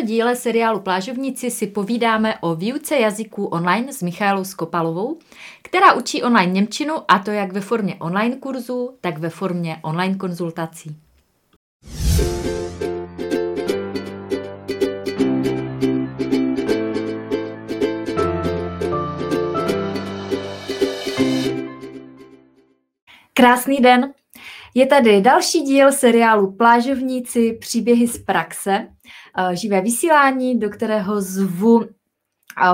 tomto 0.00 0.12
díle 0.12 0.36
seriálu 0.36 0.80
Plážovníci 0.80 1.50
si 1.50 1.66
povídáme 1.66 2.38
o 2.40 2.54
výuce 2.54 2.96
jazyků 2.96 3.44
online 3.44 3.92
s 3.92 4.02
Michailou 4.02 4.44
Skopalovou, 4.44 5.18
která 5.62 5.92
učí 5.92 6.22
online 6.22 6.52
Němčinu 6.52 6.94
a 7.08 7.18
to 7.18 7.30
jak 7.30 7.52
ve 7.52 7.60
formě 7.60 7.96
online 7.98 8.36
kurzu, 8.36 8.96
tak 9.00 9.18
ve 9.18 9.30
formě 9.30 9.76
online 9.82 10.14
konzultací. 10.14 10.96
Krásný 23.34 23.76
den! 23.80 24.19
Je 24.74 24.86
tady 24.86 25.20
další 25.20 25.60
díl 25.60 25.92
seriálu 25.92 26.52
Plážovníci 26.52 27.52
příběhy 27.60 28.08
z 28.08 28.18
praxe, 28.18 28.88
eh, 29.38 29.56
živé 29.56 29.80
vysílání, 29.80 30.58
do 30.58 30.70
kterého 30.70 31.20
zvu 31.20 31.84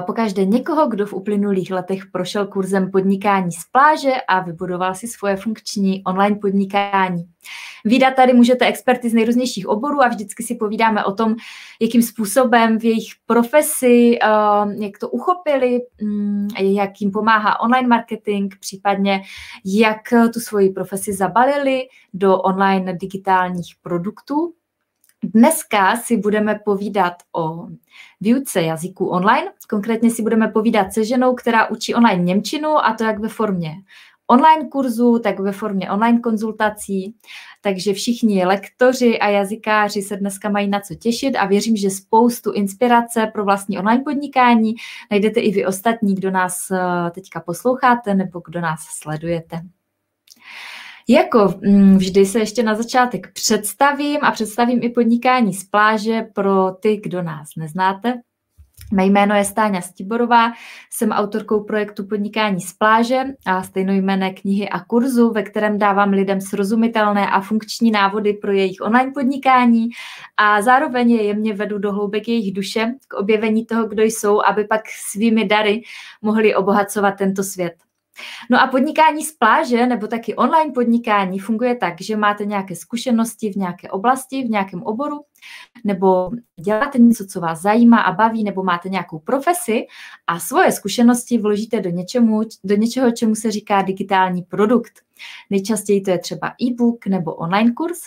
pokaždé 0.06 0.44
někoho, 0.44 0.86
kdo 0.86 1.06
v 1.06 1.12
uplynulých 1.12 1.70
letech 1.70 2.06
prošel 2.12 2.46
kurzem 2.46 2.90
podnikání 2.90 3.52
z 3.52 3.64
pláže 3.72 4.12
a 4.28 4.40
vybudoval 4.40 4.94
si 4.94 5.06
svoje 5.06 5.36
funkční 5.36 6.04
online 6.04 6.36
podnikání. 6.36 7.24
Výdat 7.84 8.14
tady 8.14 8.32
můžete 8.32 8.66
experty 8.66 9.10
z 9.10 9.14
nejrůznějších 9.14 9.68
oborů 9.68 10.02
a 10.02 10.08
vždycky 10.08 10.42
si 10.42 10.54
povídáme 10.54 11.04
o 11.04 11.12
tom, 11.12 11.36
jakým 11.80 12.02
způsobem 12.02 12.78
v 12.78 12.84
jejich 12.84 13.12
profesi, 13.26 14.18
eh, 14.22 14.84
jak 14.84 14.98
to 15.00 15.08
uchopili, 15.08 15.80
mm, 16.02 16.48
jak 16.56 17.00
jim 17.00 17.10
pomáhá 17.10 17.60
online 17.60 17.88
marketing, 17.88 18.54
případně 18.60 19.22
jak 19.64 20.00
tu 20.34 20.40
svoji 20.40 20.70
profesi 20.70 21.12
zabalili 21.12 21.82
do 22.14 22.38
online 22.38 22.92
digitálních 22.92 23.74
produktů. 23.82 24.52
Dneska 25.25 25.97
si 25.97 26.16
budeme 26.16 26.61
povídat 26.65 27.15
o 27.37 27.66
výuce 28.20 28.62
jazyků 28.62 29.06
online. 29.06 29.52
Konkrétně 29.69 30.11
si 30.11 30.23
budeme 30.23 30.48
povídat 30.48 30.92
se 30.92 31.05
ženou, 31.05 31.34
která 31.34 31.70
učí 31.70 31.95
online 31.95 32.23
Němčinu 32.23 32.69
a 32.69 32.95
to 32.95 33.05
jak 33.05 33.19
ve 33.19 33.28
formě 33.28 33.75
online 34.27 34.69
kurzu, 34.69 35.19
tak 35.19 35.39
ve 35.41 35.53
formě 35.53 35.91
online 35.91 36.20
konzultací. 36.20 37.14
Takže 37.61 37.92
všichni 37.92 38.47
lektoři 38.47 39.19
a 39.19 39.28
jazykáři 39.28 40.03
se 40.03 40.17
dneska 40.17 40.48
mají 40.48 40.69
na 40.69 40.81
co 40.81 40.95
těšit 40.95 41.36
a 41.36 41.47
věřím, 41.47 41.77
že 41.77 41.91
spoustu 41.91 42.53
inspirace 42.53 43.30
pro 43.33 43.45
vlastní 43.45 43.78
online 43.78 44.03
podnikání 44.05 44.75
najdete 45.11 45.41
i 45.41 45.51
vy 45.51 45.67
ostatní, 45.67 46.14
kdo 46.14 46.30
nás 46.30 46.70
eh, 46.70 47.11
teďka 47.11 47.41
posloucháte 47.41 48.14
nebo 48.14 48.42
kdo 48.47 48.61
nás 48.61 48.80
sledujete. 48.80 49.61
Jako 51.08 51.54
mm, 51.62 51.96
vždy 51.96 52.26
se 52.26 52.38
ještě 52.38 52.62
na 52.62 52.74
začátek 52.74 53.32
představím 53.32 54.18
a 54.22 54.30
představím 54.30 54.82
i 54.82 54.88
podnikání 54.88 55.54
z 55.54 55.64
pláže 55.64 56.26
pro 56.34 56.70
ty, 56.70 56.96
kdo 56.96 57.22
nás 57.22 57.48
neznáte. 57.56 58.14
Mé 58.92 59.06
jméno 59.06 59.34
je 59.34 59.44
Stáňa 59.44 59.80
Stiborová, 59.80 60.52
jsem 60.92 61.10
autorkou 61.10 61.64
projektu 61.64 62.06
Podnikání 62.06 62.60
z 62.60 62.72
pláže 62.72 63.24
a 63.46 63.62
stejnojmené 63.62 64.30
knihy 64.30 64.68
a 64.68 64.80
kurzu, 64.80 65.30
ve 65.30 65.42
kterém 65.42 65.78
dávám 65.78 66.10
lidem 66.10 66.40
srozumitelné 66.40 67.30
a 67.30 67.40
funkční 67.40 67.90
návody 67.90 68.32
pro 68.32 68.52
jejich 68.52 68.80
online 68.80 69.12
podnikání 69.12 69.88
a 70.36 70.62
zároveň 70.62 71.10
je 71.10 71.22
jemně 71.22 71.54
vedu 71.54 71.78
do 71.78 71.92
hloubek 71.92 72.28
jejich 72.28 72.54
duše 72.54 72.94
k 73.08 73.14
objevení 73.14 73.66
toho, 73.66 73.88
kdo 73.88 74.02
jsou, 74.02 74.42
aby 74.42 74.64
pak 74.64 74.80
svými 75.10 75.44
dary 75.44 75.82
mohli 76.22 76.54
obohacovat 76.54 77.14
tento 77.18 77.42
svět. 77.42 77.86
No 78.50 78.61
a 78.61 78.67
podnikání 78.67 79.25
z 79.25 79.33
pláže 79.33 79.86
nebo 79.86 80.06
taky 80.06 80.34
online 80.34 80.72
podnikání 80.72 81.39
funguje 81.39 81.75
tak, 81.75 82.00
že 82.00 82.17
máte 82.17 82.45
nějaké 82.45 82.77
zkušenosti 82.77 83.53
v 83.53 83.56
nějaké 83.56 83.91
oblasti, 83.91 84.42
v 84.42 84.50
nějakém 84.50 84.83
oboru, 84.83 85.20
nebo 85.84 86.31
děláte 86.61 86.98
něco, 86.98 87.27
co 87.27 87.41
vás 87.41 87.62
zajímá 87.62 88.00
a 88.00 88.12
baví, 88.12 88.45
nebo 88.45 88.62
máte 88.62 88.89
nějakou 88.89 89.19
profesi 89.19 89.86
a 90.27 90.39
svoje 90.39 90.73
zkušenosti 90.73 91.39
vložíte 91.39 91.81
do, 91.81 91.91
něčemu, 91.91 92.41
do 92.64 92.77
něčeho, 92.77 93.12
čemu 93.12 93.34
se 93.34 93.50
říká 93.50 93.83
digitální 93.83 94.42
produkt. 94.42 94.92
Nejčastěji 95.51 96.01
to 96.01 96.11
je 96.11 96.19
třeba 96.19 96.52
e-book 96.63 97.07
nebo 97.07 97.35
online 97.35 97.73
kurz 97.73 97.98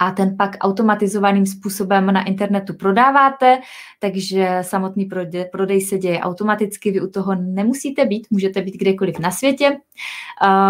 a 0.00 0.10
ten 0.10 0.36
pak 0.36 0.56
automatizovaným 0.60 1.46
způsobem 1.46 2.06
na 2.06 2.24
internetu 2.24 2.74
prodáváte, 2.74 3.58
takže 3.98 4.58
samotný 4.62 5.08
prodej, 5.52 5.80
se 5.80 5.98
děje 5.98 6.20
automaticky, 6.20 6.90
vy 6.90 7.00
u 7.00 7.10
toho 7.10 7.34
nemusíte 7.34 8.04
být, 8.04 8.26
můžete 8.30 8.62
být 8.62 8.76
kdekoliv 8.76 9.18
na 9.18 9.30
světě, 9.30 9.76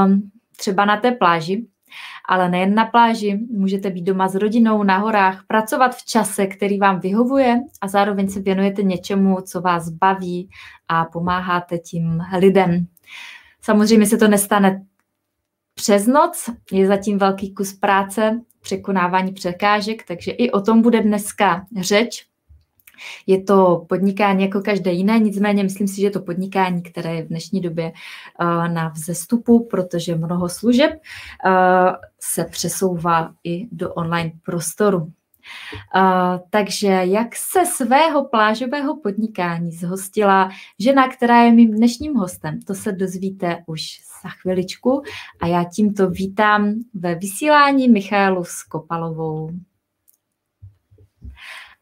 um, 0.06 0.30
třeba 0.56 0.84
na 0.84 0.96
té 0.96 1.12
pláži, 1.12 1.66
ale 2.28 2.48
nejen 2.48 2.74
na 2.74 2.84
pláži, 2.84 3.38
můžete 3.50 3.90
být 3.90 4.02
doma 4.02 4.28
s 4.28 4.34
rodinou, 4.34 4.82
na 4.82 4.98
horách, 4.98 5.44
pracovat 5.46 5.96
v 5.96 6.04
čase, 6.04 6.46
který 6.46 6.78
vám 6.78 7.00
vyhovuje 7.00 7.60
a 7.80 7.88
zároveň 7.88 8.28
se 8.28 8.40
věnujete 8.40 8.82
něčemu, 8.82 9.36
co 9.40 9.60
vás 9.60 9.88
baví 9.88 10.48
a 10.88 11.04
pomáháte 11.04 11.78
tím 11.78 12.22
lidem. 12.38 12.86
Samozřejmě 13.62 14.06
se 14.06 14.16
to 14.16 14.28
nestane 14.28 14.86
přes 15.74 16.06
noc, 16.06 16.50
je 16.72 16.86
zatím 16.86 17.18
velký 17.18 17.54
kus 17.54 17.72
práce, 17.72 18.40
překonávání 18.66 19.32
překážek, 19.32 20.02
takže 20.08 20.30
i 20.30 20.50
o 20.50 20.60
tom 20.60 20.82
bude 20.82 21.02
dneska 21.02 21.66
řeč. 21.80 22.26
Je 23.26 23.42
to 23.42 23.84
podnikání 23.88 24.42
jako 24.42 24.60
každé 24.60 24.92
jiné, 24.92 25.18
nicméně 25.18 25.62
myslím 25.62 25.88
si, 25.88 26.00
že 26.00 26.06
je 26.06 26.10
to 26.10 26.20
podnikání, 26.20 26.82
které 26.82 27.14
je 27.14 27.22
v 27.22 27.28
dnešní 27.28 27.60
době 27.60 27.92
uh, 27.92 28.68
na 28.68 28.88
vzestupu, 28.88 29.66
protože 29.70 30.16
mnoho 30.16 30.48
služeb 30.48 30.90
uh, 30.92 31.50
se 32.20 32.44
přesouvá 32.44 33.30
i 33.44 33.68
do 33.72 33.94
online 33.94 34.32
prostoru. 34.42 34.98
Uh, 34.98 35.12
takže 36.50 36.88
jak 36.88 37.36
se 37.36 37.66
svého 37.66 38.24
plážového 38.24 38.96
podnikání 38.96 39.72
zhostila 39.72 40.50
žena, 40.80 41.08
která 41.08 41.42
je 41.42 41.52
mým 41.52 41.70
dnešním 41.70 42.14
hostem, 42.14 42.60
to 42.62 42.74
se 42.74 42.92
dozvíte 42.92 43.62
už 43.66 44.00
za 44.22 44.28
chviličku 44.28 45.02
a 45.40 45.46
já 45.46 45.64
tímto 45.64 46.10
vítám 46.10 46.74
ve 46.94 47.14
vysílání 47.14 47.88
Michalu 47.88 48.44
Skopalovou. 48.44 49.50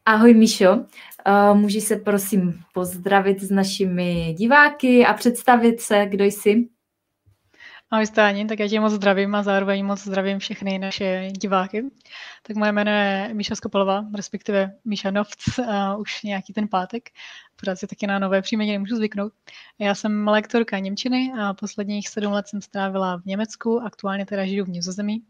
Ahoj 0.06 0.34
Míšo, 0.34 0.72
uh, 0.72 1.58
můžeš 1.58 1.84
se 1.84 1.96
prosím 1.96 2.60
pozdravit 2.74 3.40
s 3.40 3.50
našimi 3.50 4.34
diváky 4.38 5.06
a 5.06 5.14
představit 5.14 5.80
se, 5.80 6.06
kdo 6.06 6.24
jsi? 6.24 6.68
Ahoj 7.90 8.06
Stáni, 8.06 8.46
tak 8.46 8.58
já 8.58 8.68
tě 8.68 8.80
moc 8.80 8.92
zdravím 8.92 9.34
a 9.34 9.42
zároveň 9.42 9.84
moc 9.84 10.04
zdravím 10.04 10.38
všechny 10.38 10.78
naše 10.78 11.28
diváky. 11.40 11.84
Tak 12.42 12.56
moje 12.56 12.72
jméno 12.72 12.90
je 12.90 13.30
Míša 13.34 13.54
Skopalová, 13.54 14.04
respektive 14.16 14.72
Míša 14.84 15.10
Novc, 15.10 15.58
uh, 15.58 16.00
už 16.00 16.22
nějaký 16.22 16.52
ten 16.52 16.68
pátek. 16.68 17.08
Pořád 17.56 17.76
si 17.76 17.86
taky 17.86 18.06
na 18.06 18.18
nové 18.18 18.42
příjmení 18.42 18.72
nemůžu 18.72 18.96
zvyknout. 18.96 19.32
Já 19.78 19.94
jsem 19.94 20.28
lektorka 20.28 20.78
Němčiny 20.78 21.32
a 21.40 21.54
posledních 21.54 22.08
sedm 22.08 22.32
let 22.32 22.48
jsem 22.48 22.60
strávila 22.60 23.16
v 23.16 23.24
Německu, 23.26 23.80
aktuálně 23.80 24.26
teda 24.26 24.46
žiju 24.46 24.64
v 24.64 24.68
Nizozemí 24.68 25.22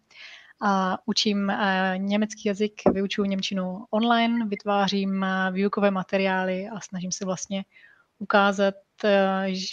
a 0.63 0.99
učím 1.07 1.49
uh, 1.49 1.99
německý 1.99 2.43
jazyk, 2.49 2.83
vyučuju 2.93 3.29
Němčinu 3.29 3.85
online, 3.91 4.47
vytvářím 4.47 5.23
uh, 5.23 5.55
výukové 5.55 5.91
materiály 5.91 6.69
a 6.69 6.81
snažím 6.81 7.13
se 7.13 7.25
vlastně 7.25 7.65
ukázat 8.19 8.75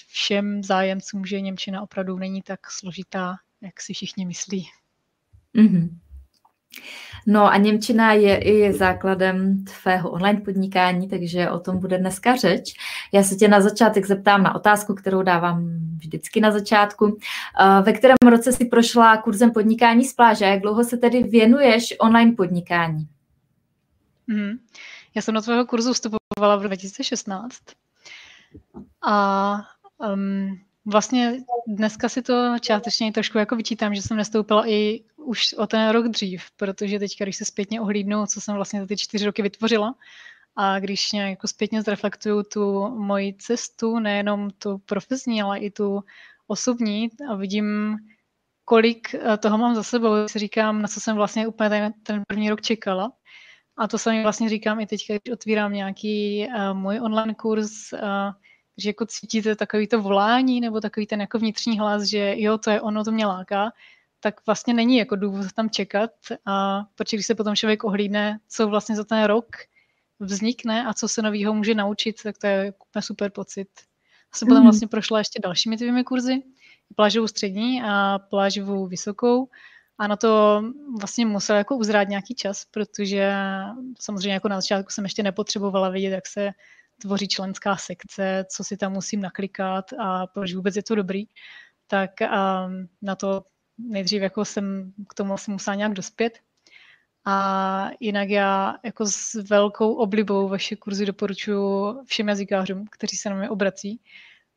všem 0.08 0.64
zájemcům, 0.64 1.26
že 1.26 1.42
Němčina 1.42 1.82
opravdu 1.82 2.18
není 2.18 2.42
tak 2.42 2.72
složitá, 2.72 3.36
jak 3.62 3.82
si 3.82 3.94
všichni 3.94 4.26
myslí. 4.26 4.68
Mm-hmm. 5.56 5.90
No 7.28 7.52
a 7.52 7.58
Němčina 7.58 8.14
je 8.14 8.38
i 8.38 8.74
základem 8.74 9.64
tvého 9.64 10.12
online 10.12 10.42
podnikání, 10.42 11.10
takže 11.10 11.50
o 11.50 11.60
tom 11.60 11.80
bude 11.80 11.98
dneska 11.98 12.36
řeč. 12.36 12.74
Já 13.14 13.24
se 13.24 13.36
tě 13.36 13.48
na 13.48 13.62
začátek 13.62 14.06
zeptám 14.06 14.44
na 14.44 14.56
otázku, 14.56 14.96
kterou 14.96 15.22
dávám 15.22 15.82
vždycky 15.98 16.42
na 16.42 16.52
začátku. 16.52 17.18
Eh, 17.60 17.82
ve 17.82 17.94
kterém 17.94 18.16
roce 18.30 18.52
jsi 18.52 18.66
prošla 18.66 19.18
kurzem 19.18 19.52
podnikání 19.52 20.06
z 20.06 20.14
pláže? 20.14 20.46
Jak 20.46 20.62
dlouho 20.62 20.84
se 20.84 20.98
tedy 20.98 21.24
věnuješ 21.24 21.94
online 22.00 22.32
podnikání? 22.32 23.08
Mm. 24.28 24.52
Já 25.16 25.22
jsem 25.22 25.34
do 25.34 25.42
tvého 25.42 25.66
kurzu 25.66 25.94
vstupovala 25.94 26.56
v 26.56 26.64
2016 26.64 27.58
a 29.08 29.58
um, 29.98 30.60
vlastně 30.86 31.38
dneska 31.68 32.10
si 32.10 32.22
to 32.22 32.60
částečně 32.60 33.12
trošku 33.12 33.38
jako 33.38 33.56
vyčítám, 33.56 33.96
že 33.96 34.02
jsem 34.02 34.18
nestoupila 34.18 34.70
i 34.70 35.04
už 35.16 35.54
o 35.54 35.68
ten 35.68 35.90
rok 35.90 36.08
dřív, 36.08 36.44
protože 36.58 37.00
teď, 37.00 37.12
když 37.20 37.36
se 37.36 37.46
zpětně 37.46 37.82
ohlídnu, 37.82 38.26
co 38.26 38.42
jsem 38.42 38.56
vlastně 38.56 38.82
za 38.82 38.88
ty 38.88 38.98
čtyři 38.98 39.26
roky 39.26 39.42
vytvořila, 39.42 39.96
a 40.56 40.80
když 40.80 41.12
nějak 41.12 41.30
jako 41.30 41.48
zpětně 41.48 41.82
zreflektuju 41.82 42.44
tu 42.44 42.90
moji 42.90 43.34
cestu, 43.34 44.00
nejenom 44.00 44.50
tu 44.50 44.78
profesní, 44.78 45.42
ale 45.42 45.60
i 45.60 45.72
tu 45.72 46.04
osobní 46.48 47.10
a 47.30 47.36
vidím, 47.36 47.98
kolik 48.66 49.16
eh, 49.16 49.38
toho 49.38 49.58
mám 49.58 49.76
za 49.76 49.84
sebou, 49.84 50.28
si 50.28 50.40
říkám, 50.40 50.82
na 50.82 50.88
co 50.88 51.00
jsem 51.00 51.16
vlastně 51.16 51.48
úplně 51.48 51.70
ten, 51.70 51.94
ten 52.04 52.24
první 52.28 52.50
rok 52.50 52.62
čekala. 52.62 53.12
A 53.78 53.88
to 53.88 53.98
samé 53.98 54.24
vlastně 54.24 54.50
říkám 54.50 54.80
i 54.80 54.88
teď, 54.88 55.02
když 55.08 55.34
otvírám 55.34 55.74
nějaký 55.74 56.48
uh, 56.48 56.78
můj 56.78 57.00
online 57.00 57.34
kurz, 57.34 57.94
uh, 57.94 58.00
že 58.82 58.90
jako 58.90 59.06
cítíte 59.06 59.56
takový 59.56 59.88
to 59.88 60.02
volání 60.02 60.62
nebo 60.62 60.82
takový 60.82 61.08
ten 61.08 61.22
jako 61.22 61.40
vnitřní 61.40 61.80
hlas, 61.80 62.04
že 62.04 62.34
jo, 62.38 62.58
to 62.58 62.70
je 62.70 62.82
ono, 62.82 63.04
to 63.04 63.12
mě 63.12 63.26
láká, 63.26 63.72
tak 64.20 64.46
vlastně 64.46 64.74
není 64.74 64.98
jako 64.98 65.16
důvod 65.16 65.52
tam 65.54 65.70
čekat, 65.70 66.12
a 66.46 66.84
protože 66.96 67.18
když 67.18 67.26
se 67.26 67.36
potom 67.36 67.56
člověk 67.56 67.84
ohlídne, 67.84 68.40
co 68.48 68.68
vlastně 68.68 68.96
za 68.96 69.04
ten 69.04 69.24
rok 69.24 69.48
vznikne 70.20 70.86
a 70.86 70.94
co 70.94 71.08
se 71.08 71.22
nového 71.22 71.54
může 71.54 71.76
naučit, 71.76 72.24
tak 72.24 72.38
to 72.38 72.48
je 72.48 72.74
super 73.00 73.32
pocit. 73.32 73.68
Já 74.34 74.38
jsem 74.38 74.48
potom 74.48 74.58
mhm. 74.58 74.66
vlastně 74.66 74.88
prošla 74.88 75.20
ještě 75.20 75.40
dalšími 75.44 75.78
tvými 75.78 76.04
kurzy, 76.04 76.44
plážovou 76.96 77.28
střední 77.28 77.82
a 77.84 78.20
plážovou 78.20 78.88
vysokou. 78.88 79.50
A 79.98 80.08
na 80.08 80.16
to 80.16 80.64
vlastně 81.00 81.26
musel 81.26 81.56
jako 81.56 81.78
uzrát 81.78 82.08
nějaký 82.08 82.36
čas, 82.36 82.66
protože 82.66 83.34
samozřejmě 84.00 84.34
jako 84.34 84.48
na 84.48 84.62
začátku 84.62 84.92
jsem 84.92 85.04
ještě 85.04 85.24
nepotřebovala 85.24 85.90
vidět, 85.90 86.10
jak 86.10 86.28
se 86.28 86.52
tvoří 87.02 87.28
členská 87.28 87.78
sekce, 87.78 88.46
co 88.50 88.64
si 88.64 88.78
tam 88.78 88.94
musím 88.94 89.22
naklikat 89.22 89.94
a 90.00 90.28
proč 90.28 90.54
vůbec 90.54 90.76
je 90.76 90.84
to 90.84 90.96
dobrý. 90.96 91.26
Tak 91.88 92.12
um, 92.22 92.88
na 93.02 93.16
to 93.16 93.44
nejdřív 93.78 94.22
jako 94.22 94.46
jsem 94.46 94.94
k 95.10 95.14
tomu 95.14 95.34
asi 95.34 95.52
musela 95.52 95.76
nějak 95.76 95.94
dospět. 95.94 96.40
A 97.26 97.90
jinak 98.00 98.30
já 98.30 98.76
jako 98.84 99.06
s 99.06 99.34
velkou 99.34 99.94
oblibou 99.94 100.48
vaše 100.48 100.76
kurzy 100.76 101.06
doporučuji 101.06 102.04
všem 102.06 102.30
jazykářům, 102.30 102.86
kteří 102.92 103.18
se 103.18 103.30
na 103.30 103.36
mě 103.36 103.50
obrací, 103.50 104.02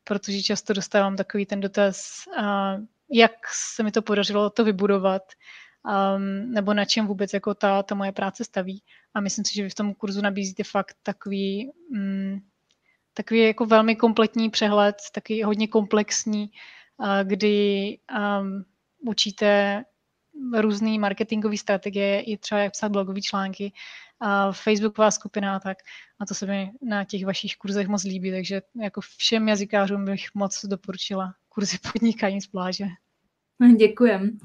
protože 0.05 0.43
často 0.43 0.73
dostávám 0.73 1.17
takový 1.17 1.47
ten 1.47 1.61
dotaz, 1.61 2.25
jak 3.11 3.33
se 3.75 3.83
mi 3.83 3.93
to 3.93 4.03
podařilo 4.03 4.51
to 4.51 4.65
vybudovat, 4.65 5.23
um, 5.85 6.53
nebo 6.53 6.75
na 6.75 6.85
čem 6.85 7.07
vůbec 7.07 7.33
jako 7.33 7.55
ta, 7.55 7.83
ta 7.83 7.95
moje 7.95 8.13
práce 8.13 8.45
staví. 8.45 8.83
A 9.15 9.21
myslím 9.21 9.45
si, 9.45 9.55
že 9.55 9.63
vy 9.63 9.71
v 9.71 9.75
tom 9.75 9.95
kurzu 9.95 10.21
nabízíte 10.21 10.65
fakt 10.65 10.97
takový, 11.03 11.71
um, 11.91 12.43
takový 13.15 13.41
jako 13.41 13.67
velmi 13.67 13.97
kompletní 13.97 14.51
přehled, 14.51 14.97
taky 15.15 15.43
hodně 15.43 15.69
komplexní, 15.69 16.51
uh, 16.97 17.07
kdy 17.23 17.99
um, 18.41 18.65
učíte 19.09 19.85
různé 20.57 20.99
marketingové 20.99 21.57
strategie, 21.57 22.21
i 22.21 22.37
třeba 22.37 22.61
jak 22.61 22.73
psát 22.73 22.89
blogové 22.89 23.21
články, 23.21 23.73
a 24.21 24.53
Facebooková 24.53 25.11
skupina 25.11 25.57
a 25.57 25.61
tak. 25.61 25.79
A 26.21 26.27
to 26.27 26.35
se 26.35 26.47
mi 26.47 26.73
na 26.83 27.05
těch 27.05 27.27
vašich 27.27 27.57
kurzech 27.57 27.89
moc 27.89 28.05
líbí, 28.05 28.31
takže 28.31 28.63
jako 28.83 29.01
všem 29.01 29.49
jazykářům 29.49 30.05
bych 30.05 30.35
moc 30.35 30.65
doporučila 30.65 31.35
kurzy 31.49 31.79
podnikání 31.93 32.41
z 32.41 32.47
pláže. 32.47 32.85
Děkujem. 33.77 34.39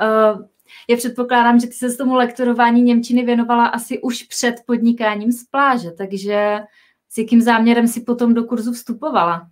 Uh, 0.00 0.42
já 0.88 0.96
předpokládám, 0.96 1.60
že 1.60 1.66
ty 1.66 1.72
se 1.72 1.90
s 1.90 1.96
tomu 1.96 2.14
lektorování 2.14 2.82
Němčiny 2.82 3.22
věnovala 3.22 3.66
asi 3.66 4.00
už 4.00 4.22
před 4.22 4.54
podnikáním 4.66 5.32
z 5.32 5.44
pláže, 5.44 5.90
takže 5.90 6.58
s 7.08 7.18
jakým 7.18 7.42
záměrem 7.42 7.88
si 7.88 8.00
potom 8.00 8.34
do 8.34 8.44
kurzu 8.44 8.72
vstupovala? 8.72 9.48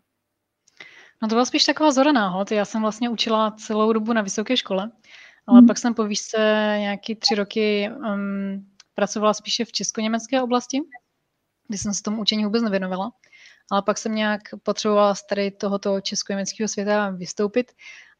No 1.22 1.28
to 1.28 1.34
byla 1.34 1.44
spíš 1.44 1.64
taková 1.64 1.92
zora 1.92 2.12
náhod. 2.12 2.52
Já 2.52 2.64
jsem 2.64 2.82
vlastně 2.82 3.08
učila 3.08 3.50
celou 3.50 3.92
dobu 3.92 4.12
na 4.12 4.22
vysoké 4.22 4.56
škole, 4.56 4.90
ale 5.46 5.58
hmm. 5.58 5.66
pak 5.66 5.78
jsem 5.78 5.94
po 5.94 6.04
výšce 6.04 6.38
nějaký 6.78 7.14
tři 7.14 7.34
roky 7.34 7.90
um, 7.90 8.66
pracovala 8.94 9.34
spíše 9.34 9.64
v 9.64 9.72
česko-německé 9.72 10.42
oblasti, 10.42 10.78
kdy 11.69 11.78
jsem 11.78 11.94
se 11.94 12.02
tomu 12.02 12.20
učení 12.20 12.44
vůbec 12.44 12.62
nevěnovala. 12.62 13.10
Ale 13.70 13.82
pak 13.82 13.98
jsem 13.98 14.14
nějak 14.14 14.40
potřebovala 14.62 15.14
z 15.14 15.26
tady 15.26 15.50
tohoto 15.50 16.00
česko-německého 16.00 16.69
světa 16.69 17.10
vystoupit 17.10 17.72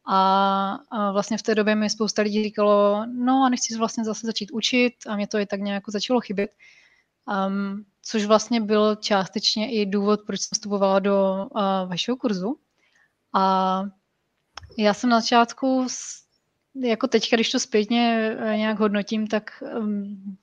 a, 0.07 1.11
vlastně 1.11 1.37
v 1.37 1.43
té 1.43 1.55
době 1.55 1.75
mi 1.75 1.89
spousta 1.89 2.21
lidí 2.21 2.43
říkalo, 2.43 3.05
no 3.13 3.43
a 3.45 3.49
nechci 3.49 3.77
vlastně 3.77 4.03
zase 4.03 4.27
začít 4.27 4.51
učit 4.51 4.93
a 5.09 5.15
mě 5.15 5.27
to 5.27 5.37
i 5.37 5.45
tak 5.45 5.59
nějak 5.59 5.83
začalo 5.87 6.21
chybět. 6.21 6.51
Um, 7.47 7.85
což 8.01 8.25
vlastně 8.25 8.61
byl 8.61 8.95
částečně 8.95 9.71
i 9.71 9.85
důvod, 9.85 10.19
proč 10.27 10.41
jsem 10.41 10.55
vstupovala 10.55 10.99
do 10.99 11.47
uh, 11.55 11.61
vašeho 11.89 12.17
kurzu. 12.17 12.59
A 13.33 13.83
já 14.77 14.93
jsem 14.93 15.09
na 15.09 15.19
začátku, 15.19 15.87
jako 16.83 17.07
teď, 17.07 17.33
když 17.33 17.51
to 17.51 17.59
zpětně 17.59 18.35
eh, 18.39 18.57
nějak 18.57 18.79
hodnotím, 18.79 19.27
tak 19.27 19.63
um, 19.79 20.37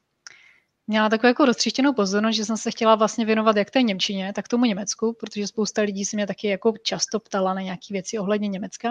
měla 0.87 1.09
takovou 1.09 1.29
jako 1.29 1.45
roztřištěnou 1.45 1.93
pozornost, 1.93 2.37
že 2.37 2.45
jsem 2.45 2.57
se 2.57 2.71
chtěla 2.71 2.95
vlastně 2.95 3.25
věnovat 3.25 3.57
jak 3.57 3.71
té 3.71 3.83
Němčině, 3.83 4.33
tak 4.33 4.49
tomu 4.49 4.65
Německu, 4.65 5.13
protože 5.21 5.47
spousta 5.47 5.83
lidí 5.83 6.05
se 6.05 6.17
mě 6.17 6.27
taky 6.27 6.49
jako 6.49 6.75
často 6.83 7.21
ptala 7.21 7.55
na 7.55 7.61
nějaké 7.61 7.87
věci 7.91 8.19
ohledně 8.19 8.49
Německa. 8.49 8.89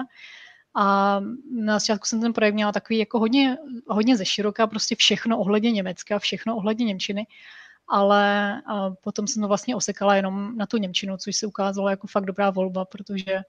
A 0.76 1.20
na 1.52 1.80
začátku 1.80 2.06
jsem 2.06 2.22
ten 2.22 2.34
projekt 2.34 2.54
měla 2.54 2.72
takový 2.72 3.00
jako 3.00 3.20
hodně, 3.20 3.58
hodně 3.88 4.18
ze 4.18 4.26
široka, 4.26 4.68
prostě 4.68 4.96
všechno 4.96 5.40
ohledně 5.40 5.72
Německa, 5.72 6.20
všechno 6.20 6.56
ohledně 6.56 6.86
Němčiny, 6.86 7.28
ale 7.88 8.62
potom 9.04 9.28
jsem 9.28 9.42
to 9.42 9.48
vlastně 9.48 9.76
osekala 9.76 10.16
jenom 10.16 10.58
na 10.58 10.66
tu 10.66 10.78
Němčinu, 10.78 11.18
což 11.18 11.36
se 11.36 11.48
ukázalo 11.48 11.90
jako 11.90 12.08
fakt 12.08 12.26
dobrá 12.26 12.50
volba, 12.50 12.86
protože 12.86 13.42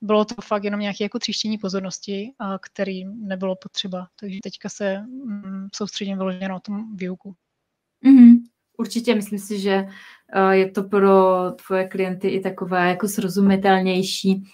bylo 0.00 0.24
to 0.24 0.34
fakt 0.42 0.64
jenom 0.64 0.80
nějaké 0.80 1.04
jako 1.04 1.18
tříštění 1.18 1.58
pozornosti, 1.58 2.32
který 2.60 3.04
nebylo 3.04 3.56
potřeba. 3.56 4.06
Takže 4.20 4.38
teďka 4.42 4.68
se 4.68 4.98
mm, 4.98 5.68
soustředím 5.74 6.18
vyloženě 6.18 6.48
na 6.48 6.60
tom 6.60 6.96
výuku. 6.96 7.34
Mm-hmm. 8.06 8.36
Určitě 8.78 9.14
myslím 9.14 9.38
si, 9.38 9.60
že 9.60 9.86
je 10.50 10.70
to 10.70 10.82
pro 10.82 11.36
tvoje 11.66 11.88
klienty 11.88 12.28
i 12.28 12.40
takové 12.40 12.88
jako 12.88 13.08
srozumitelnější 13.08 14.44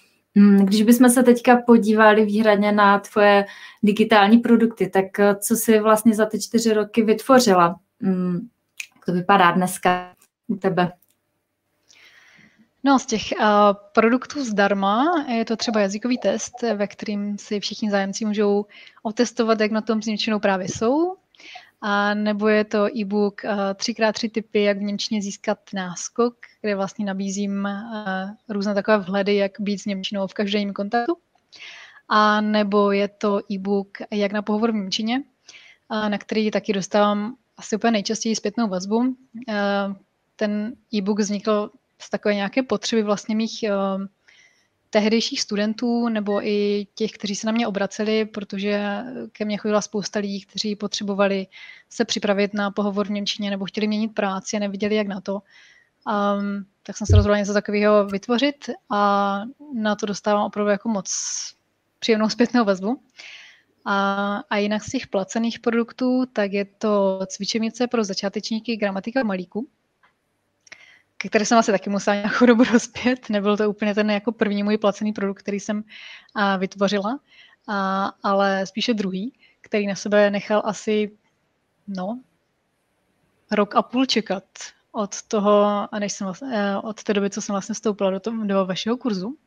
když 0.63 0.81
bychom 0.81 1.09
se 1.09 1.23
teďka 1.23 1.57
podívali 1.57 2.25
výhradně 2.25 2.71
na 2.71 2.99
tvoje 2.99 3.45
digitální 3.83 4.37
produkty, 4.37 4.89
tak 4.89 5.19
eh, 5.19 5.35
co 5.35 5.55
jsi 5.55 5.79
vlastně 5.79 6.15
za 6.15 6.25
ty 6.25 6.41
čtyři 6.41 6.73
roky 6.73 7.03
vytvořila? 7.03 7.79
Mm, 7.99 8.49
jak 8.95 9.05
to 9.05 9.13
vypadá 9.13 9.51
dneska 9.51 10.13
u 10.47 10.55
tebe? 10.55 10.91
No, 12.83 12.99
z 12.99 13.05
těch 13.05 13.21
uh, 13.39 13.45
produktů 13.93 14.45
zdarma 14.45 15.25
je 15.27 15.45
to 15.45 15.55
třeba 15.55 15.81
jazykový 15.81 16.17
test, 16.17 16.61
ve 16.75 16.87
kterým 16.87 17.37
si 17.37 17.59
všichni 17.59 17.91
zájemci 17.91 18.25
můžou 18.25 18.65
otestovat, 19.03 19.59
jak 19.59 19.71
na 19.71 19.81
tom 19.81 20.01
s 20.01 20.07
právě 20.39 20.67
jsou. 20.67 21.15
A 21.81 22.13
nebo 22.13 22.47
je 22.47 22.63
to 22.63 22.97
e-book 22.97 23.41
3x3 23.73 24.31
typy, 24.31 24.63
jak 24.63 24.77
v 24.77 24.81
Němčině 24.81 25.21
získat 25.21 25.59
náskok, 25.73 26.35
kde 26.61 26.75
vlastně 26.75 27.05
nabízím 27.05 27.67
různé 28.49 28.73
takové 28.73 28.97
vhledy, 28.97 29.35
jak 29.35 29.51
být 29.59 29.77
s 29.77 29.85
Němčinou 29.85 30.27
v 30.27 30.33
každém 30.33 30.73
kontaktu. 30.73 31.17
A 32.09 32.41
nebo 32.41 32.91
je 32.91 33.07
to 33.07 33.39
e-book 33.51 33.97
Jak 34.11 34.31
na 34.31 34.41
pohovor 34.41 34.71
v 34.71 34.75
Němčině, 34.75 35.23
na 35.89 36.17
který 36.17 36.51
taky 36.51 36.73
dostávám 36.73 37.35
asi 37.57 37.75
úplně 37.75 37.91
nejčastěji 37.91 38.35
zpětnou 38.35 38.67
vazbu. 38.67 39.15
Ten 40.35 40.73
e-book 40.95 41.19
vznikl 41.19 41.71
z 42.01 42.09
takové 42.09 42.35
nějaké 42.35 42.63
potřeby 42.63 43.03
vlastně 43.03 43.35
mých 43.35 43.65
tehdejších 44.89 45.41
studentů 45.41 46.09
nebo 46.09 46.47
i 46.47 46.87
těch, 46.95 47.11
kteří 47.11 47.35
se 47.35 47.47
na 47.47 47.51
mě 47.51 47.67
obraceli, 47.67 48.25
protože 48.25 49.03
ke 49.31 49.45
mně 49.45 49.57
chodila 49.57 49.81
spousta 49.81 50.19
lidí, 50.19 50.41
kteří 50.41 50.75
potřebovali 50.75 51.47
se 51.89 52.05
připravit 52.05 52.53
na 52.53 52.71
pohovor 52.71 53.07
v 53.07 53.11
Němčině 53.11 53.49
nebo 53.49 53.65
chtěli 53.65 53.87
měnit 53.87 54.07
práci 54.07 54.57
a 54.57 54.59
neviděli, 54.59 54.95
jak 54.95 55.07
na 55.07 55.21
to. 55.21 55.33
Um, 55.33 56.65
tak 56.83 56.97
jsem 56.97 57.07
se 57.07 57.15
rozhodla 57.15 57.37
něco 57.37 57.53
takového 57.53 58.05
vytvořit 58.05 58.69
a 58.89 59.41
na 59.73 59.95
to 59.95 60.05
dostávám 60.05 60.45
opravdu 60.45 60.71
jako 60.71 60.89
moc 60.89 61.09
příjemnou 61.99 62.29
zpětnou 62.29 62.65
vazbu. 62.65 63.01
A, 63.85 64.43
a 64.49 64.57
jinak 64.57 64.83
z 64.83 64.91
těch 64.91 65.07
placených 65.07 65.59
produktů, 65.59 66.25
tak 66.33 66.53
je 66.53 66.65
to 66.65 67.19
cvičebnice 67.27 67.87
pro 67.87 68.03
začátečníky 68.03 68.77
gramatika 68.77 69.23
malíku 69.23 69.67
které 71.27 71.45
jsem 71.45 71.57
asi 71.57 71.71
taky 71.71 71.89
musela 71.89 72.15
nějakou 72.15 72.45
dobu 72.45 72.63
rozpět. 72.63 73.29
Nebyl 73.29 73.57
to 73.57 73.69
úplně 73.69 73.95
ten 73.95 74.11
jako 74.11 74.31
první 74.31 74.63
můj 74.63 74.77
placený 74.77 75.13
produkt, 75.13 75.39
který 75.39 75.59
jsem 75.59 75.83
a, 76.35 76.57
vytvořila, 76.57 77.19
a, 77.67 78.11
ale 78.23 78.65
spíše 78.65 78.93
druhý, 78.93 79.33
který 79.61 79.87
na 79.87 79.95
sebe 79.95 80.29
nechal 80.29 80.61
asi 80.65 81.11
no, 81.87 82.19
rok 83.51 83.75
a 83.75 83.81
půl 83.81 84.05
čekat 84.05 84.43
od 84.91 85.21
toho, 85.21 85.87
než 85.99 86.13
jsem 86.13 86.25
vlastně, 86.25 86.77
od 86.83 87.03
té 87.03 87.13
doby, 87.13 87.29
co 87.29 87.41
jsem 87.41 87.53
vlastně 87.53 87.73
vstoupila 87.73 88.11
do, 88.11 88.19
toho, 88.19 88.45
do 88.45 88.65
vašeho 88.65 88.97
kurzu. 88.97 89.37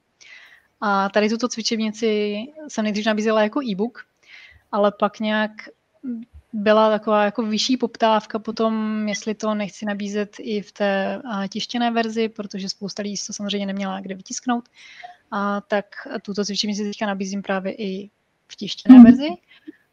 A 0.81 1.09
tady 1.09 1.29
tuto 1.29 1.49
cvičebnici 1.49 2.37
jsem 2.69 2.85
nejdřív 2.85 3.07
nabízela 3.07 3.43
jako 3.43 3.63
e-book, 3.63 4.07
ale 4.73 4.93
pak 4.93 5.21
nějak 5.21 5.51
byla 6.53 6.91
taková 6.91 7.25
jako 7.25 7.43
vyšší 7.43 7.77
poptávka 7.77 8.39
potom, 8.39 9.09
jestli 9.09 9.35
to 9.35 9.55
nechci 9.55 9.87
nabízet 9.87 10.37
i 10.39 10.63
v 10.63 10.73
té 10.73 11.23
tištěné 11.49 11.91
verzi, 11.91 12.29
protože 12.29 12.69
spousta 12.69 13.03
lidí 13.03 13.17
to 13.27 13.33
samozřejmě 13.33 13.67
neměla 13.67 14.01
kde 14.01 14.15
vytisknout. 14.15 14.69
A 15.31 15.61
tak 15.61 15.87
tuto 16.23 16.45
cvičení 16.45 16.75
si 16.75 16.85
teďka 16.85 17.07
nabízím 17.07 17.43
právě 17.43 17.73
i 17.73 18.11
v 18.49 18.57
tištěné 18.57 18.99
mm. 18.99 19.05
verzi. 19.05 19.29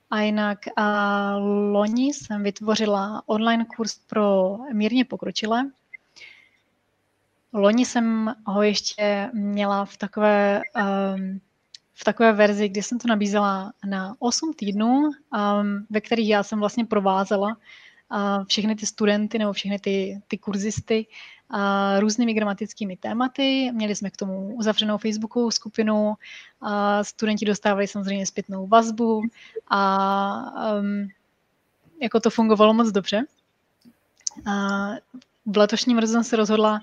A 0.09 0.21
jinak 0.21 0.59
a 0.75 1.35
loni 1.71 2.13
jsem 2.13 2.43
vytvořila 2.43 3.23
online 3.25 3.65
kurz 3.75 3.99
pro 4.07 4.57
mírně 4.73 5.05
pokročilé. 5.05 5.69
Loni 7.53 7.85
jsem 7.85 8.35
ho 8.45 8.63
ještě 8.63 9.29
měla 9.33 9.85
v 9.85 9.97
takové 9.97 10.61
um, 11.15 11.41
v 11.99 12.03
takové 12.03 12.33
verzi, 12.33 12.69
kdy 12.69 12.83
jsem 12.83 12.99
to 12.99 13.07
nabízela 13.07 13.73
na 13.85 14.15
8 14.19 14.53
týdnů, 14.53 14.95
um, 14.95 15.11
ve 15.89 16.01
kterých 16.01 16.29
já 16.29 16.43
jsem 16.43 16.59
vlastně 16.59 16.85
provázela 16.85 17.47
uh, 17.47 18.45
všechny 18.45 18.75
ty 18.75 18.85
studenty 18.85 19.39
nebo 19.39 19.53
všechny 19.53 19.79
ty, 19.79 20.21
ty 20.27 20.37
kurzisty 20.37 21.05
uh, 21.53 21.99
různými 21.99 22.33
gramatickými 22.33 22.97
tématy. 22.97 23.71
Měli 23.73 23.95
jsme 23.95 24.09
k 24.09 24.17
tomu 24.17 24.55
uzavřenou 24.55 24.97
Facebookovou 24.97 25.51
skupinu, 25.51 26.07
uh, 26.07 26.69
studenti 27.01 27.45
dostávali 27.45 27.87
samozřejmě 27.87 28.25
zpětnou 28.25 28.67
vazbu 28.67 29.21
a 29.67 30.79
um, 30.79 31.07
jako 32.01 32.19
to 32.19 32.29
fungovalo 32.29 32.73
moc 32.73 32.91
dobře. 32.91 33.23
Uh, 34.47 34.95
v 35.45 35.57
letošním 35.57 35.97
roce 35.97 36.13
jsem 36.13 36.23
se 36.23 36.35
rozhodla 36.35 36.79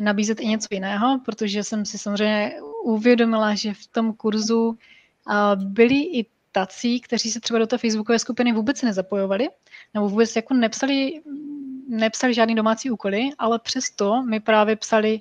nabízet 0.00 0.40
i 0.40 0.46
něco 0.46 0.68
jiného, 0.70 1.20
protože 1.24 1.64
jsem 1.64 1.84
si 1.84 1.98
samozřejmě 1.98 2.52
uvědomila, 2.84 3.54
že 3.54 3.74
v 3.74 3.86
tom 3.86 4.12
kurzu 4.12 4.78
byli 5.54 6.02
i 6.02 6.26
tací, 6.52 7.00
kteří 7.00 7.30
se 7.30 7.40
třeba 7.40 7.58
do 7.58 7.66
té 7.66 7.78
facebookové 7.78 8.18
skupiny 8.18 8.52
vůbec 8.52 8.82
nezapojovali, 8.82 9.48
nebo 9.94 10.08
vůbec 10.08 10.36
jako 10.36 10.54
nepsali, 10.54 11.20
nepsali 11.88 12.34
žádný 12.34 12.54
domácí 12.54 12.90
úkoly, 12.90 13.30
ale 13.38 13.58
přesto 13.58 14.22
mi 14.22 14.40
právě 14.40 14.76
psali 14.76 15.20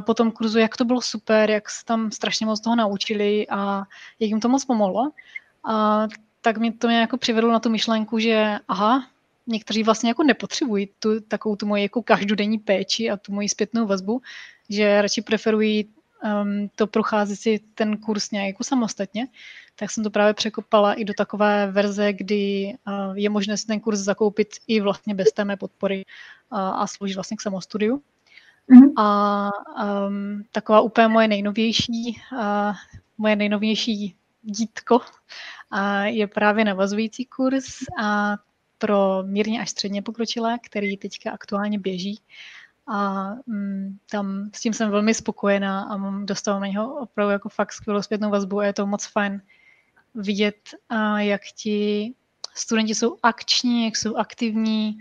po 0.00 0.14
tom 0.14 0.30
kurzu, 0.30 0.58
jak 0.58 0.76
to 0.76 0.84
bylo 0.84 1.00
super, 1.00 1.50
jak 1.50 1.70
se 1.70 1.84
tam 1.84 2.10
strašně 2.10 2.46
moc 2.46 2.60
toho 2.60 2.76
naučili 2.76 3.48
a 3.48 3.82
jak 4.20 4.30
jim 4.30 4.40
to 4.40 4.48
moc 4.48 4.64
pomohlo. 4.64 5.10
A 5.64 6.06
tak 6.40 6.58
mě 6.58 6.72
to 6.72 6.88
mě 6.88 7.00
jako 7.00 7.16
přivedlo 7.16 7.52
na 7.52 7.60
tu 7.60 7.70
myšlenku, 7.70 8.18
že 8.18 8.58
aha, 8.68 9.06
někteří 9.46 9.82
vlastně 9.82 10.10
jako 10.10 10.22
nepotřebují 10.22 10.88
tu, 10.98 11.20
takovou 11.20 11.56
tu 11.56 11.66
moji 11.66 11.82
jako 11.82 12.02
každodenní 12.02 12.58
péči 12.58 13.10
a 13.10 13.16
tu 13.16 13.32
moji 13.32 13.48
zpětnou 13.48 13.86
vazbu, 13.86 14.22
že 14.68 15.02
radši 15.02 15.22
preferují 15.22 15.88
um, 16.24 16.68
to 16.74 16.86
procházet 16.86 17.36
si 17.36 17.60
ten 17.74 17.96
kurz 17.96 18.30
nějak 18.30 18.46
jako 18.46 18.64
samostatně, 18.64 19.28
tak 19.76 19.90
jsem 19.90 20.04
to 20.04 20.10
právě 20.10 20.34
překopala 20.34 20.94
i 20.94 21.04
do 21.04 21.14
takové 21.14 21.66
verze, 21.70 22.12
kdy 22.12 22.74
uh, 22.86 23.18
je 23.18 23.30
možné 23.30 23.56
si 23.56 23.66
ten 23.66 23.80
kurz 23.80 23.98
zakoupit 23.98 24.48
i 24.66 24.80
vlastně 24.80 25.14
bez 25.14 25.32
té 25.32 25.44
mé 25.44 25.56
podpory 25.56 26.04
uh, 26.52 26.58
a 26.58 26.86
sloužit 26.86 27.14
vlastně 27.14 27.36
k 27.36 27.40
samostudiu. 27.40 28.02
Mm-hmm. 28.70 28.92
A 28.96 29.50
um, 30.06 30.44
taková 30.52 30.80
úplně 30.80 31.08
moje 31.08 31.28
nejnovější, 31.28 32.20
uh, 32.32 32.74
moje 33.18 33.36
nejnovější 33.36 34.16
dítko 34.42 34.96
uh, 34.96 36.02
je 36.02 36.26
právě 36.26 36.64
navazující 36.64 37.24
kurz 37.24 37.66
a 38.02 38.36
pro 38.78 39.22
mírně 39.22 39.60
až 39.60 39.70
středně 39.70 40.02
pokročilé, 40.02 40.58
který 40.62 40.96
teďka 40.96 41.30
aktuálně 41.30 41.78
běží. 41.78 42.20
A 42.86 43.30
um, 43.46 43.98
tam 44.10 44.50
s 44.54 44.60
tím 44.60 44.72
jsem 44.72 44.90
velmi 44.90 45.14
spokojená 45.14 45.82
a 45.82 45.96
mám, 45.96 46.26
na 46.60 46.66
něho 46.66 46.94
opravdu 46.94 47.32
jako 47.32 47.48
fakt 47.48 47.72
skvělou 47.72 48.02
zpětnou 48.02 48.30
vazbu 48.30 48.60
a 48.60 48.66
je 48.66 48.72
to 48.72 48.86
moc 48.86 49.06
fajn 49.06 49.42
vidět, 50.14 50.74
uh, 50.92 51.16
jak 51.16 51.42
ti 51.54 52.14
studenti 52.54 52.94
jsou 52.94 53.16
akční, 53.22 53.84
jak 53.84 53.96
jsou 53.96 54.16
aktivní 54.16 54.98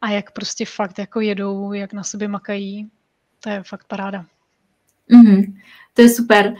a 0.00 0.10
jak 0.10 0.30
prostě 0.30 0.66
fakt 0.66 0.98
jako 0.98 1.20
jedou, 1.20 1.72
jak 1.72 1.92
na 1.92 2.02
sobě 2.02 2.28
makají. 2.28 2.90
To 3.40 3.50
je 3.50 3.62
fakt 3.62 3.84
paráda. 3.84 4.26
Mm-hmm. 5.10 5.60
To 5.94 6.02
je 6.02 6.08
super. 6.08 6.54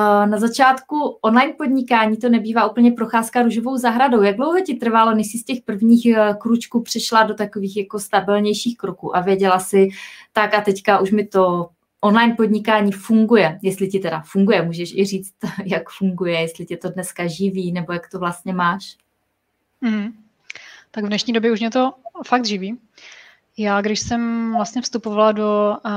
Na 0.00 0.38
začátku 0.38 1.18
online 1.20 1.52
podnikání 1.52 2.16
to 2.16 2.28
nebývá 2.28 2.70
úplně 2.70 2.92
procházka 2.92 3.42
růžovou 3.42 3.76
zahradou. 3.76 4.22
Jak 4.22 4.36
dlouho 4.36 4.60
ti 4.60 4.74
trvalo, 4.74 5.14
než 5.14 5.26
jsi 5.26 5.38
z 5.38 5.44
těch 5.44 5.60
prvních 5.62 6.06
eh, 6.06 6.34
kručků 6.38 6.82
přišla 6.82 7.22
do 7.22 7.34
takových 7.34 7.76
jako 7.76 7.98
stabilnějších 7.98 8.76
kroků 8.76 9.16
a 9.16 9.20
věděla 9.20 9.58
si, 9.58 9.88
tak 10.32 10.54
a 10.54 10.60
teďka 10.60 10.98
už 10.98 11.10
mi 11.10 11.26
to 11.26 11.68
online 12.00 12.34
podnikání 12.34 12.92
funguje, 12.92 13.58
jestli 13.62 13.88
ti 13.88 13.98
teda 13.98 14.22
funguje, 14.26 14.62
můžeš 14.62 14.94
i 14.94 15.04
říct, 15.04 15.34
jak 15.64 15.90
funguje, 15.90 16.40
jestli 16.40 16.66
tě 16.66 16.76
to 16.76 16.88
dneska 16.88 17.26
živí, 17.26 17.72
nebo 17.72 17.92
jak 17.92 18.10
to 18.10 18.18
vlastně 18.18 18.52
máš. 18.52 18.96
Mm. 19.80 20.12
Tak 20.90 21.04
v 21.04 21.08
dnešní 21.08 21.32
době 21.32 21.52
už 21.52 21.60
mě 21.60 21.70
to 21.70 21.92
fakt 22.26 22.44
živí. 22.44 22.78
Já, 23.56 23.80
když 23.80 24.00
jsem 24.00 24.52
vlastně 24.54 24.82
vstupovala 24.82 25.32
do 25.32 25.76
uh, 25.84 25.92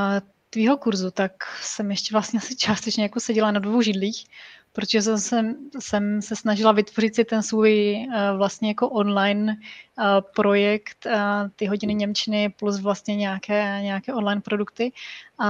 tvýho 0.57 0.77
kurzu, 0.77 1.11
tak 1.11 1.31
jsem 1.61 1.91
ještě 1.91 2.09
vlastně 2.11 2.39
asi 2.39 2.55
částečně 2.55 3.03
jako 3.03 3.19
seděla 3.19 3.51
na 3.51 3.59
dvou 3.59 3.81
židlích, 3.81 4.25
protože 4.73 5.01
jsem, 5.01 5.17
jsem, 5.17 5.55
jsem 5.79 6.21
se 6.21 6.35
snažila 6.35 6.71
vytvořit 6.71 7.15
si 7.15 7.25
ten 7.25 7.43
svůj 7.43 8.05
uh, 8.07 8.37
vlastně 8.37 8.67
jako 8.67 8.89
online 8.89 9.53
uh, 9.53 10.05
projekt, 10.35 11.05
uh, 11.05 11.49
ty 11.55 11.65
hodiny 11.65 11.93
Němčiny 11.93 12.49
plus 12.49 12.79
vlastně 12.79 13.15
nějaké, 13.15 13.79
nějaké 13.81 14.13
online 14.13 14.41
produkty, 14.41 14.91
uh, 15.39 15.45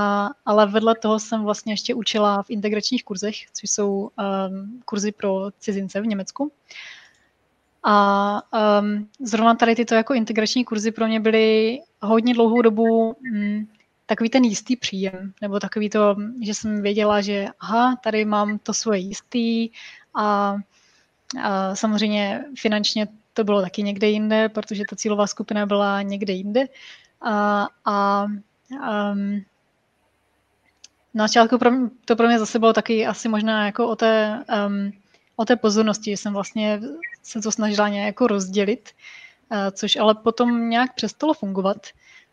ale 0.46 0.68
vedle 0.68 0.96
toho 0.96 1.20
jsem 1.20 1.44
vlastně 1.44 1.74
ještě 1.74 1.94
učila 1.94 2.44
v 2.44 2.50
integračních 2.50 3.04
kurzech, 3.04 3.36
což 3.54 3.72
jsou 3.72 4.12
um, 4.20 4.82
kurzy 4.86 5.12
pro 5.12 5.52
cizince 5.60 6.02
v 6.02 6.08
Německu. 6.08 6.52
A 7.84 8.42
um, 8.82 9.08
zrovna 9.20 9.56
tady 9.56 9.76
tyto 9.76 9.96
jako 9.96 10.14
integrační 10.14 10.66
kurzy 10.66 10.92
pro 10.92 11.08
mě 11.08 11.20
byly 11.20 11.80
hodně 12.02 12.34
dlouhou 12.34 12.62
dobu 12.62 13.16
um, 13.32 13.68
takový 14.08 14.30
ten 14.30 14.44
jistý 14.44 14.76
příjem, 14.76 15.34
nebo 15.42 15.60
takový 15.60 15.90
to, 15.90 16.16
že 16.42 16.54
jsem 16.54 16.82
věděla, 16.82 17.22
že 17.22 17.48
aha, 17.60 17.96
tady 18.04 18.26
mám 18.26 18.60
to 18.60 18.74
svoje 18.74 19.00
jistý 19.00 19.70
a, 20.16 20.56
a 21.44 21.76
samozřejmě 21.76 22.46
finančně 22.58 23.08
to 23.34 23.44
bylo 23.44 23.62
taky 23.62 23.84
někde 23.84 24.08
jinde, 24.08 24.50
protože 24.50 24.84
ta 24.90 24.96
cílová 24.96 25.28
skupina 25.28 25.66
byla 25.66 26.02
někde 26.02 26.34
jinde. 26.34 26.66
A, 27.22 27.68
a 27.86 28.26
um, 29.14 29.42
na 31.14 31.28
začátku 31.28 31.58
pro 31.58 31.72
mě, 31.72 31.90
to 32.06 32.16
pro 32.16 32.28
mě 32.28 32.40
zase 32.40 32.60
bylo 32.60 32.74
taky 32.74 33.06
asi 33.08 33.30
možná 33.30 33.66
jako 33.66 33.88
o 33.88 33.96
té, 33.96 34.44
um, 34.68 34.92
o 35.36 35.46
té 35.46 35.56
pozornosti, 35.56 36.12
že 36.12 36.18
jsem 36.18 36.34
vlastně 36.34 36.80
se 37.24 37.42
to 37.42 37.52
snažila 37.52 37.90
nějak 37.90 38.06
jako 38.06 38.28
rozdělit, 38.28 38.90
uh, 39.52 39.58
což 39.72 39.96
ale 39.96 40.16
potom 40.16 40.70
nějak 40.70 40.94
přestalo 40.96 41.34
fungovat. 41.34 41.78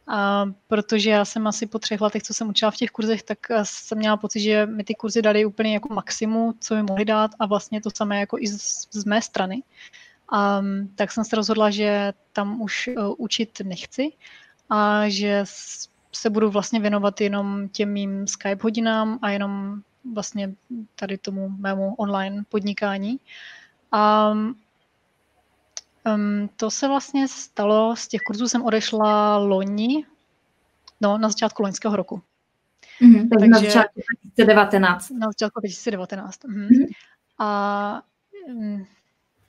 A 0.06 0.46
protože 0.66 1.10
já 1.10 1.24
jsem 1.24 1.46
asi 1.46 1.66
po 1.66 1.78
třech 1.78 2.00
letech, 2.00 2.22
co 2.22 2.34
jsem 2.34 2.48
učila 2.48 2.70
v 2.70 2.76
těch 2.76 2.90
kurzech, 2.90 3.22
tak 3.22 3.38
eh, 3.50 3.60
jsem 3.62 3.98
měla 3.98 4.16
pocit, 4.16 4.40
že 4.40 4.66
mi 4.66 4.84
ty 4.84 4.94
kurzy 4.94 5.22
dali 5.22 5.44
úplně 5.44 5.74
jako 5.74 5.94
maximum, 5.94 6.54
co 6.60 6.74
mi 6.74 6.82
mohli 6.82 7.04
dát 7.04 7.30
a 7.38 7.46
vlastně 7.46 7.80
to 7.80 7.90
samé 7.96 8.20
jako 8.20 8.38
i 8.38 8.46
z, 8.48 8.88
z 8.90 9.04
mé 9.04 9.22
strany. 9.22 9.62
A, 10.32 10.62
tak 10.94 11.12
jsem 11.12 11.24
se 11.24 11.36
rozhodla, 11.36 11.70
že 11.70 12.12
tam 12.32 12.62
už 12.62 12.90
uh, 12.96 13.14
učit 13.18 13.60
nechci 13.64 14.12
a 14.70 15.08
že 15.08 15.44
se 16.12 16.30
budu 16.30 16.50
vlastně 16.50 16.80
věnovat 16.80 17.20
jenom 17.20 17.68
těm 17.68 17.92
mým 17.92 18.26
Skype 18.26 18.62
hodinám 18.62 19.18
a 19.22 19.30
jenom 19.30 19.80
vlastně 20.14 20.54
tady 20.94 21.18
tomu 21.18 21.48
mému 21.48 21.94
online 21.94 22.44
podnikání. 22.48 23.20
A 23.92 24.34
Um, 26.06 26.48
to 26.56 26.70
se 26.70 26.88
vlastně 26.88 27.28
stalo, 27.28 27.96
z 27.96 28.08
těch 28.08 28.20
kurzů 28.20 28.48
jsem 28.48 28.62
odešla 28.62 29.38
loni, 29.38 30.06
no, 31.00 31.18
na 31.18 31.28
začátku 31.28 31.62
loňského 31.62 31.96
roku. 31.96 32.22
Mm-hmm, 33.02 33.28
takže 33.28 33.48
na 33.48 33.58
začátku 33.58 34.00
2019. 34.24 35.10
Na 35.10 35.26
začátku 35.26 35.60
2019. 35.60 36.44
Mm-hmm. 36.44 36.68
Mm-hmm. 36.68 36.86
A 37.38 38.02
um, 38.48 38.86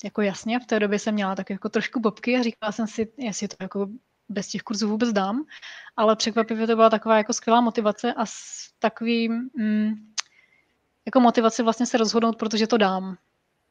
jako 0.03 0.21
jasně, 0.21 0.59
v 0.59 0.65
té 0.65 0.79
době 0.79 1.00
jsem 1.00 1.13
měla 1.13 1.35
tak 1.35 1.50
jako 1.50 1.69
trošku 1.69 2.00
bobky 2.00 2.38
a 2.38 2.43
říkala 2.43 2.71
jsem 2.71 2.88
si, 2.88 3.12
jestli 3.17 3.47
to 3.47 3.55
jako 3.59 3.88
bez 4.29 4.47
těch 4.47 4.62
kurzů 4.62 4.89
vůbec 4.89 5.13
dám, 5.13 5.45
ale 5.97 6.15
překvapivě 6.15 6.67
to 6.67 6.75
byla 6.75 6.89
taková 6.89 7.17
jako 7.17 7.33
skvělá 7.33 7.62
motivace 7.62 8.13
a 8.13 8.25
s 8.25 8.35
takovým 8.79 9.50
mm, 9.55 9.93
jako 11.05 11.19
motivace 11.19 11.63
vlastně 11.63 11.85
se 11.85 11.97
rozhodnout, 11.97 12.35
protože 12.38 12.67
to 12.67 12.77
dám, 12.77 13.17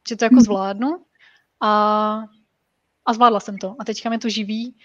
že 0.08 0.16
to 0.16 0.24
jako 0.24 0.34
mm. 0.34 0.40
zvládnu 0.40 1.04
a 1.60 2.24
a 3.06 3.14
zvládla 3.14 3.40
jsem 3.40 3.58
to. 3.58 3.76
A 3.78 3.84
teďka 3.84 4.08
mě 4.08 4.18
to 4.18 4.28
živí. 4.28 4.76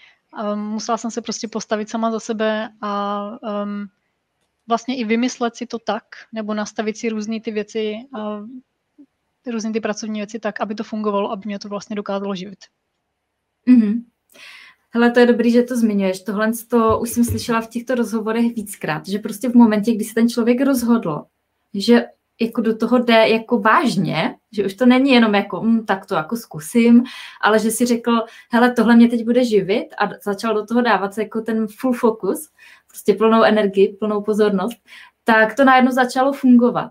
Um, 0.52 0.60
musela 0.60 0.98
jsem 0.98 1.10
se 1.10 1.22
prostě 1.22 1.48
postavit 1.48 1.88
sama 1.88 2.10
za 2.10 2.20
sebe 2.20 2.68
a 2.80 3.22
um, 3.62 3.86
vlastně 4.68 4.96
i 4.96 5.04
vymyslet 5.04 5.56
si 5.56 5.66
to 5.66 5.78
tak, 5.78 6.04
nebo 6.32 6.54
nastavit 6.54 6.96
si 6.96 7.08
různé 7.08 7.40
ty 7.40 7.50
věci, 7.50 7.94
uh, 8.18 8.46
různé 9.52 9.72
ty 9.72 9.80
pracovní 9.80 10.20
věci 10.20 10.38
tak, 10.38 10.60
aby 10.60 10.74
to 10.74 10.84
fungovalo, 10.84 11.30
aby 11.30 11.42
mě 11.46 11.58
to 11.58 11.68
vlastně 11.68 11.96
dokázalo 11.96 12.34
živit. 12.34 12.58
Mm-hmm. 13.68 14.04
Hele, 14.90 15.10
to 15.10 15.20
je 15.20 15.26
dobrý, 15.26 15.50
že 15.50 15.62
to 15.62 15.76
zmiňuješ. 15.76 16.22
Tohle 16.22 16.52
to 16.68 16.98
už 16.98 17.10
jsem 17.10 17.24
slyšela 17.24 17.60
v 17.60 17.68
těchto 17.68 17.94
rozhovorech 17.94 18.54
víckrát, 18.54 19.08
že 19.08 19.18
prostě 19.18 19.48
v 19.48 19.54
momentě, 19.54 19.94
kdy 19.94 20.04
se 20.04 20.14
ten 20.14 20.28
člověk 20.28 20.60
rozhodl, 20.60 21.24
že 21.74 22.06
jako 22.40 22.60
do 22.60 22.76
toho 22.76 22.98
jde 22.98 23.28
jako 23.28 23.58
vážně, 23.58 24.36
že 24.52 24.66
už 24.66 24.74
to 24.74 24.86
není 24.86 25.10
jenom 25.10 25.34
jako, 25.34 25.60
hm, 25.60 25.86
tak 25.86 26.06
to 26.06 26.14
jako 26.14 26.36
zkusím, 26.36 27.04
ale 27.40 27.58
že 27.58 27.70
si 27.70 27.86
řekl, 27.86 28.20
hele, 28.50 28.74
tohle 28.74 28.96
mě 28.96 29.08
teď 29.08 29.24
bude 29.24 29.44
živit 29.44 29.88
a 29.98 30.08
začal 30.24 30.54
do 30.54 30.66
toho 30.66 30.82
dávat 30.82 31.14
se 31.14 31.22
jako 31.22 31.40
ten 31.40 31.66
full 31.66 31.92
focus, 31.92 32.50
prostě 32.88 33.14
plnou 33.14 33.42
energii, 33.42 33.96
plnou 34.00 34.22
pozornost, 34.22 34.76
tak 35.24 35.56
to 35.56 35.64
najednou 35.64 35.92
začalo 35.92 36.32
fungovat. 36.32 36.90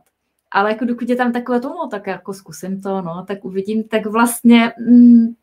Ale 0.51 0.71
jako 0.71 0.85
dokud 0.85 1.09
je 1.09 1.15
tam 1.15 1.31
takové 1.31 1.59
to, 1.59 1.69
no 1.69 1.87
tak 1.87 2.07
jako 2.07 2.33
zkusím 2.33 2.81
to, 2.81 3.01
no, 3.01 3.25
tak 3.27 3.45
uvidím, 3.45 3.83
tak 3.83 4.05
vlastně 4.05 4.73
hm, 4.89 5.35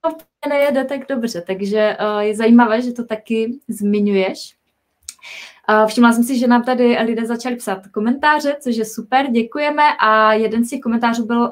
to 0.00 0.48
nejede 0.48 0.84
tak 0.84 1.00
dobře, 1.08 1.40
takže 1.46 1.96
uh, 2.00 2.20
je 2.20 2.36
zajímavé, 2.36 2.82
že 2.82 2.92
to 2.92 3.04
taky 3.04 3.58
zmiňuješ. 3.68 4.56
Všimla 5.86 6.12
jsem 6.12 6.24
si, 6.24 6.38
že 6.38 6.46
nám 6.46 6.62
tady 6.62 6.98
lidé 6.98 7.26
začali 7.26 7.56
psát 7.56 7.86
komentáře, 7.86 8.56
což 8.60 8.76
je 8.76 8.84
super, 8.84 9.30
děkujeme 9.30 9.82
a 10.00 10.32
jeden 10.32 10.64
z 10.64 10.70
těch 10.70 10.80
komentářů 10.80 11.26
byl 11.26 11.50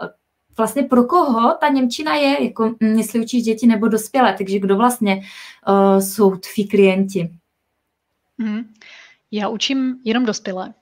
vlastně 0.57 0.83
pro 0.83 1.05
koho 1.05 1.55
ta 1.61 1.69
Němčina 1.69 2.15
je, 2.15 2.45
jako 2.45 2.75
hm, 2.83 2.99
jestli 2.99 3.21
učíš 3.21 3.43
děti 3.43 3.67
nebo 3.67 3.89
dospělé, 3.89 4.35
takže 4.39 4.59
kdo 4.59 4.77
vlastně 4.77 5.23
uh, 5.69 6.01
jsou 6.01 6.37
tví 6.37 6.69
klienti? 6.69 7.31
Mm. 8.39 8.75
Já 9.31 9.49
učím 9.49 10.01
jenom 10.05 10.25
dospělé. 10.25 10.75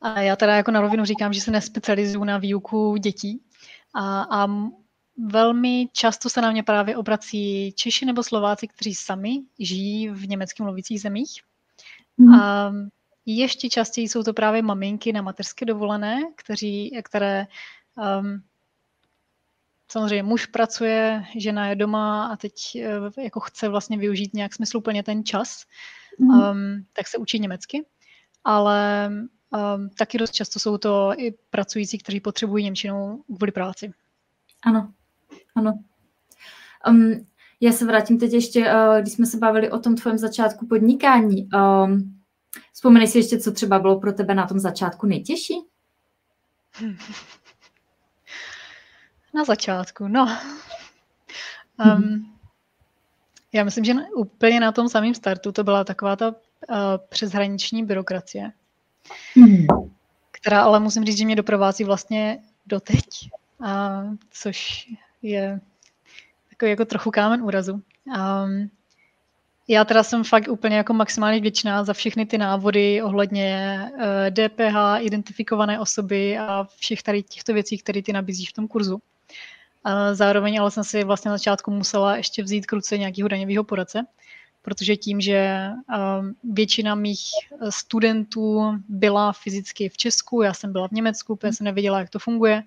A 0.00 0.20
já 0.20 0.36
teda 0.36 0.56
jako 0.56 0.70
na 0.70 0.80
rovinu 0.80 1.04
říkám, 1.04 1.32
že 1.32 1.40
se 1.40 1.50
nespecializuju 1.50 2.24
na 2.24 2.38
výuku 2.38 2.96
dětí. 2.96 3.40
A, 3.94 4.22
a 4.22 4.48
velmi 5.16 5.88
často 5.92 6.28
se 6.28 6.40
na 6.40 6.50
mě 6.50 6.62
právě 6.62 6.96
obrací 6.96 7.72
Češi 7.72 8.06
nebo 8.06 8.22
Slováci, 8.22 8.68
kteří 8.68 8.94
sami 8.94 9.40
žijí 9.58 10.08
v 10.08 10.28
německy 10.28 10.62
mluvících 10.62 11.00
zemích. 11.00 11.30
Mm. 12.18 12.34
A 12.34 12.72
ještě 13.26 13.68
častěji 13.68 14.08
jsou 14.08 14.22
to 14.22 14.32
právě 14.32 14.62
maminky 14.62 15.12
na 15.12 15.22
mateřské 15.22 15.64
dovolené, 15.64 16.22
kteří, 16.36 17.00
které 17.04 17.46
um, 17.96 18.42
samozřejmě 19.92 20.22
muž 20.22 20.46
pracuje, 20.46 21.24
žena 21.36 21.68
je 21.68 21.76
doma 21.76 22.26
a 22.26 22.36
teď 22.36 22.54
uh, 22.74 23.24
jako 23.24 23.40
chce 23.40 23.68
vlastně 23.68 23.98
využít 23.98 24.34
nějak 24.34 24.54
smysluplně 24.54 25.02
ten 25.02 25.24
čas, 25.24 25.64
mm. 26.18 26.30
um, 26.30 26.86
tak 26.92 27.08
se 27.08 27.18
učí 27.18 27.38
německy. 27.38 27.86
Ale 28.44 29.10
um, 29.10 29.90
taky 29.90 30.18
dost 30.18 30.30
často 30.30 30.58
jsou 30.58 30.78
to 30.78 31.12
i 31.16 31.34
pracující, 31.50 31.98
kteří 31.98 32.20
potřebují 32.20 32.64
Němčinu 32.64 33.24
kvůli 33.36 33.52
práci. 33.52 33.92
Ano, 34.64 34.92
ano. 35.54 35.78
Um, 36.88 37.26
já 37.60 37.72
se 37.72 37.84
vrátím 37.84 38.18
teď 38.18 38.32
ještě, 38.32 38.72
uh, 38.72 39.00
když 39.00 39.12
jsme 39.12 39.26
se 39.26 39.36
bavili 39.36 39.70
o 39.70 39.78
tom 39.78 39.96
tvém 39.96 40.18
začátku 40.18 40.66
podnikání. 40.66 41.48
Um, 41.54 42.20
vzpomeneš 42.72 43.10
si 43.10 43.18
ještě, 43.18 43.38
co 43.38 43.52
třeba 43.52 43.78
bylo 43.78 44.00
pro 44.00 44.12
tebe 44.12 44.34
na 44.34 44.46
tom 44.46 44.58
začátku 44.58 45.06
nejtěžší? 45.06 45.54
Na 49.34 49.44
začátku, 49.44 50.08
no. 50.08 50.38
Um, 51.84 52.36
já 53.52 53.64
myslím, 53.64 53.84
že 53.84 53.94
úplně 54.16 54.60
na 54.60 54.72
tom 54.72 54.88
samém 54.88 55.14
startu 55.14 55.52
to 55.52 55.64
byla 55.64 55.84
taková 55.84 56.16
ta 56.16 56.28
uh, 56.28 56.34
přeshraniční 57.08 57.84
byrokracie, 57.84 58.52
mm. 59.36 59.66
která 60.30 60.62
ale 60.62 60.80
musím 60.80 61.04
říct, 61.04 61.18
že 61.18 61.24
mě 61.24 61.36
doprovází 61.36 61.84
vlastně 61.84 62.38
doteď, 62.66 63.06
uh, 63.58 64.14
což 64.30 64.86
je 65.22 65.60
takový 66.56 66.70
jako 66.70 66.84
trochu 66.84 67.10
kámen 67.10 67.42
úrazu. 67.42 67.82
Um, 68.06 68.70
já 69.68 69.84
teda 69.84 70.02
jsem 70.02 70.24
fakt 70.24 70.48
úplně 70.48 70.76
jako 70.76 70.92
maximálně 70.92 71.38
vděčná 71.38 71.84
za 71.84 71.92
všechny 71.92 72.26
ty 72.26 72.38
návody 72.38 73.02
ohledně 73.02 73.80
uh, 73.94 74.00
eh, 74.02 74.30
DPH, 74.30 74.76
identifikované 75.00 75.80
osoby 75.80 76.38
a 76.38 76.66
všech 76.76 77.02
tady 77.02 77.22
těchto 77.22 77.54
věcí, 77.54 77.78
které 77.78 78.02
ty 78.02 78.12
nabízíš 78.12 78.50
v 78.50 78.52
tom 78.52 78.68
kurzu. 78.68 78.94
Uh, 78.94 79.00
zároveň 80.12 80.60
ale 80.60 80.70
jsem 80.70 80.84
si 80.84 81.04
vlastně 81.04 81.28
na 81.28 81.36
začátku 81.36 81.70
musela 81.70 82.16
ještě 82.16 82.42
vzít 82.42 82.66
k 82.66 82.72
ruce 82.72 82.98
nějakého 82.98 83.28
daňového 83.28 83.64
poradce, 83.64 84.06
protože 84.62 84.96
tím, 84.96 85.20
že 85.20 85.68
uh, 85.88 86.54
většina 86.54 86.94
mých 86.94 87.22
studentů 87.70 88.72
byla 88.88 89.32
fyzicky 89.32 89.88
v 89.88 89.96
Česku, 89.96 90.42
já 90.42 90.54
jsem 90.54 90.72
byla 90.72 90.88
v 90.88 90.92
Německu, 90.92 91.36
protože 91.36 91.52
jsem 91.52 91.64
nevěděla, 91.64 91.98
jak 91.98 92.10
to 92.10 92.18
funguje, 92.18 92.62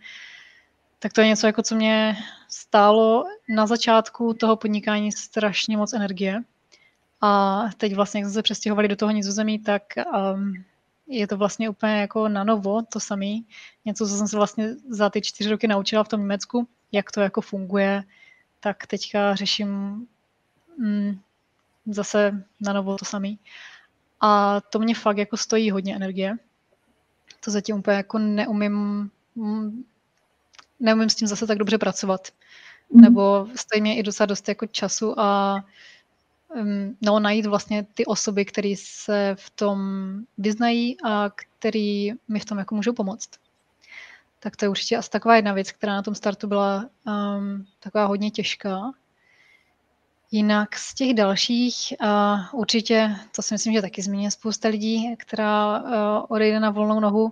tak 0.99 1.13
to 1.13 1.21
je 1.21 1.27
něco, 1.27 1.47
jako 1.47 1.63
co 1.63 1.75
mě 1.75 2.17
stálo 2.49 3.25
na 3.49 3.67
začátku 3.67 4.33
toho 4.33 4.55
podnikání 4.55 5.11
strašně 5.11 5.77
moc 5.77 5.93
energie. 5.93 6.43
A 7.21 7.63
teď 7.77 7.95
vlastně, 7.95 8.19
jak 8.19 8.25
jsme 8.25 8.33
se 8.33 8.41
přestěhovali 8.41 8.87
do 8.87 8.95
toho 8.95 9.11
nizozemí, 9.11 9.59
tak 9.59 9.83
um, 10.33 10.63
je 11.07 11.27
to 11.27 11.37
vlastně 11.37 11.69
úplně 11.69 11.93
jako 11.93 12.27
na 12.27 12.43
novo, 12.43 12.81
to 12.81 12.99
samé. 12.99 13.35
Něco, 13.85 14.07
co 14.07 14.17
jsem 14.17 14.27
se 14.27 14.37
vlastně 14.37 14.75
za 14.89 15.09
ty 15.09 15.21
čtyři 15.21 15.49
roky 15.49 15.67
naučila 15.67 16.03
v 16.03 16.07
tom 16.07 16.19
Německu, 16.19 16.67
jak 16.91 17.11
to 17.11 17.21
jako 17.21 17.41
funguje, 17.41 18.03
tak 18.59 18.87
teďka 18.87 19.35
řeším 19.35 19.69
mm, 20.77 21.19
zase 21.85 22.43
na 22.61 22.73
novo 22.73 22.97
to 22.97 23.05
samé. 23.05 23.29
A 24.21 24.61
to 24.61 24.79
mě 24.79 24.95
fakt 24.95 25.17
jako 25.17 25.37
stojí 25.37 25.71
hodně 25.71 25.95
energie. 25.95 26.35
To 27.45 27.51
zatím 27.51 27.75
úplně 27.75 27.97
jako 27.97 28.19
neumím 28.19 29.09
mm, 29.35 29.83
neumím 30.79 31.09
s 31.09 31.15
tím 31.15 31.27
zase 31.27 31.47
tak 31.47 31.57
dobře 31.57 31.77
pracovat. 31.77 32.27
Mm. 32.93 33.01
Nebo 33.01 33.47
stojí 33.55 33.81
mě 33.81 33.97
i 33.97 34.03
docela 34.03 34.27
dost 34.27 34.47
jako 34.47 34.67
času 34.67 35.19
a 35.19 35.55
um, 36.55 36.97
no, 37.01 37.19
najít 37.19 37.45
vlastně 37.45 37.85
ty 37.93 38.05
osoby, 38.05 38.45
které 38.45 38.73
se 38.77 39.35
v 39.39 39.49
tom 39.49 39.79
vyznají 40.37 40.97
a 41.05 41.29
který 41.29 42.11
mi 42.27 42.39
v 42.39 42.45
tom 42.45 42.57
jako 42.57 42.75
můžou 42.75 42.93
pomoct. 42.93 43.29
Tak 44.39 44.55
to 44.55 44.65
je 44.65 44.69
určitě 44.69 44.97
asi 44.97 45.09
taková 45.09 45.35
jedna 45.35 45.53
věc, 45.53 45.71
která 45.71 45.93
na 45.93 46.01
tom 46.01 46.15
startu 46.15 46.47
byla 46.47 46.89
um, 47.05 47.65
taková 47.79 48.05
hodně 48.05 48.31
těžká. 48.31 48.91
Jinak 50.31 50.75
z 50.75 50.93
těch 50.93 51.13
dalších, 51.13 51.93
uh, 52.01 52.59
určitě, 52.59 53.15
to 53.35 53.41
si 53.41 53.53
myslím, 53.53 53.73
že 53.73 53.81
taky 53.81 54.01
zmíní 54.01 54.31
spousta 54.31 54.69
lidí, 54.69 55.15
která 55.17 55.79
uh, 55.79 56.25
odejde 56.29 56.59
na 56.59 56.69
volnou 56.69 56.99
nohu, 56.99 57.25
a 57.25 57.31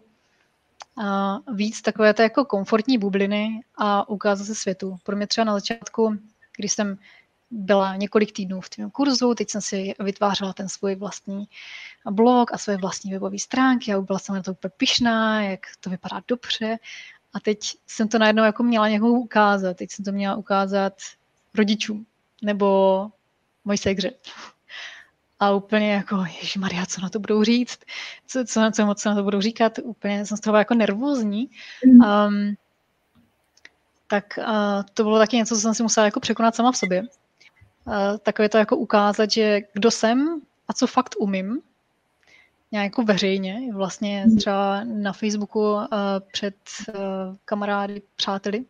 víc 1.54 1.82
takové 1.82 2.14
to 2.14 2.22
jako 2.22 2.46
komfortní 2.46 2.98
bubliny 2.98 3.62
a 3.78 4.10
ukázat 4.10 4.46
se 4.46 4.56
světu. 4.56 4.98
Pro 5.04 5.16
mě 5.16 5.28
třeba 5.28 5.46
na 5.46 5.54
začátku, 5.54 6.18
když 6.58 6.72
jsem 6.72 6.98
byla 7.52 7.96
několik 7.96 8.32
týdnů 8.32 8.62
v 8.62 8.70
tom 8.70 8.92
kurzu, 8.92 9.34
teď 9.34 9.50
jsem 9.50 9.62
si 9.62 9.94
vytvářela 10.00 10.54
ten 10.54 10.70
svůj 10.70 10.96
vlastní 10.96 11.48
blog 12.12 12.54
a 12.54 12.58
své 12.58 12.78
vlastní 12.78 13.12
webové 13.12 13.40
stránky 13.40 13.94
a 13.94 14.02
byla 14.02 14.20
jsem 14.20 14.36
na 14.36 14.44
to 14.44 14.52
úplně 14.52 14.72
pišná, 14.78 15.44
jak 15.44 15.60
to 15.80 15.90
vypadá 15.90 16.22
dobře. 16.28 16.78
A 17.34 17.40
teď 17.40 17.60
jsem 17.88 18.08
to 18.08 18.20
najednou 18.20 18.44
jako 18.44 18.64
měla 18.64 18.90
někoho 18.90 19.14
ukázat. 19.14 19.78
Teď 19.78 19.92
jsem 19.92 20.06
to 20.06 20.12
měla 20.12 20.36
ukázat 20.36 20.94
rodičům 21.56 22.06
nebo 22.42 23.08
mojí 23.66 23.78
segře 23.78 24.12
a 25.40 25.52
úplně 25.52 25.94
jako, 25.94 26.24
Maria, 26.58 26.86
co 26.86 27.02
na 27.02 27.10
to 27.10 27.20
budou 27.20 27.44
říct, 27.44 27.80
co, 28.28 28.46
co, 28.46 28.72
co, 28.74 28.96
co 28.96 29.10
na 29.10 29.16
to 29.16 29.24
budou 29.24 29.42
říkat, 29.42 29.80
úplně 29.84 30.26
jsem 30.26 30.38
z 30.38 30.42
toho 30.42 30.58
jako 30.58 30.74
nervózní. 30.74 31.50
Um, 31.84 32.56
tak 34.08 34.26
uh, 34.38 34.84
to 34.94 35.04
bylo 35.04 35.18
taky 35.18 35.38
něco, 35.38 35.56
co 35.56 35.62
jsem 35.62 35.74
si 35.74 35.84
musela 35.84 36.06
jako 36.06 36.20
překonat 36.20 36.56
sama 36.56 36.72
v 36.72 36.78
sobě. 36.78 37.02
Uh, 37.02 38.18
takové 38.24 38.50
to 38.50 38.58
jako 38.58 38.78
ukázat, 38.78 39.32
že 39.32 39.62
kdo 39.74 39.92
jsem 39.92 40.42
a 40.68 40.74
co 40.74 40.88
fakt 40.88 41.16
umím, 41.20 41.62
nějak 42.72 42.86
jako 42.86 43.04
veřejně, 43.04 43.74
vlastně 43.74 44.22
hmm. 44.22 44.38
třeba 44.38 44.84
na 44.84 45.14
Facebooku 45.14 45.74
uh, 45.74 45.86
před 46.32 46.56
uh, 46.90 46.96
kamarády, 47.46 48.02
přáteli. 48.16 48.66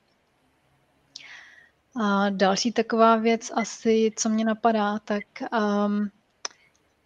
A 2.01 2.29
další 2.29 2.71
taková 2.71 3.15
věc 3.15 3.51
asi, 3.55 4.11
co 4.15 4.29
mě 4.29 4.45
napadá, 4.45 4.99
tak 4.99 5.23
um, 5.85 6.09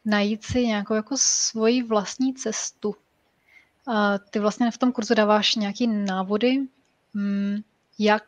najít 0.06 0.44
si 0.44 0.68
nějakou 0.68 0.94
jako 0.94 1.16
svoji 1.18 1.84
vlastní 1.84 2.34
cestu. 2.34 2.96
A 3.88 4.18
ty 4.18 4.40
vlastně 4.40 4.72
v 4.72 4.78
tom 4.78 4.92
kurzu 4.92 5.14
dáváš 5.14 5.56
nějaké 5.56 5.88
návody, 5.88 6.58
mm, 7.14 7.58
jak 8.00 8.24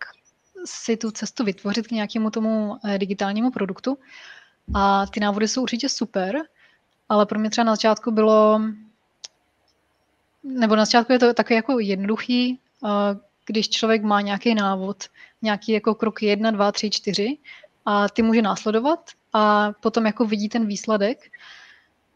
si 0.65 0.97
tu 0.97 1.11
cestu 1.11 1.43
vytvořit 1.43 1.87
k 1.87 1.91
nějakému 1.91 2.29
tomu 2.29 2.77
eh, 2.85 2.97
digitálnímu 2.97 3.51
produktu. 3.51 3.97
A 4.73 5.05
ty 5.05 5.19
návody 5.19 5.47
jsou 5.47 5.61
určitě 5.61 5.89
super, 5.89 6.41
ale 7.09 7.25
pro 7.25 7.39
mě 7.39 7.49
třeba 7.49 7.65
na 7.65 7.73
začátku 7.75 8.11
bylo, 8.11 8.61
nebo 10.43 10.75
na 10.75 10.85
začátku 10.85 11.13
je 11.13 11.19
to 11.19 11.33
takový 11.33 11.55
jako 11.55 11.79
jednoduchý, 11.79 12.59
když 13.45 13.69
člověk 13.69 14.03
má 14.03 14.21
nějaký 14.21 14.55
návod, 14.55 15.03
nějaký 15.41 15.71
jako 15.71 15.95
krok 15.95 16.21
1, 16.21 16.51
2, 16.51 16.71
3, 16.71 16.89
4 16.89 17.37
a 17.85 18.09
ty 18.09 18.21
může 18.21 18.41
následovat 18.41 19.09
a 19.33 19.71
potom 19.71 20.05
jako 20.05 20.25
vidí 20.25 20.49
ten 20.49 20.67
výsledek 20.67 21.31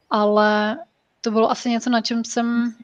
ale 0.09 0.77
to 1.21 1.31
bylo 1.31 1.51
asi 1.51 1.69
něco, 1.69 1.89
na 1.89 2.01
čem 2.01 2.23
jsem 2.23 2.75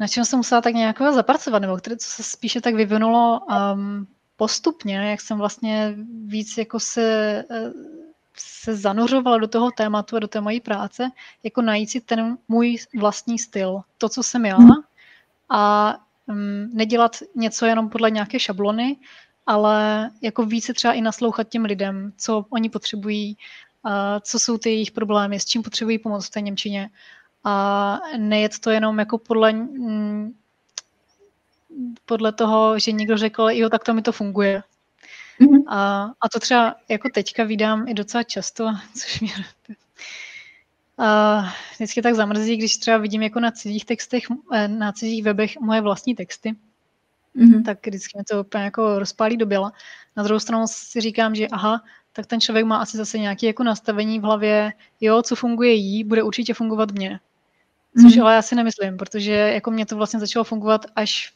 na 0.00 0.08
čem 0.08 0.24
jsem 0.24 0.36
musela 0.36 0.60
tak 0.60 0.74
nějak 0.74 1.00
zapracovat, 1.12 1.58
nebo 1.58 1.76
které, 1.76 1.96
co 1.96 2.10
se 2.10 2.22
spíše 2.22 2.60
tak 2.60 2.74
vyvinulo 2.74 3.40
um, 3.40 4.06
postupně, 4.36 4.96
jak 4.96 5.20
jsem 5.20 5.38
vlastně 5.38 5.94
víc 6.26 6.58
jako 6.58 6.80
se, 6.80 7.04
eh, 7.50 7.72
se 8.36 8.76
zanořovala 8.76 9.38
do 9.38 9.48
toho 9.48 9.70
tématu 9.70 10.16
a 10.16 10.18
do 10.18 10.28
té 10.28 10.40
mojí 10.40 10.60
práce, 10.60 11.10
jako 11.42 11.62
najít 11.62 11.90
si 11.90 12.00
ten 12.00 12.38
můj 12.48 12.78
vlastní 12.98 13.38
styl, 13.38 13.80
to, 13.98 14.08
co 14.08 14.22
jsem 14.22 14.44
já. 14.44 14.58
A 15.48 15.94
um, 16.26 16.70
nedělat 16.72 17.16
něco 17.36 17.66
jenom 17.66 17.88
podle 17.88 18.10
nějaké 18.10 18.40
šablony, 18.40 18.96
ale 19.46 20.10
jako 20.22 20.44
více 20.44 20.74
třeba 20.74 20.94
i 20.94 21.00
naslouchat 21.00 21.48
těm 21.48 21.64
lidem, 21.64 22.12
co 22.16 22.44
oni 22.50 22.70
potřebují, 22.70 23.36
co 24.20 24.38
jsou 24.38 24.58
ty 24.58 24.70
jejich 24.70 24.90
problémy, 24.90 25.40
s 25.40 25.44
čím 25.44 25.62
potřebují 25.62 25.98
pomoc 25.98 26.26
v 26.26 26.30
té 26.30 26.40
Němčině. 26.40 26.90
A 27.44 27.98
nejet 28.16 28.58
to 28.58 28.70
jenom 28.70 28.98
jako 28.98 29.18
podle, 29.18 29.54
podle 32.06 32.32
toho, 32.32 32.78
že 32.78 32.92
někdo 32.92 33.16
řekl, 33.16 33.48
jo, 33.50 33.68
tak 33.68 33.84
to 33.84 33.94
mi 33.94 34.02
to 34.02 34.12
funguje. 34.12 34.62
Mm-hmm. 35.40 35.62
A, 35.68 36.10
a 36.20 36.28
to 36.28 36.40
třeba 36.40 36.76
jako 36.88 37.08
teďka 37.14 37.44
vydám 37.44 37.88
i 37.88 37.94
docela 37.94 38.22
často, 38.22 38.72
což 38.94 39.20
mě 39.20 39.32
a 40.98 41.42
vždycky 41.74 42.02
tak 42.02 42.14
zamrzí, 42.14 42.56
když 42.56 42.76
třeba 42.76 42.98
vidím 42.98 43.22
jako 43.22 43.40
na 43.40 43.50
cizích 43.50 43.84
textech, 43.84 44.24
eh, 44.52 44.68
na 44.68 44.92
cizích 44.92 45.24
webech 45.24 45.60
moje 45.60 45.80
vlastní 45.80 46.14
texty, 46.14 46.56
mm-hmm. 47.36 47.64
tak 47.64 47.86
vždycky 47.86 48.18
mě 48.18 48.24
to 48.24 48.40
úplně 48.40 48.64
jako 48.64 48.98
rozpálí 48.98 49.36
do 49.36 49.46
běla. 49.46 49.72
Na 50.16 50.22
druhou 50.22 50.40
stranu 50.40 50.64
si 50.66 51.00
říkám, 51.00 51.34
že 51.34 51.48
aha, 51.48 51.82
tak 52.20 52.26
ten 52.26 52.40
člověk 52.40 52.66
má 52.66 52.76
asi 52.76 52.96
zase 52.96 53.18
nějaké 53.18 53.46
jako 53.46 53.64
nastavení 53.64 54.20
v 54.20 54.22
hlavě, 54.22 54.72
jo, 55.00 55.22
co 55.22 55.36
funguje 55.36 55.72
jí, 55.72 56.04
bude 56.04 56.22
určitě 56.22 56.54
fungovat 56.54 56.90
mně. 56.92 57.20
Což 58.02 58.16
mm. 58.16 58.22
ale 58.22 58.34
já 58.34 58.42
si 58.42 58.54
nemyslím, 58.54 58.96
protože 58.96 59.32
jako 59.32 59.70
mě 59.70 59.86
to 59.86 59.96
vlastně 59.96 60.20
začalo 60.20 60.44
fungovat 60.44 60.86
až 60.96 61.32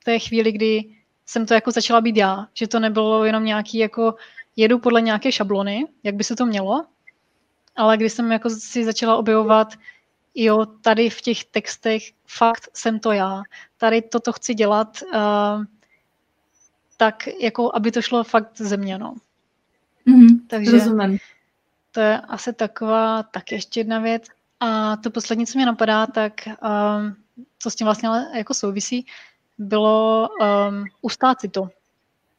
v 0.00 0.04
té 0.04 0.18
chvíli, 0.18 0.52
kdy 0.52 0.84
jsem 1.26 1.46
to 1.46 1.54
jako 1.54 1.70
začala 1.70 2.00
být 2.00 2.16
já, 2.16 2.46
že 2.54 2.68
to 2.68 2.80
nebylo 2.80 3.24
jenom 3.24 3.44
nějaký 3.44 3.78
jako 3.78 4.14
jedu 4.56 4.78
podle 4.78 5.00
nějaké 5.00 5.32
šablony, 5.32 5.86
jak 6.02 6.14
by 6.14 6.24
se 6.24 6.36
to 6.36 6.46
mělo, 6.46 6.84
ale 7.76 7.96
když 7.96 8.12
jsem 8.12 8.32
jako 8.32 8.50
si 8.50 8.84
začala 8.84 9.16
objevovat, 9.16 9.68
jo, 10.34 10.66
tady 10.66 11.10
v 11.10 11.20
těch 11.20 11.44
textech 11.44 12.02
fakt 12.26 12.68
jsem 12.74 13.00
to 13.00 13.12
já, 13.12 13.42
tady 13.76 14.02
toto 14.02 14.32
chci 14.32 14.54
dělat, 14.54 15.02
uh, 15.02 15.64
tak 16.96 17.28
jako, 17.40 17.70
aby 17.74 17.90
to 17.90 18.02
šlo 18.02 18.24
fakt 18.24 18.50
ze 18.56 18.76
mě, 18.76 18.98
no. 18.98 19.14
Mm-hmm, 20.06 20.40
Takže 20.46 20.70
rozumím. 20.70 21.18
to 21.90 22.00
je 22.00 22.20
asi 22.20 22.52
taková, 22.52 23.22
tak 23.22 23.52
ještě 23.52 23.80
jedna 23.80 23.98
věc. 23.98 24.24
A 24.60 24.96
to 24.96 25.10
poslední, 25.10 25.46
co 25.46 25.58
mě 25.58 25.66
napadá, 25.66 26.06
tak 26.06 26.32
um, 26.46 27.16
co 27.58 27.70
s 27.70 27.74
tím 27.74 27.84
vlastně 27.84 28.08
jako 28.36 28.54
souvisí, 28.54 29.06
bylo 29.58 30.28
um, 30.40 30.84
ustát 31.02 31.40
si 31.40 31.48
to, 31.48 31.68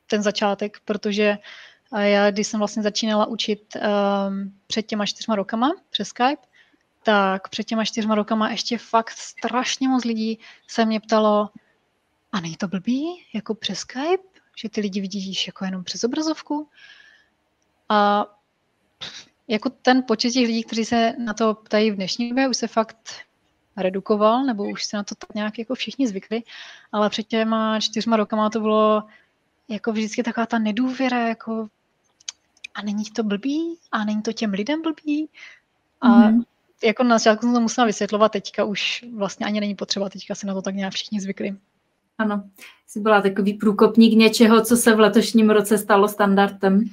ten 0.08 0.22
začátek, 0.22 0.78
protože 0.86 1.38
já, 1.98 2.32
když 2.32 2.48
jsem 2.48 2.60
vlastně 2.60 2.84
začínala 2.84 3.26
učit 3.26 3.62
um, 3.76 4.54
před 4.68 4.82
těma 4.82 5.06
čtyřma 5.06 5.36
rokama 5.36 5.72
přes 5.90 6.08
Skype, 6.08 6.42
tak 7.04 7.50
před 7.50 7.64
těma 7.64 7.86
čtyřma 7.86 8.16
rokama 8.16 8.50
ještě 8.50 8.78
fakt 8.78 9.10
strašně 9.10 9.90
moc 9.90 10.06
lidí 10.06 10.40
se 10.68 10.86
mě 10.86 11.00
ptalo, 11.00 11.50
a 12.32 12.40
není 12.40 12.56
to 12.56 12.68
blbý, 12.68 13.06
jako 13.34 13.56
přes 13.56 13.80
Skype, 13.80 14.24
že 14.58 14.70
ty 14.70 14.82
lidi 14.82 15.02
vidíš 15.02 15.48
jako 15.48 15.66
jenom 15.66 15.84
přes 15.84 16.04
obrazovku? 16.04 16.70
A 17.90 18.26
jako 19.48 19.70
ten 19.70 20.04
počet 20.08 20.32
těch 20.32 20.48
lidí, 20.48 20.64
kteří 20.64 20.86
se 20.86 21.14
na 21.26 21.34
to 21.34 21.54
ptají 21.54 21.92
v 21.92 21.96
dnešní 21.96 22.30
době, 22.30 22.48
už 22.48 22.58
se 22.58 22.68
fakt 22.68 23.12
redukoval, 23.78 24.44
nebo 24.44 24.70
už 24.70 24.86
se 24.86 24.98
na 24.98 25.04
to 25.04 25.16
tak 25.16 25.36
nějak 25.36 25.60
jako 25.60 25.76
všichni 25.76 26.08
zvykli, 26.08 26.44
ale 26.92 27.10
před 27.10 27.28
těma 27.28 27.80
čtyřma 27.80 28.18
rokama 28.18 28.50
to 28.50 28.60
bylo 28.60 29.04
jako 29.68 29.92
vždycky 29.92 30.24
taková 30.24 30.46
ta 30.46 30.60
nedůvěra, 30.60 31.28
jako 31.28 31.68
a 32.76 32.82
není 32.82 33.04
to 33.04 33.24
blbý? 33.24 33.78
A 33.92 34.06
není 34.06 34.22
to 34.22 34.34
těm 34.34 34.52
lidem 34.52 34.82
blbý? 34.82 35.30
A 36.02 36.10
mm-hmm. 36.10 36.44
jako 36.84 37.04
na 37.04 37.18
začátku 37.18 37.46
jsem 37.46 37.54
to 37.54 37.62
musela 37.62 37.88
vysvětlovat, 37.88 38.32
teďka 38.32 38.64
už 38.64 39.06
vlastně 39.16 39.46
ani 39.46 39.60
není 39.60 39.76
potřeba, 39.76 40.10
teďka 40.10 40.36
se 40.36 40.48
na 40.48 40.54
to 40.54 40.62
tak 40.62 40.76
nějak 40.76 40.94
všichni 40.94 41.22
zvykli. 41.22 41.56
Ano, 42.18 42.44
jsi 42.88 43.00
byla 43.00 43.22
takový 43.22 43.54
průkopník 43.54 44.18
něčeho, 44.18 44.66
co 44.66 44.78
se 44.78 44.96
v 44.96 45.00
letošním 45.00 45.50
roce 45.50 45.78
stalo 45.78 46.08
standardem. 46.08 46.90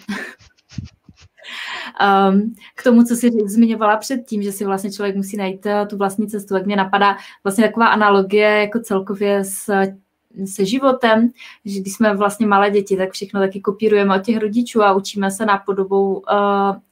Um, 2.01 2.55
k 2.77 2.83
tomu, 2.83 3.03
co 3.03 3.17
jsi 3.17 3.31
zmiňovala 3.47 3.97
předtím, 3.97 4.43
že 4.43 4.53
si 4.53 4.65
vlastně 4.65 4.93
člověk 4.93 5.17
musí 5.17 5.37
najít 5.37 5.67
uh, 5.67 5.89
tu 5.89 5.97
vlastní 5.97 6.29
cestu, 6.29 6.55
tak 6.55 6.67
mě 6.67 6.77
napadá 6.77 7.17
vlastně 7.45 7.65
taková 7.65 7.87
analogie 7.87 8.49
jako 8.49 8.81
celkově 8.81 9.45
s 9.45 9.71
se 10.45 10.65
životem, 10.65 11.31
že 11.65 11.81
když 11.81 11.95
jsme 11.95 12.17
vlastně 12.17 12.47
malé 12.47 12.71
děti, 12.71 12.97
tak 12.97 13.11
všechno 13.11 13.41
taky 13.41 13.61
kopírujeme 13.61 14.17
od 14.17 14.25
těch 14.25 14.39
rodičů 14.39 14.83
a 14.83 14.93
učíme 14.93 15.31
se 15.31 15.47
nápodobou 15.47 16.13
uh, 16.15 16.23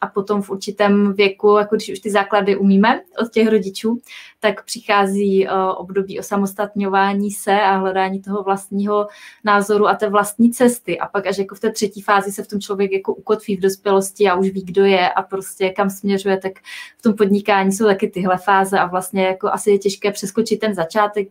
a 0.01 0.07
potom 0.15 0.43
v 0.43 0.51
určitém 0.51 1.13
věku, 1.13 1.57
jako 1.59 1.77
když 1.77 1.93
už 1.93 2.01
ty 2.01 2.11
základy 2.11 2.57
umíme 2.57 3.01
od 3.23 3.33
těch 3.33 3.49
rodičů, 3.49 4.01
tak 4.41 4.65
přichází 4.65 5.47
uh, 5.47 5.53
období 5.77 6.21
osamostatňování 6.21 7.31
se 7.31 7.61
a 7.61 7.77
hledání 7.77 8.23
toho 8.23 8.43
vlastního 8.43 9.09
názoru 9.45 9.89
a 9.89 9.95
té 9.95 10.09
vlastní 10.09 10.51
cesty. 10.51 10.99
A 10.99 11.09
pak 11.09 11.27
až 11.27 11.39
jako 11.39 11.55
v 11.55 11.61
té 11.61 11.73
třetí 11.73 12.03
fázi 12.03 12.33
se 12.33 12.43
v 12.43 12.49
tom 12.49 12.61
člověk 12.61 12.93
jako 12.93 13.15
ukotví 13.15 13.57
v 13.57 13.61
dospělosti 13.61 14.29
a 14.29 14.35
už 14.35 14.51
ví, 14.51 14.63
kdo 14.65 14.85
je 14.85 15.09
a 15.09 15.23
prostě 15.23 15.71
kam 15.71 15.91
směřuje, 15.91 16.37
tak 16.37 16.53
v 16.99 17.03
tom 17.03 17.15
podnikání 17.15 17.73
jsou 17.73 17.87
taky 17.87 18.09
tyhle 18.09 18.39
fáze 18.39 18.79
a 18.79 18.87
vlastně 18.87 19.27
jako 19.27 19.49
asi 19.49 19.71
je 19.71 19.79
těžké 19.79 20.13
přeskočit 20.13 20.61
ten 20.61 20.75
začátek, 20.75 21.29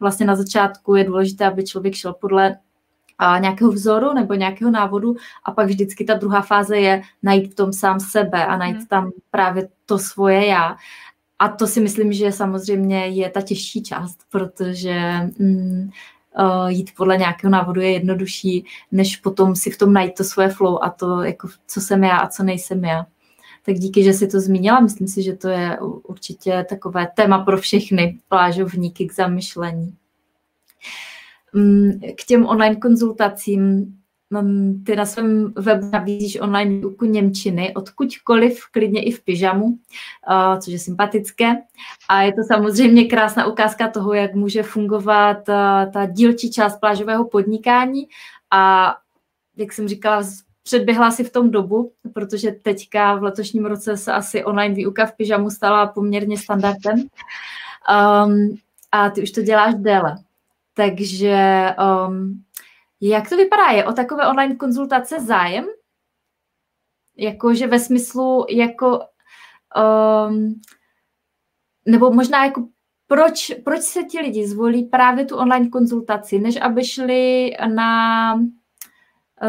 vlastně 0.00 0.26
na 0.26 0.36
začátku 0.36 0.94
je 0.94 1.04
důležité, 1.04 1.46
aby 1.46 1.64
člověk 1.64 1.94
šel 1.94 2.14
podle 2.14 2.56
a 3.18 3.38
nějakého 3.38 3.72
vzoru 3.72 4.14
nebo 4.14 4.34
nějakého 4.34 4.70
návodu 4.70 5.16
a 5.44 5.52
pak 5.52 5.66
vždycky 5.66 6.04
ta 6.04 6.14
druhá 6.14 6.42
fáze 6.42 6.78
je 6.78 7.02
najít 7.22 7.52
v 7.52 7.54
tom 7.54 7.72
sám 7.72 8.00
sebe 8.00 8.46
a 8.46 8.56
najít 8.56 8.78
mm. 8.78 8.86
tam 8.86 9.10
právě 9.30 9.68
to 9.86 9.98
svoje 9.98 10.46
já. 10.46 10.76
A 11.38 11.48
to 11.48 11.66
si 11.66 11.80
myslím, 11.80 12.12
že 12.12 12.32
samozřejmě 12.32 13.06
je 13.06 13.30
ta 13.30 13.40
těžší 13.40 13.82
část, 13.82 14.18
protože 14.30 15.20
mm, 15.38 15.90
uh, 16.38 16.68
jít 16.68 16.90
podle 16.96 17.16
nějakého 17.16 17.50
návodu 17.50 17.80
je 17.80 17.92
jednodušší, 17.92 18.64
než 18.92 19.16
potom 19.16 19.56
si 19.56 19.70
v 19.70 19.78
tom 19.78 19.92
najít 19.92 20.14
to 20.14 20.24
svoje 20.24 20.48
flow 20.48 20.78
a 20.82 20.90
to, 20.90 21.22
jako, 21.22 21.48
co 21.66 21.80
jsem 21.80 22.04
já 22.04 22.16
a 22.16 22.28
co 22.28 22.42
nejsem 22.42 22.84
já. 22.84 23.06
Tak 23.62 23.74
díky, 23.74 24.04
že 24.04 24.12
si 24.12 24.28
to 24.28 24.40
zmínila. 24.40 24.80
Myslím 24.80 25.08
si, 25.08 25.22
že 25.22 25.36
to 25.36 25.48
je 25.48 25.78
určitě 25.80 26.66
takové 26.68 27.08
téma 27.14 27.38
pro 27.38 27.58
všechny 27.58 28.18
plážovníky 28.28 29.06
k 29.06 29.14
zamyšlení. 29.14 29.94
Mm, 31.52 32.00
k 32.16 32.24
těm 32.24 32.46
online 32.46 32.76
konzultacím 32.76 33.94
mm, 34.30 34.84
ty 34.86 34.96
na 34.96 35.06
svém 35.06 35.52
webu 35.56 35.90
nabízíš 35.92 36.40
online 36.40 36.78
výuku 36.78 37.04
Němčiny, 37.04 37.74
odkudkoliv, 37.74 38.64
klidně 38.70 39.02
i 39.02 39.12
v 39.12 39.24
pyžamu, 39.24 39.78
což 40.60 40.72
je 40.72 40.78
sympatické. 40.78 41.56
A 42.08 42.22
je 42.22 42.32
to 42.32 42.42
samozřejmě 42.46 43.04
krásná 43.04 43.46
ukázka 43.46 43.88
toho, 43.88 44.14
jak 44.14 44.34
může 44.34 44.62
fungovat 44.62 45.38
ta 45.92 46.06
dílčí 46.06 46.50
část 46.50 46.80
plážového 46.80 47.28
podnikání. 47.28 48.08
A 48.50 48.94
jak 49.56 49.72
jsem 49.72 49.88
říkala, 49.88 50.22
předběhla 50.62 51.10
si 51.10 51.24
v 51.24 51.32
tom 51.32 51.50
dobu, 51.50 51.92
protože 52.14 52.52
teďka 52.52 53.14
v 53.14 53.22
letošním 53.22 53.66
roce 53.66 53.96
se 53.96 54.12
asi 54.12 54.44
online 54.44 54.74
výuka 54.74 55.06
v 55.06 55.16
pyžamu 55.16 55.50
stala 55.50 55.86
poměrně 55.86 56.38
standardem. 56.38 56.98
Um, 56.98 58.56
a 58.92 59.10
ty 59.10 59.22
už 59.22 59.30
to 59.30 59.42
děláš 59.42 59.74
déle. 59.74 60.16
Takže 60.74 61.66
um, 62.08 62.44
jak 63.00 63.28
to 63.28 63.36
vypadá? 63.36 63.66
Je 63.66 63.84
o 63.84 63.92
takové 63.92 64.28
online 64.28 64.56
konzultace 64.56 65.20
zájem? 65.20 65.66
Jakože 67.16 67.66
ve 67.66 67.78
smyslu 67.78 68.46
jako 68.50 69.00
um, 70.28 70.60
nebo 71.86 72.10
možná 72.10 72.44
jako 72.44 72.68
proč, 73.06 73.52
proč 73.64 73.80
se 73.80 74.02
ti 74.02 74.20
lidi 74.20 74.46
zvolí 74.46 74.84
právě 74.84 75.24
tu 75.24 75.36
online 75.36 75.68
konzultaci, 75.68 76.38
než 76.38 76.60
aby 76.60 76.84
šli 76.84 77.50
na 77.74 78.34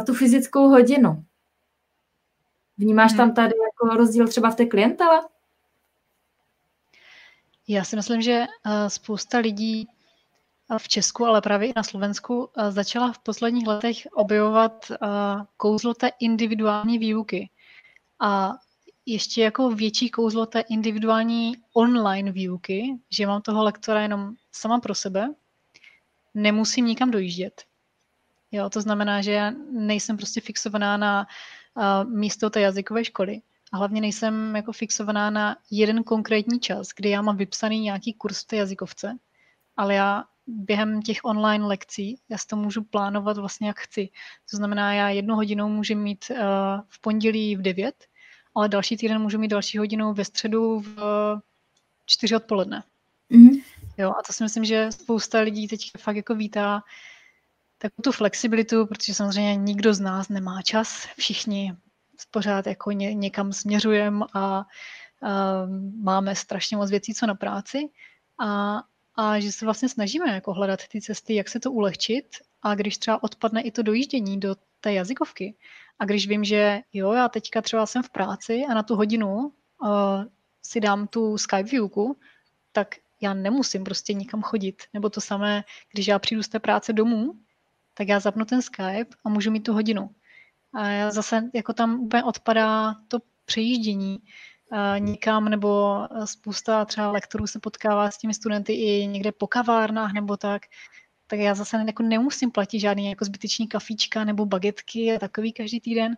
tu 0.05 0.13
fyzickou 0.13 0.69
hodinu? 0.69 1.25
Vnímáš 2.77 3.13
tam 3.13 3.25
hmm. 3.25 3.35
tady 3.35 3.53
jako 3.63 3.97
rozdíl 3.97 4.27
třeba 4.27 4.51
v 4.51 4.55
té 4.55 4.65
klientele? 4.65 5.21
Já 7.67 7.83
si 7.83 7.95
myslím, 7.95 8.21
že 8.21 8.45
eh, 8.65 8.89
spousta 8.89 9.37
lidí 9.37 9.87
v 10.77 10.87
Česku, 10.87 11.25
ale 11.25 11.41
právě 11.41 11.69
i 11.69 11.73
na 11.75 11.83
Slovensku, 11.83 12.49
eh, 12.57 12.71
začala 12.71 13.11
v 13.11 13.19
posledních 13.19 13.67
letech 13.67 14.07
objevovat 14.13 14.91
eh, 14.91 14.97
kouzlo 15.57 15.93
té 15.93 16.11
individuální 16.19 16.97
výuky. 16.97 17.49
A 18.19 18.53
ještě 19.05 19.41
jako 19.41 19.69
větší 19.69 20.09
kouzlo 20.09 20.45
té 20.45 20.59
individuální 20.59 21.57
online 21.73 22.31
výuky, 22.31 22.97
že 23.09 23.27
mám 23.27 23.41
toho 23.41 23.63
lektora 23.63 24.01
jenom 24.01 24.33
sama 24.51 24.79
pro 24.79 24.95
sebe, 24.95 25.33
nemusím 26.33 26.85
nikam 26.85 27.11
dojíždět. 27.11 27.63
Jo, 28.51 28.69
to 28.69 28.81
znamená, 28.81 29.21
že 29.21 29.31
já 29.31 29.51
nejsem 29.71 30.17
prostě 30.17 30.41
fixovaná 30.41 30.97
na 30.97 31.27
uh, 31.75 32.09
místo 32.09 32.49
té 32.49 32.61
jazykové 32.61 33.05
školy. 33.05 33.41
A 33.73 33.77
hlavně 33.77 34.01
nejsem 34.01 34.55
jako 34.55 34.71
fixovaná 34.71 35.29
na 35.29 35.57
jeden 35.71 36.03
konkrétní 36.03 36.59
čas, 36.59 36.87
kdy 36.95 37.09
já 37.09 37.21
mám 37.21 37.37
vypsaný 37.37 37.79
nějaký 37.79 38.13
kurz 38.13 38.43
v 38.43 38.47
té 38.47 38.55
jazykovce, 38.55 39.17
ale 39.77 39.93
já 39.93 40.23
během 40.47 41.01
těch 41.01 41.17
online 41.23 41.65
lekcí 41.65 42.17
já 42.29 42.37
si 42.37 42.47
to 42.47 42.55
můžu 42.55 42.83
plánovat 42.83 43.37
vlastně 43.37 43.67
jak 43.67 43.79
chci. 43.79 44.09
To 44.51 44.57
znamená, 44.57 44.93
já 44.93 45.09
jednu 45.09 45.35
hodinu 45.35 45.69
můžu 45.69 45.95
mít 45.95 46.25
uh, 46.29 46.37
v 46.89 47.01
pondělí 47.01 47.55
v 47.55 47.61
9, 47.61 48.05
ale 48.55 48.69
další 48.69 48.97
týden 48.97 49.21
můžu 49.21 49.37
mít 49.37 49.47
další 49.47 49.77
hodinu 49.77 50.13
ve 50.13 50.25
středu 50.25 50.79
v 50.79 50.95
4 52.05 52.35
odpoledne. 52.35 52.83
Mm-hmm. 53.31 53.63
Jo, 53.97 54.09
a 54.09 54.23
to 54.27 54.33
si 54.33 54.43
myslím, 54.43 54.65
že 54.65 54.91
spousta 54.91 55.39
lidí 55.39 55.67
teď 55.67 55.91
fakt 55.97 56.15
jako 56.15 56.35
vítá 56.35 56.83
takovou 57.81 58.01
tu 58.03 58.11
flexibilitu, 58.11 58.85
protože 58.85 59.13
samozřejmě 59.13 59.55
nikdo 59.55 59.93
z 59.93 59.99
nás 59.99 60.29
nemá 60.29 60.61
čas, 60.61 61.07
všichni 61.17 61.73
pořád 62.31 62.67
jako 62.67 62.91
ně, 62.91 63.13
někam 63.13 63.53
směřujeme 63.53 64.25
a 64.33 64.59
uh, 64.59 65.69
máme 66.03 66.35
strašně 66.35 66.77
moc 66.77 66.89
věcí, 66.89 67.13
co 67.13 67.25
na 67.25 67.35
práci 67.35 67.89
a 68.39 68.81
a 69.15 69.39
že 69.39 69.51
se 69.51 69.65
vlastně 69.65 69.89
snažíme 69.89 70.33
jako 70.33 70.53
hledat 70.53 70.79
ty 70.87 71.01
cesty, 71.01 71.35
jak 71.35 71.49
se 71.49 71.59
to 71.59 71.71
ulehčit 71.71 72.25
a 72.61 72.75
když 72.75 72.97
třeba 72.97 73.23
odpadne 73.23 73.61
i 73.61 73.71
to 73.71 73.83
dojíždění 73.83 74.39
do 74.39 74.55
té 74.79 74.93
jazykovky 74.93 75.55
a 75.99 76.05
když 76.05 76.27
vím, 76.27 76.43
že 76.43 76.79
jo, 76.93 77.11
já 77.11 77.29
teďka 77.29 77.61
třeba 77.61 77.85
jsem 77.85 78.03
v 78.03 78.09
práci 78.09 78.63
a 78.69 78.73
na 78.73 78.83
tu 78.83 78.95
hodinu 78.95 79.35
uh, 79.37 79.89
si 80.61 80.79
dám 80.79 81.07
tu 81.07 81.37
Skype 81.37 81.63
výuku, 81.63 82.17
tak 82.71 82.95
já 83.21 83.33
nemusím 83.33 83.83
prostě 83.83 84.13
nikam 84.13 84.41
chodit. 84.41 84.83
Nebo 84.93 85.09
to 85.09 85.21
samé, 85.21 85.63
když 85.93 86.07
já 86.07 86.19
přijdu 86.19 86.43
z 86.43 86.47
té 86.47 86.59
práce 86.59 86.93
domů, 86.93 87.33
tak 87.93 88.07
já 88.07 88.19
zapnu 88.19 88.45
ten 88.45 88.61
Skype 88.61 89.15
a 89.25 89.29
můžu 89.29 89.51
mít 89.51 89.63
tu 89.63 89.73
hodinu. 89.73 90.09
A 90.73 90.87
já 90.87 91.11
zase 91.11 91.49
jako 91.53 91.73
tam 91.73 91.99
úplně 91.99 92.23
odpadá 92.23 92.95
to 93.07 93.19
přejíždění 93.45 94.19
nikam, 94.99 95.49
nebo 95.49 95.99
spousta 96.25 96.85
třeba 96.85 97.11
lektorů 97.11 97.47
se 97.47 97.59
potkává 97.59 98.11
s 98.11 98.17
těmi 98.17 98.33
studenty 98.33 98.73
i 98.73 99.07
někde 99.07 99.31
po 99.31 99.47
kavárnách 99.47 100.13
nebo 100.13 100.37
tak, 100.37 100.61
tak 101.27 101.39
já 101.39 101.55
zase 101.55 101.83
jako 101.87 102.03
nemusím 102.03 102.51
platit 102.51 102.79
žádný 102.79 103.09
jako 103.09 103.25
zbytečný 103.25 103.67
kafíčka 103.67 104.23
nebo 104.23 104.45
bagetky 104.45 105.15
a 105.15 105.19
takový 105.19 105.53
každý 105.53 105.79
týden, 105.79 106.17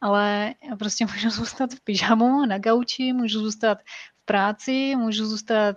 ale 0.00 0.54
prostě 0.78 1.06
můžu 1.14 1.30
zůstat 1.30 1.74
v 1.74 1.80
pyžamu, 1.80 2.46
na 2.46 2.58
gauči, 2.58 3.12
můžu 3.12 3.40
zůstat 3.40 3.78
v 4.22 4.24
práci, 4.24 4.96
můžu 4.96 5.26
zůstat 5.26 5.76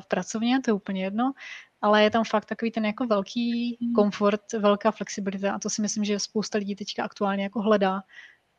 v 0.00 0.06
pracovně, 0.08 0.60
to 0.60 0.70
je 0.70 0.74
úplně 0.74 1.04
jedno, 1.04 1.32
ale 1.80 2.02
je 2.02 2.10
tam 2.10 2.24
fakt 2.24 2.44
takový 2.44 2.70
ten 2.70 2.86
jako 2.86 3.06
velký 3.06 3.78
hmm. 3.80 3.92
komfort, 3.92 4.52
velká 4.58 4.90
flexibilita 4.90 5.52
a 5.52 5.58
to 5.58 5.70
si 5.70 5.82
myslím, 5.82 6.04
že 6.04 6.18
spousta 6.18 6.58
lidí 6.58 6.74
teďka 6.74 7.04
aktuálně 7.04 7.42
jako 7.42 7.60
hledá 7.60 8.02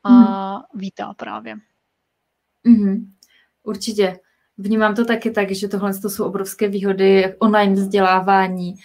a 0.04 0.10
hmm. 0.10 0.64
vítá 0.74 1.14
právě. 1.14 1.56
Mm-hmm. 2.66 3.06
Určitě. 3.64 4.20
Vnímám 4.58 4.96
to 4.96 5.06
taky 5.06 5.32
tak, 5.32 5.52
že 5.52 5.68
tohle 5.68 5.94
to 5.94 6.10
jsou 6.10 6.26
obrovské 6.26 6.68
výhody 6.68 7.36
online 7.40 7.74
vzdělávání, 7.74 8.76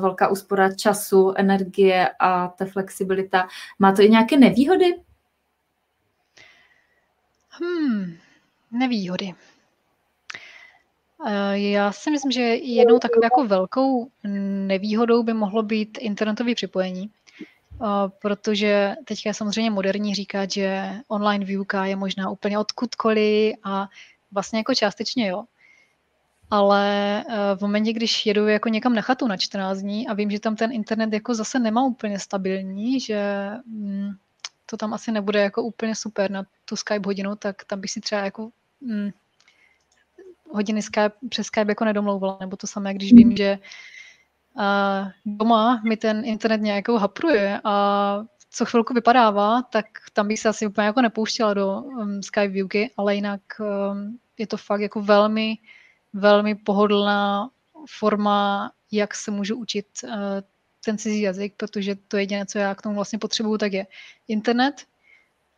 velká 0.00 0.28
úspora 0.28 0.74
času, 0.74 1.32
energie 1.36 2.08
a 2.20 2.48
ta 2.48 2.64
flexibilita. 2.64 3.48
Má 3.78 3.92
to 3.92 4.02
i 4.02 4.10
nějaké 4.10 4.36
nevýhody? 4.36 4.94
Hmm, 7.48 8.16
nevýhody. 8.70 9.32
Eh, 11.26 11.58
já 11.58 11.92
si 11.92 12.10
myslím, 12.10 12.32
že 12.32 12.40
jednou 12.56 12.98
takovou 12.98 13.24
jako 13.24 13.46
velkou 13.46 14.10
nevýhodou 14.66 15.22
by 15.22 15.34
mohlo 15.34 15.62
být 15.62 15.98
internetové 15.98 16.54
připojení, 16.54 17.10
eh, 17.40 17.86
protože 18.22 18.96
teďka 19.04 19.32
samozřejmě 19.32 19.70
moderní 19.70 20.14
říkat, 20.14 20.50
že 20.50 20.90
online 21.08 21.44
výuka 21.44 21.84
je 21.84 21.96
možná 21.96 22.30
úplně 22.30 22.58
odkudkoliv 22.58 23.54
a 23.64 23.88
vlastně 24.32 24.58
jako 24.58 24.74
částečně 24.74 25.28
jo. 25.28 25.44
Ale 26.50 27.24
eh, 27.28 27.56
v 27.56 27.60
momentě, 27.60 27.92
když 27.92 28.26
jedu 28.26 28.48
jako 28.48 28.68
někam 28.68 28.94
na 28.94 29.02
chatu 29.02 29.26
na 29.26 29.36
14 29.36 29.78
dní 29.78 30.08
a 30.08 30.14
vím, 30.14 30.30
že 30.30 30.40
tam 30.40 30.56
ten 30.56 30.72
internet 30.72 31.12
jako 31.12 31.34
zase 31.34 31.58
nemá 31.58 31.84
úplně 31.84 32.18
stabilní, 32.18 33.00
že 33.00 33.50
mm, 33.66 34.10
to 34.66 34.76
tam 34.76 34.94
asi 34.94 35.12
nebude 35.12 35.40
jako 35.40 35.62
úplně 35.62 35.94
super 35.94 36.30
na 36.30 36.44
tu 36.64 36.76
Skype 36.76 37.06
hodinu, 37.06 37.36
tak 37.36 37.64
tam 37.64 37.80
bych 37.80 37.90
si 37.90 38.00
třeba 38.00 38.20
jako 38.20 38.50
mm, 38.80 39.10
hodiny 40.52 40.82
Skype, 40.82 41.12
přes 41.28 41.46
Skype 41.46 41.70
jako 41.70 41.84
nedomlouvala, 41.84 42.38
nebo 42.40 42.56
to 42.56 42.66
samé, 42.66 42.94
když 42.94 43.12
vím, 43.12 43.36
že 43.36 43.58
uh, 44.54 45.08
doma 45.26 45.82
mi 45.84 45.96
ten 45.96 46.24
internet 46.24 46.60
nějakou 46.60 46.96
hapruje 46.96 47.60
a 47.64 48.24
co 48.50 48.64
chvilku 48.64 48.94
vypadává, 48.94 49.62
tak 49.62 49.86
tam 50.12 50.28
bych 50.28 50.40
se 50.40 50.48
asi 50.48 50.66
úplně 50.66 50.86
jako 50.86 51.02
nepouštěla 51.02 51.54
do 51.54 51.80
um, 51.80 52.22
Skype 52.22 52.48
výuky, 52.48 52.90
ale 52.96 53.14
jinak 53.14 53.40
um, 53.58 54.18
je 54.38 54.46
to 54.46 54.56
fakt 54.56 54.80
jako 54.80 55.02
velmi, 55.02 55.58
velmi 56.12 56.54
pohodlná 56.54 57.50
forma, 57.98 58.70
jak 58.92 59.14
se 59.14 59.30
můžu 59.30 59.56
učit 59.56 59.86
uh, 60.04 60.10
ten 60.84 60.98
cizí 60.98 61.20
jazyk, 61.20 61.54
protože 61.56 61.94
to 61.94 62.16
jediné, 62.16 62.46
co 62.46 62.58
já 62.58 62.74
k 62.74 62.82
tomu 62.82 62.94
vlastně 62.94 63.18
potřebuju, 63.18 63.58
tak 63.58 63.72
je 63.72 63.86
internet 64.28 64.84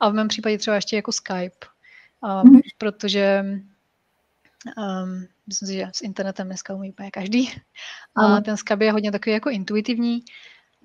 a 0.01 0.09
v 0.09 0.13
mém 0.15 0.29
případě 0.29 0.59
třeba 0.59 0.77
ještě 0.77 0.97
jako 0.97 1.13
Skype, 1.13 1.67
um, 2.21 2.29
mm-hmm. 2.29 2.61
protože 2.79 3.45
um, 4.77 5.27
myslím 5.47 5.67
si, 5.67 5.75
že 5.75 5.87
s 5.93 6.01
internetem 6.01 6.47
dneska 6.47 6.75
umí 6.75 6.91
úplně 6.91 7.11
každý. 7.11 7.53
A 8.17 8.41
ten 8.41 8.57
Skype 8.57 8.85
je 8.85 8.93
hodně 8.93 9.13
takový 9.13 9.33
jako 9.33 9.51
intuitivní. 9.51 10.25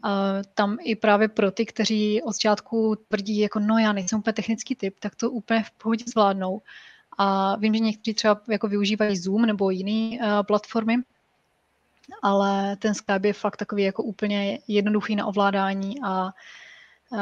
Uh, 0.05 0.11
tam 0.53 0.77
i 0.83 0.95
právě 0.95 1.27
pro 1.27 1.51
ty, 1.51 1.65
kteří 1.65 2.21
od 2.23 2.31
začátku 2.31 2.95
tvrdí, 3.07 3.37
jako 3.37 3.59
no 3.59 3.77
já 3.77 3.93
nejsem 3.93 4.19
úplně 4.19 4.33
technický 4.33 4.75
typ, 4.75 4.99
tak 4.99 5.15
to 5.15 5.31
úplně 5.31 5.63
v 5.63 5.71
pohodě 5.71 6.05
zvládnou. 6.07 6.61
A 7.17 7.55
vím, 7.55 7.73
že 7.73 7.79
někteří 7.79 8.13
třeba 8.13 8.41
jako 8.49 8.67
využívají 8.67 9.17
Zoom 9.17 9.45
nebo 9.45 9.69
jiné 9.69 10.19
uh, 10.19 10.43
platformy, 10.43 10.95
ale 12.21 12.75
ten 12.75 12.93
Skype 12.93 13.27
je 13.27 13.33
fakt 13.33 13.57
takový 13.57 13.83
jako 13.83 14.03
úplně 14.03 14.59
jednoduchý 14.67 15.15
na 15.15 15.25
ovládání 15.25 15.95
a 16.03 16.33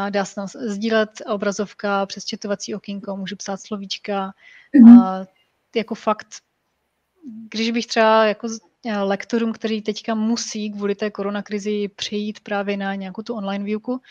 dá 0.09 0.25
se 0.25 0.35
tam 0.35 0.47
sdílet 0.47 1.09
obrazovka 1.25 2.05
přes 2.05 2.25
četovací 2.25 2.75
okýnko, 2.75 3.17
můžu 3.17 3.35
psát 3.35 3.61
slovíčka, 3.61 4.33
mm-hmm. 4.75 5.01
a 5.01 5.25
jako 5.75 5.95
fakt, 5.95 6.27
když 7.49 7.71
bych 7.71 7.87
třeba 7.87 8.25
jako 8.25 8.47
lektorům, 9.01 9.53
který 9.53 9.81
teďka 9.81 10.15
musí 10.15 10.71
kvůli 10.71 10.95
té 10.95 11.11
koronakrizi 11.11 11.87
přejít 11.87 12.39
právě 12.39 12.77
na 12.77 12.95
nějakou 12.95 13.21
tu 13.21 13.33
online 13.33 13.65
výuku, 13.65 14.01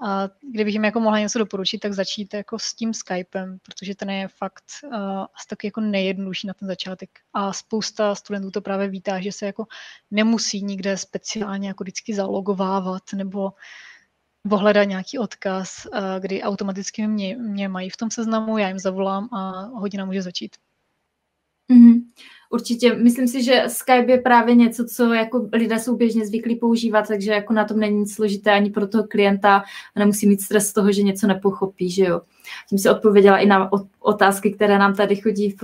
a 0.00 0.28
kdybych 0.52 0.74
jim 0.74 0.84
jako 0.84 1.00
mohla 1.00 1.18
něco 1.18 1.38
doporučit, 1.38 1.78
tak 1.78 1.92
začít 1.92 2.34
jako 2.34 2.58
s 2.58 2.74
tím 2.74 2.94
Skypem, 2.94 3.58
protože 3.62 3.94
ten 3.94 4.10
je 4.10 4.28
fakt 4.28 4.64
uh, 4.84 4.94
asi 5.34 5.46
taky 5.48 5.66
jako 5.66 5.80
nejjednodušší 5.80 6.46
na 6.46 6.54
ten 6.54 6.68
začátek. 6.68 7.10
A 7.32 7.52
spousta 7.52 8.14
studentů 8.14 8.50
to 8.50 8.60
právě 8.60 8.88
vítá, 8.88 9.20
že 9.20 9.32
se 9.32 9.46
jako 9.46 9.66
nemusí 10.10 10.62
nikde 10.62 10.96
speciálně 10.96 11.68
jako 11.68 11.84
vždycky 11.84 12.14
zalogovávat 12.14 13.02
nebo, 13.14 13.52
nebo 14.44 14.72
nějaký 14.84 15.18
odkaz, 15.18 15.86
uh, 15.86 16.00
kdy 16.20 16.42
automaticky 16.42 17.06
mě, 17.06 17.36
mě 17.36 17.68
mají 17.68 17.90
v 17.90 17.96
tom 17.96 18.10
seznamu, 18.10 18.58
já 18.58 18.68
jim 18.68 18.78
zavolám 18.78 19.28
a 19.34 19.50
hodina 19.74 20.04
může 20.04 20.22
začít. 20.22 20.56
Mm-hmm. 21.72 22.02
Určitě, 22.50 22.94
myslím 22.94 23.28
si, 23.28 23.42
že 23.42 23.64
Skype 23.66 24.12
je 24.12 24.18
právě 24.18 24.54
něco, 24.54 24.84
co 24.84 25.12
jako 25.12 25.48
lidé 25.52 25.78
jsou 25.78 25.96
běžně 25.96 26.26
zvyklí 26.26 26.56
používat, 26.56 27.08
takže 27.08 27.32
jako 27.32 27.52
na 27.52 27.64
tom 27.64 27.78
není 27.78 27.98
nic 27.98 28.14
složité 28.14 28.52
ani 28.52 28.70
pro 28.70 28.88
toho 28.88 29.04
klienta 29.08 29.62
a 29.96 29.98
nemusí 29.98 30.28
mít 30.28 30.40
stres 30.40 30.68
z 30.68 30.72
toho, 30.72 30.92
že 30.92 31.02
něco 31.02 31.26
nepochopí, 31.26 31.90
že 31.90 32.04
jo. 32.04 32.20
Tím 32.68 32.78
se 32.78 32.90
odpověděla 32.90 33.38
i 33.38 33.46
na 33.46 33.70
otázky, 34.00 34.52
které 34.52 34.78
nám 34.78 34.94
tady 34.94 35.16
chodí 35.16 35.50
v, 35.50 35.62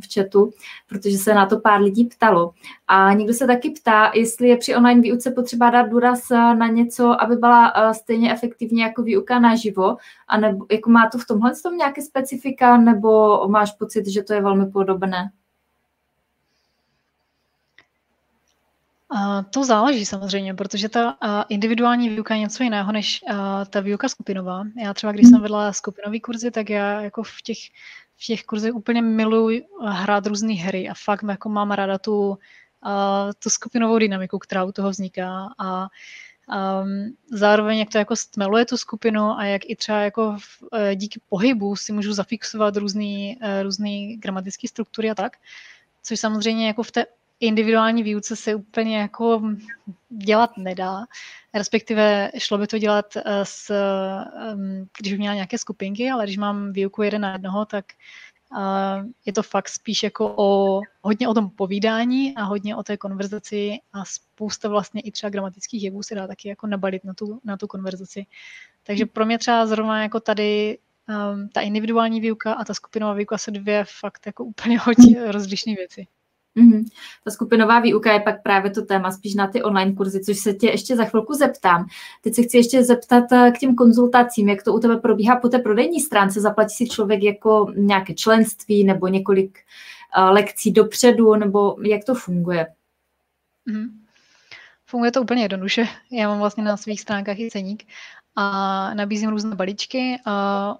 v 0.00 0.14
chatu, 0.14 0.50
protože 0.88 1.18
se 1.18 1.34
na 1.34 1.46
to 1.46 1.60
pár 1.60 1.80
lidí 1.80 2.04
ptalo. 2.04 2.50
A 2.88 3.12
někdo 3.12 3.34
se 3.34 3.46
taky 3.46 3.70
ptá, 3.70 4.12
jestli 4.14 4.48
je 4.48 4.56
při 4.56 4.76
online 4.76 5.00
výuce 5.00 5.30
potřeba 5.30 5.70
dát 5.70 5.82
důraz 5.82 6.28
na 6.30 6.68
něco, 6.68 7.22
aby 7.22 7.36
byla 7.36 7.72
eh, 7.76 7.94
stejně 7.94 8.32
efektivně 8.32 8.82
jako 8.82 9.02
výuka 9.02 9.38
naživo, 9.38 9.96
a 10.28 10.38
nebo 10.38 10.66
jako 10.72 10.90
má 10.90 11.08
to 11.08 11.18
v 11.18 11.26
tomhle 11.26 11.52
tom 11.62 11.76
nějaké 11.76 12.02
specifika, 12.02 12.76
nebo 12.76 13.40
máš 13.48 13.72
pocit, 13.72 14.06
že 14.06 14.22
to 14.22 14.32
je 14.32 14.42
velmi 14.42 14.66
podobné? 14.66 15.30
To 19.50 19.64
záleží 19.64 20.06
samozřejmě, 20.06 20.54
protože 20.54 20.88
ta 20.88 21.16
individuální 21.48 22.08
výuka 22.08 22.34
je 22.34 22.40
něco 22.40 22.62
jiného 22.62 22.92
než 22.92 23.24
ta 23.70 23.80
výuka 23.80 24.08
skupinová. 24.08 24.64
Já 24.82 24.94
třeba, 24.94 25.12
když 25.12 25.28
jsem 25.28 25.40
vedla 25.40 25.72
skupinový 25.72 26.20
kurzy, 26.20 26.50
tak 26.50 26.70
já 26.70 27.00
jako 27.00 27.22
v 27.22 27.42
těch, 27.42 27.58
v 28.16 28.26
těch 28.26 28.44
kurzech 28.44 28.74
úplně 28.74 29.02
miluji 29.02 29.66
hrát 29.86 30.26
různé 30.26 30.54
hry 30.54 30.88
a 30.88 30.94
fakt 31.04 31.22
jako 31.28 31.48
mám 31.48 31.70
ráda 31.70 31.98
tu, 31.98 32.38
tu 33.38 33.50
skupinovou 33.50 33.98
dynamiku, 33.98 34.38
která 34.38 34.64
u 34.64 34.72
toho 34.72 34.90
vzniká 34.90 35.54
a 35.58 35.88
Um, 36.48 37.16
zároveň, 37.30 37.78
jak 37.78 37.88
to 37.90 37.98
jako 37.98 38.16
stmeluje 38.16 38.66
tu 38.66 38.76
skupinu 38.76 39.38
a 39.38 39.44
jak 39.44 39.62
i 39.64 39.76
třeba 39.76 39.98
jako 39.98 40.36
v, 40.38 40.64
e, 40.72 40.96
díky 40.96 41.20
pohybu 41.28 41.76
si 41.76 41.92
můžu 41.92 42.12
zafixovat 42.12 42.76
různé 42.76 43.34
e, 43.40 44.16
gramatické 44.16 44.68
struktury 44.68 45.10
a 45.10 45.14
tak, 45.14 45.36
což 46.02 46.20
samozřejmě 46.20 46.66
jako 46.66 46.82
v 46.82 46.90
té 46.90 47.06
individuální 47.40 48.02
výuce 48.02 48.36
se 48.36 48.54
úplně 48.54 48.98
jako 48.98 49.42
dělat 50.08 50.56
nedá. 50.56 51.04
Respektive 51.54 52.30
šlo 52.38 52.58
by 52.58 52.66
to 52.66 52.78
dělat 52.78 53.16
eh, 53.16 53.44
s, 53.44 53.72
když 54.98 55.12
bych 55.12 55.18
měla 55.18 55.34
nějaké 55.34 55.58
skupinky, 55.58 56.10
ale 56.10 56.24
když 56.24 56.36
mám 56.36 56.72
výuku 56.72 57.02
jeden 57.02 57.20
na 57.22 57.32
jednoho, 57.32 57.64
tak 57.64 57.84
eh, 58.58 59.04
je 59.26 59.32
to 59.32 59.42
fakt 59.42 59.68
spíš 59.68 60.02
jako 60.02 60.34
o, 60.36 60.80
hodně 61.02 61.28
o 61.28 61.34
tom 61.34 61.50
povídání 61.50 62.36
a 62.36 62.42
hodně 62.42 62.76
o 62.76 62.82
té 62.82 62.96
konverzaci 62.96 63.78
a 63.92 64.04
spousta 64.04 64.68
vlastně 64.68 65.00
i 65.00 65.10
třeba 65.10 65.30
gramatických 65.30 65.82
jevů 65.82 66.02
se 66.02 66.14
dá 66.14 66.26
taky 66.26 66.48
jako 66.48 66.66
nabalit 66.66 67.04
na 67.04 67.14
tu, 67.14 67.40
na 67.44 67.56
tu 67.56 67.66
konverzaci. 67.66 68.26
Takže 68.82 69.06
pro 69.06 69.26
mě 69.26 69.38
třeba 69.38 69.66
zrovna 69.66 70.02
jako 70.02 70.20
tady 70.20 70.78
um, 71.08 71.48
ta 71.48 71.60
individuální 71.60 72.20
výuka 72.20 72.52
a 72.52 72.64
ta 72.64 72.74
skupinová 72.74 73.12
výuka 73.12 73.38
jsou 73.38 73.52
dvě 73.52 73.84
fakt 74.00 74.26
jako 74.26 74.44
úplně 74.44 74.78
hodně 74.78 75.24
rozlišné 75.32 75.74
věci. 75.74 76.06
Mm-hmm. 76.56 76.84
Ta 77.24 77.30
skupinová 77.30 77.80
výuka 77.80 78.12
je 78.12 78.20
pak 78.20 78.42
právě 78.42 78.70
to 78.70 78.82
téma 78.82 79.10
spíš 79.10 79.34
na 79.34 79.46
ty 79.46 79.62
online 79.62 79.92
kurzy, 79.92 80.20
což 80.20 80.38
se 80.38 80.52
tě 80.52 80.66
ještě 80.66 80.96
za 80.96 81.04
chvilku 81.04 81.34
zeptám. 81.34 81.86
Teď 82.22 82.34
se 82.34 82.42
chci 82.42 82.56
ještě 82.56 82.84
zeptat 82.84 83.32
eh, 83.32 83.50
k 83.50 83.58
těm 83.58 83.74
konzultacím, 83.74 84.48
jak 84.48 84.62
to 84.62 84.72
u 84.72 84.78
tebe 84.78 84.96
probíhá 84.96 85.36
po 85.36 85.48
té 85.48 85.58
prodejní 85.58 86.00
stránce. 86.00 86.40
Zaplatí 86.40 86.74
si 86.74 86.88
člověk 86.88 87.22
jako 87.22 87.72
nějaké 87.76 88.14
členství 88.14 88.84
nebo 88.84 89.08
několik 89.08 89.58
uh, 90.18 90.30
lekcí 90.30 90.72
dopředu, 90.72 91.34
nebo 91.34 91.76
jak 91.82 92.04
to 92.04 92.14
funguje? 92.14 92.66
Mm-hmm. 93.68 93.88
Funguje 94.86 95.10
to 95.10 95.22
úplně 95.22 95.42
jednoduše. 95.42 95.84
Já 96.12 96.28
mám 96.28 96.38
vlastně 96.38 96.64
na 96.64 96.76
svých 96.76 97.00
stránkách 97.00 97.38
i 97.38 97.50
ceník 97.50 97.84
a 98.36 98.94
nabízím 98.94 99.30
různé 99.30 99.56
balíčky 99.56 100.20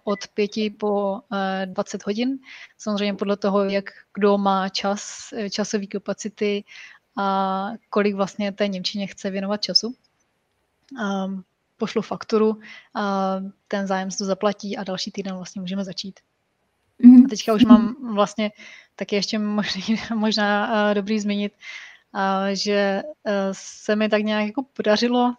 od 0.05 0.29
pěti 0.35 0.71
po 0.71 1.21
20 1.64 2.01
eh, 2.01 2.05
hodin. 2.07 2.38
Samozřejmě 2.79 3.14
podle 3.14 3.37
toho, 3.37 3.64
jak 3.64 3.85
kdo 4.14 4.38
má 4.38 4.69
čas, 4.69 5.29
eh, 5.37 5.51
časové 5.51 5.87
kapacity 5.87 6.64
a 7.17 7.71
kolik 7.90 8.14
vlastně 8.14 8.53
té 8.53 8.69
Němčině 8.69 9.07
chce 9.07 9.31
věnovat 9.31 9.62
času. 9.62 9.95
Pošlu 11.77 12.03
fakturu, 12.03 12.61
ten 13.69 13.87
zájem 13.87 14.11
se 14.11 14.19
to 14.19 14.25
zaplatí 14.25 14.77
a 14.77 14.85
další 14.85 15.11
týden 15.11 15.37
vlastně 15.37 15.61
můžeme 15.61 15.85
začít. 15.85 16.21
Mm-hmm. 17.05 17.25
A 17.25 17.29
teďka 17.29 17.55
už 17.55 17.64
mám 17.64 18.14
vlastně 18.14 18.53
taky 18.97 19.17
ještě 19.17 19.38
možný, 19.38 19.83
možná 20.14 20.71
eh, 20.90 20.95
dobrý 20.95 21.21
zmínit, 21.21 21.53
že 22.53 23.03
se 23.53 23.97
mi 23.97 24.09
tak 24.09 24.23
nějak 24.23 24.47
jako 24.47 24.62
podařilo 24.62 25.35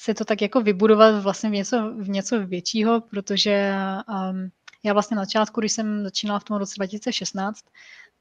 se 0.00 0.14
to 0.14 0.24
tak 0.24 0.42
jako 0.42 0.60
vybudovat 0.60 1.22
vlastně 1.22 1.50
v 1.50 1.52
něco, 1.52 1.92
v 1.96 2.08
něco 2.08 2.46
většího, 2.46 3.00
protože 3.00 3.74
um, 4.08 4.50
já 4.82 4.92
vlastně 4.92 5.16
na 5.16 5.22
začátku, 5.22 5.60
když 5.60 5.72
jsem 5.72 6.04
začínala 6.04 6.38
v 6.38 6.44
tom 6.44 6.56
roce 6.56 6.74
2016, 6.76 7.64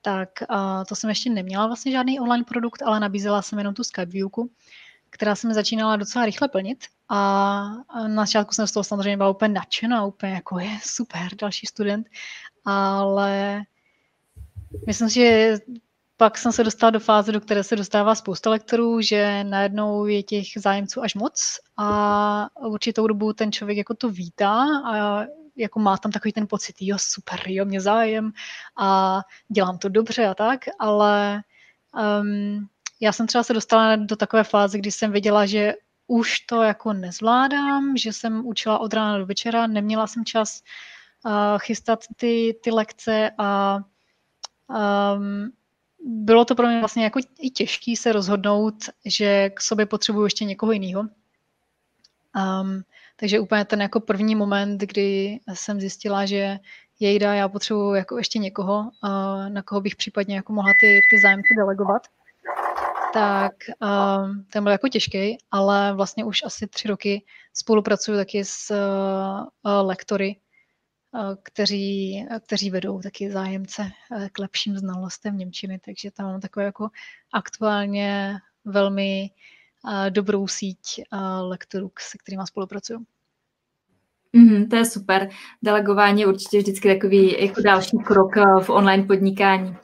tak 0.01 0.29
uh, 0.49 0.83
to 0.87 0.95
jsem 0.95 1.09
ještě 1.09 1.29
neměla 1.29 1.67
vlastně 1.67 1.91
žádný 1.91 2.19
online 2.19 2.43
produkt, 2.43 2.81
ale 2.81 2.99
nabízela 2.99 3.41
jsem 3.41 3.59
jenom 3.59 3.73
tu 3.73 3.83
Skype 3.83 4.11
výuku, 4.11 4.51
která 5.09 5.35
se 5.35 5.47
mi 5.47 5.53
začínala 5.53 5.95
docela 5.95 6.25
rychle 6.25 6.47
plnit. 6.47 6.85
A 7.09 7.63
na 8.07 8.25
začátku 8.25 8.53
jsem 8.53 8.67
z 8.67 8.71
toho 8.71 8.83
samozřejmě 8.83 9.17
byla 9.17 9.29
úplně 9.29 9.53
nadšená, 9.53 10.05
úplně 10.05 10.33
jako 10.33 10.59
je 10.59 10.79
super, 10.83 11.27
další 11.41 11.67
student, 11.67 12.07
ale 12.65 13.61
myslím 14.87 15.09
si, 15.09 15.15
že 15.15 15.57
pak 16.19 16.37
jsem 16.37 16.51
se 16.51 16.63
dostala 16.63 16.89
do 16.89 16.99
fáze, 16.99 17.31
do 17.31 17.41
které 17.41 17.63
se 17.63 17.75
dostává 17.75 18.15
spousta 18.15 18.49
lektorů, 18.49 19.01
že 19.01 19.43
najednou 19.43 20.05
je 20.05 20.23
těch 20.23 20.45
zájemců 20.57 21.01
až 21.01 21.15
moc 21.15 21.59
a 21.77 22.47
určitou 22.67 23.07
dobu 23.07 23.33
ten 23.33 23.51
člověk 23.51 23.77
jako 23.77 23.93
to 23.93 24.09
vítá 24.09 24.65
a 24.85 25.25
jako 25.55 25.79
má 25.79 25.97
tam 25.97 26.11
takový 26.11 26.31
ten 26.31 26.47
pocit, 26.47 26.75
jo, 26.81 26.97
super, 26.99 27.39
jo, 27.45 27.65
mě 27.65 27.81
zájem 27.81 28.31
a 28.77 29.19
dělám 29.49 29.77
to 29.77 29.89
dobře 29.89 30.27
a 30.27 30.33
tak, 30.33 30.65
ale 30.79 31.41
um, 32.21 32.67
já 32.99 33.11
jsem 33.11 33.27
třeba 33.27 33.43
se 33.43 33.53
dostala 33.53 33.95
do 33.95 34.15
takové 34.15 34.43
fáze, 34.43 34.77
kdy 34.77 34.91
jsem 34.91 35.11
věděla, 35.11 35.45
že 35.45 35.73
už 36.07 36.39
to 36.39 36.63
jako 36.63 36.93
nezvládám, 36.93 37.97
že 37.97 38.13
jsem 38.13 38.45
učila 38.45 38.79
od 38.79 38.93
rána 38.93 39.17
do 39.17 39.25
večera, 39.25 39.67
neměla 39.67 40.07
jsem 40.07 40.25
čas 40.25 40.61
uh, 41.25 41.31
chystat 41.57 41.99
ty, 42.15 42.59
ty 42.63 42.71
lekce 42.71 43.31
a 43.37 43.79
um, 45.15 45.51
bylo 46.05 46.45
to 46.45 46.55
pro 46.55 46.67
mě 46.67 46.79
vlastně 46.79 47.03
jako 47.03 47.19
i 47.39 47.49
těžký 47.49 47.95
se 47.95 48.11
rozhodnout, 48.11 48.75
že 49.05 49.49
k 49.49 49.61
sobě 49.61 49.85
potřebuju 49.85 50.25
ještě 50.25 50.45
někoho 50.45 50.71
jiného. 50.71 51.01
Um, 51.01 52.83
takže 53.15 53.39
úplně 53.39 53.65
ten 53.65 53.81
jako 53.81 53.99
první 53.99 54.35
moment, 54.35 54.81
kdy 54.81 55.39
jsem 55.53 55.79
zjistila, 55.79 56.25
že 56.25 56.59
jejda, 56.99 57.33
já 57.33 57.49
potřebuji 57.49 57.93
jako 57.93 58.17
ještě 58.17 58.39
někoho, 58.39 58.79
uh, 58.79 59.49
na 59.49 59.61
koho 59.61 59.81
bych 59.81 59.95
případně 59.95 60.35
jako 60.35 60.53
mohla 60.53 60.71
ty, 60.81 60.99
ty 61.11 61.21
zájemky 61.21 61.55
delegovat, 61.57 62.01
tak 63.13 63.53
um, 63.81 64.45
ten 64.51 64.63
byl 64.63 64.71
jako 64.71 64.87
těžký, 64.87 65.37
ale 65.51 65.93
vlastně 65.93 66.25
už 66.25 66.43
asi 66.43 66.67
tři 66.67 66.87
roky 66.87 67.25
spolupracuju 67.53 68.17
taky 68.17 68.45
s 68.45 68.71
uh, 68.71 69.87
lektory, 69.87 70.35
uh, 70.35 70.48
kteří, 71.43 72.25
kteří 72.39 72.69
vedou 72.69 73.01
taky 73.01 73.31
zájemce 73.31 73.91
k 74.31 74.39
lepším 74.39 74.77
znalostem 74.77 75.37
Němčiny, 75.37 75.79
takže 75.85 76.11
tam 76.11 76.25
mám 76.25 76.41
takové 76.41 76.65
jako 76.65 76.89
aktuálně 77.33 78.37
velmi 78.65 79.29
dobrou 80.09 80.47
síť 80.47 81.01
lektorů, 81.41 81.91
se 81.99 82.17
kterými 82.17 82.43
spolupracuju. 82.47 83.05
Mm, 84.33 84.69
to 84.69 84.75
je 84.75 84.85
super. 84.85 85.29
Delegování 85.61 86.21
je 86.21 86.27
určitě 86.27 86.57
vždycky 86.57 86.95
takový 86.95 87.41
jako 87.41 87.61
další 87.61 87.97
krok 87.97 88.35
v 88.61 88.69
online 88.69 89.03
podnikání. 89.03 89.75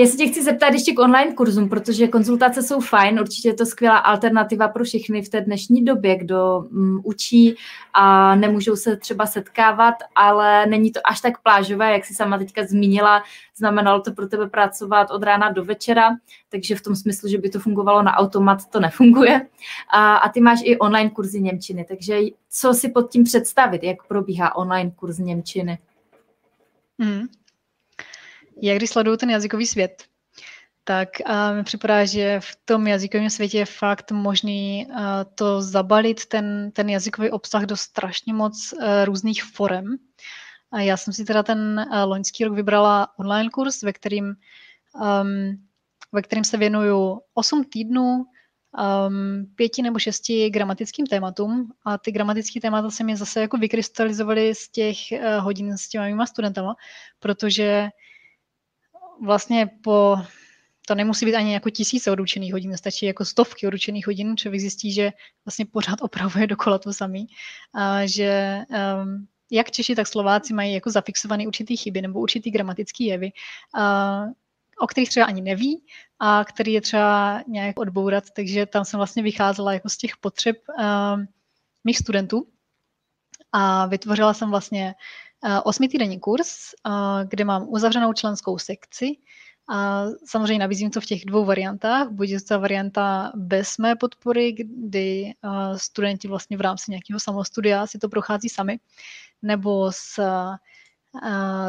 Já 0.00 0.06
se 0.06 0.16
tě 0.16 0.26
chci 0.26 0.42
zeptat 0.42 0.72
ještě 0.72 0.92
k 0.92 0.98
online 0.98 1.34
kurzům, 1.34 1.68
protože 1.68 2.08
konzultace 2.08 2.62
jsou 2.62 2.80
fajn, 2.80 3.20
určitě 3.20 3.48
je 3.48 3.54
to 3.54 3.66
skvělá 3.66 3.98
alternativa 3.98 4.68
pro 4.68 4.84
všechny 4.84 5.22
v 5.22 5.28
té 5.28 5.40
dnešní 5.40 5.84
době, 5.84 6.16
kdo 6.16 6.64
um, 6.70 7.00
učí 7.04 7.54
a 7.94 8.34
nemůžou 8.34 8.76
se 8.76 8.96
třeba 8.96 9.26
setkávat, 9.26 9.94
ale 10.14 10.66
není 10.66 10.92
to 10.92 11.00
až 11.04 11.20
tak 11.20 11.42
plážové, 11.42 11.92
jak 11.92 12.04
si 12.04 12.14
sama 12.14 12.38
teďka 12.38 12.66
zmínila, 12.66 13.22
znamenalo 13.56 14.00
to 14.00 14.12
pro 14.12 14.28
tebe 14.28 14.48
pracovat 14.48 15.10
od 15.10 15.22
rána 15.22 15.52
do 15.52 15.64
večera, 15.64 16.16
takže 16.48 16.76
v 16.76 16.82
tom 16.82 16.96
smyslu, 16.96 17.28
že 17.28 17.38
by 17.38 17.50
to 17.50 17.60
fungovalo 17.60 18.02
na 18.02 18.16
automat, 18.16 18.66
to 18.70 18.80
nefunguje. 18.80 19.46
A, 19.90 20.16
a 20.16 20.28
ty 20.28 20.40
máš 20.40 20.60
i 20.62 20.78
online 20.78 21.10
kurzy 21.10 21.40
Němčiny, 21.40 21.84
takže 21.88 22.18
co 22.50 22.74
si 22.74 22.88
pod 22.88 23.10
tím 23.10 23.24
představit, 23.24 23.82
jak 23.82 24.06
probíhá 24.06 24.56
online 24.56 24.90
kurz 24.90 25.18
Němčiny? 25.18 25.78
Mm 26.98 27.26
jak 28.62 28.76
když 28.76 28.90
sleduju 28.90 29.16
ten 29.16 29.30
jazykový 29.30 29.66
svět, 29.66 30.04
tak 30.84 31.08
uh, 31.28 31.56
mi 31.56 31.64
připadá, 31.64 32.04
že 32.04 32.40
v 32.40 32.56
tom 32.64 32.86
jazykovém 32.86 33.30
světě 33.30 33.58
je 33.58 33.66
fakt 33.66 34.10
možný 34.10 34.86
to 35.34 35.62
zabalit, 35.62 36.26
ten, 36.26 36.70
ten 36.72 36.88
jazykový 36.88 37.30
obsah 37.30 37.62
do 37.62 37.76
strašně 37.76 38.34
moc 38.34 38.72
uh, 38.72 39.04
různých 39.04 39.44
forem. 39.44 39.96
A 40.72 40.80
já 40.80 40.96
jsem 40.96 41.12
si 41.12 41.24
teda 41.24 41.42
ten 41.42 41.86
uh, 41.90 42.10
loňský 42.10 42.44
rok 42.44 42.54
vybrala 42.54 43.08
online 43.18 43.50
kurz, 43.50 43.82
ve 43.82 43.92
kterým, 43.92 44.24
um, 44.24 45.66
ve 46.12 46.22
kterým 46.22 46.44
se 46.44 46.56
věnuju 46.56 47.20
8 47.34 47.64
týdnů 47.64 48.24
um, 48.78 49.46
pěti 49.54 49.82
nebo 49.82 49.98
šesti 49.98 50.50
gramatickým 50.50 51.06
tématům 51.06 51.72
a 51.84 51.98
ty 51.98 52.12
gramatické 52.12 52.60
témata 52.60 52.90
se 52.90 53.04
mi 53.04 53.16
zase 53.16 53.40
jako 53.40 53.56
vykrystalizovaly 53.56 54.54
z 54.54 54.68
těch 54.68 54.96
uh, 55.12 55.44
hodin 55.44 55.78
s 55.78 55.88
těma 55.88 56.06
mýma 56.06 56.26
studentama, 56.26 56.74
protože 57.18 57.88
vlastně 59.22 59.70
po, 59.82 60.16
to 60.86 60.94
nemusí 60.94 61.26
být 61.26 61.34
ani 61.34 61.52
jako 61.52 61.70
tisíce 61.70 62.10
odučených 62.10 62.52
hodin, 62.52 62.76
stačí 62.76 63.06
jako 63.06 63.24
stovky 63.24 63.66
odučených 63.66 64.06
hodin, 64.06 64.36
člověk 64.36 64.60
zjistí, 64.60 64.92
že 64.92 65.12
vlastně 65.44 65.66
pořád 65.66 65.98
opravuje 66.02 66.46
dokola 66.46 66.78
to 66.78 66.92
samý, 66.92 67.26
a 67.74 68.06
že 68.06 68.58
um, 69.02 69.26
jak 69.50 69.70
Češi, 69.70 69.94
tak 69.94 70.06
Slováci 70.06 70.54
mají 70.54 70.74
jako 70.74 70.90
zafixované 70.90 71.46
určitý 71.46 71.76
chyby 71.76 72.02
nebo 72.02 72.20
určitý 72.20 72.50
gramatický 72.50 73.04
jevy, 73.04 73.30
a, 73.74 74.24
o 74.80 74.86
kterých 74.86 75.08
třeba 75.08 75.26
ani 75.26 75.42
neví 75.42 75.82
a 76.18 76.44
který 76.44 76.72
je 76.72 76.80
třeba 76.80 77.42
nějak 77.48 77.78
odbourat, 77.78 78.24
takže 78.36 78.66
tam 78.66 78.84
jsem 78.84 78.98
vlastně 78.98 79.22
vycházela 79.22 79.72
jako 79.72 79.88
z 79.88 79.96
těch 79.96 80.16
potřeb 80.16 80.56
um, 80.68 81.28
mých 81.84 81.98
studentů 81.98 82.46
a 83.52 83.86
vytvořila 83.86 84.34
jsem 84.34 84.50
vlastně 84.50 84.94
osmitýdenní 85.64 86.20
kurz, 86.20 86.74
eh, 86.86 86.90
kde 87.28 87.44
mám 87.44 87.66
uzavřenou 87.68 88.12
členskou 88.12 88.58
sekci. 88.58 89.06
A 89.70 90.04
samozřejmě 90.24 90.58
nabízím 90.58 90.90
to 90.90 91.00
v 91.00 91.04
těch 91.04 91.24
dvou 91.24 91.44
variantách. 91.44 92.08
Buď 92.08 92.28
je 92.28 92.40
to 92.40 92.60
varianta 92.60 93.32
bez 93.34 93.78
mé 93.78 93.96
podpory, 93.96 94.52
kdy 94.52 95.24
eh, 95.24 95.78
studenti 95.78 96.28
vlastně 96.28 96.56
v 96.56 96.60
rámci 96.60 96.90
nějakého 96.90 97.20
samostudia 97.20 97.86
si 97.86 97.98
to 97.98 98.08
prochází 98.08 98.48
sami, 98.48 98.80
nebo 99.42 99.92
s, 99.92 100.20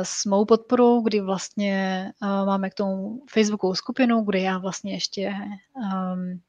s 0.03 0.25
mou 0.25 0.45
podporou, 0.45 1.01
kdy 1.01 1.21
vlastně 1.21 2.11
máme 2.21 2.69
k 2.69 2.73
tomu 2.73 3.21
Facebookovou 3.29 3.75
skupinu, 3.75 4.21
kde 4.21 4.39
já 4.39 4.57
vlastně 4.57 4.93
ještě 4.93 5.33
um, 5.75 6.41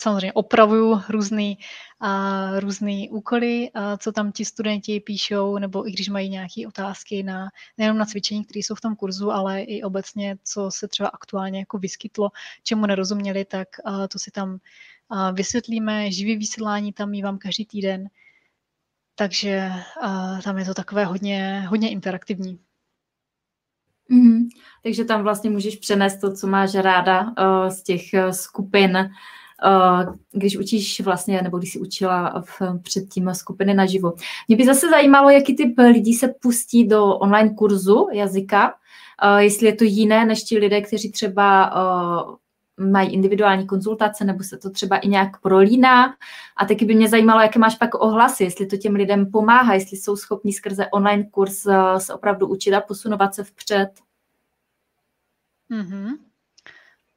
samozřejmě 0.00 0.32
opravuju 0.32 1.00
různý, 1.08 1.58
a, 2.00 2.60
různý 2.60 3.10
úkoly, 3.10 3.70
a, 3.74 3.96
co 3.96 4.12
tam 4.12 4.32
ti 4.32 4.44
studenti 4.44 5.00
píšou, 5.00 5.58
nebo 5.58 5.88
i 5.88 5.92
když 5.92 6.08
mají 6.08 6.28
nějaké 6.28 6.66
otázky 6.66 7.22
na, 7.22 7.48
nejenom 7.78 7.98
na 7.98 8.06
cvičení, 8.06 8.44
které 8.44 8.58
jsou 8.58 8.74
v 8.74 8.80
tom 8.80 8.96
kurzu, 8.96 9.30
ale 9.30 9.60
i 9.60 9.82
obecně, 9.82 10.36
co 10.44 10.70
se 10.70 10.88
třeba 10.88 11.08
aktuálně 11.08 11.58
jako 11.58 11.78
vyskytlo, 11.78 12.30
čemu 12.62 12.86
nerozuměli, 12.86 13.44
tak 13.44 13.68
a, 13.84 14.08
to 14.08 14.18
si 14.18 14.30
tam 14.30 14.58
a, 15.08 15.30
vysvětlíme. 15.30 16.12
Živý 16.12 16.36
vysílání 16.36 16.92
tam 16.92 17.10
mývám 17.10 17.38
každý 17.38 17.66
týden, 17.66 18.08
takže 19.14 19.70
a, 20.02 20.38
tam 20.44 20.58
je 20.58 20.64
to 20.64 20.74
takové 20.74 21.04
hodně, 21.04 21.66
hodně 21.68 21.90
interaktivní. 21.90 22.58
Mm-hmm. 24.10 24.48
Takže 24.82 25.04
tam 25.04 25.22
vlastně 25.22 25.50
můžeš 25.50 25.76
přenést 25.76 26.20
to, 26.20 26.34
co 26.34 26.46
máš 26.46 26.74
ráda 26.74 27.22
uh, 27.22 27.68
z 27.68 27.82
těch 27.82 28.02
uh, 28.14 28.30
skupin 28.30 29.10
když 30.32 30.58
učíš 30.58 31.00
vlastně, 31.00 31.42
nebo 31.42 31.58
když 31.58 31.72
jsi 31.72 31.78
učila 31.78 32.42
v, 32.44 32.62
předtím 32.82 33.30
skupiny 33.34 33.74
naživo. 33.74 34.12
Mě 34.48 34.56
by 34.56 34.66
zase 34.66 34.90
zajímalo, 34.90 35.30
jaký 35.30 35.56
typ 35.56 35.78
lidí 35.78 36.14
se 36.14 36.34
pustí 36.40 36.88
do 36.88 37.06
online 37.06 37.54
kurzu 37.54 38.08
jazyka, 38.12 38.74
eh, 39.22 39.42
jestli 39.42 39.66
je 39.66 39.76
to 39.76 39.84
jiné 39.84 40.24
než 40.24 40.42
ti 40.42 40.58
lidé, 40.58 40.80
kteří 40.80 41.12
třeba 41.12 41.66
eh, 41.66 42.84
mají 42.84 43.12
individuální 43.12 43.66
konzultace, 43.66 44.24
nebo 44.24 44.44
se 44.44 44.58
to 44.58 44.70
třeba 44.70 44.96
i 44.96 45.08
nějak 45.08 45.40
prolíná. 45.40 46.14
A 46.56 46.66
taky 46.66 46.84
by 46.84 46.94
mě 46.94 47.08
zajímalo, 47.08 47.40
jaké 47.40 47.58
máš 47.58 47.76
pak 47.76 47.94
ohlasy, 47.94 48.44
jestli 48.44 48.66
to 48.66 48.76
těm 48.76 48.94
lidem 48.94 49.30
pomáhá, 49.30 49.74
jestli 49.74 49.96
jsou 49.96 50.16
schopní 50.16 50.52
skrze 50.52 50.86
online 50.92 51.24
kurz 51.30 51.66
se 51.98 52.14
opravdu 52.14 52.46
učit 52.46 52.74
a 52.74 52.80
posunovat 52.80 53.34
se 53.34 53.44
vpřed. 53.44 53.88
Mm-hmm. 55.70 56.29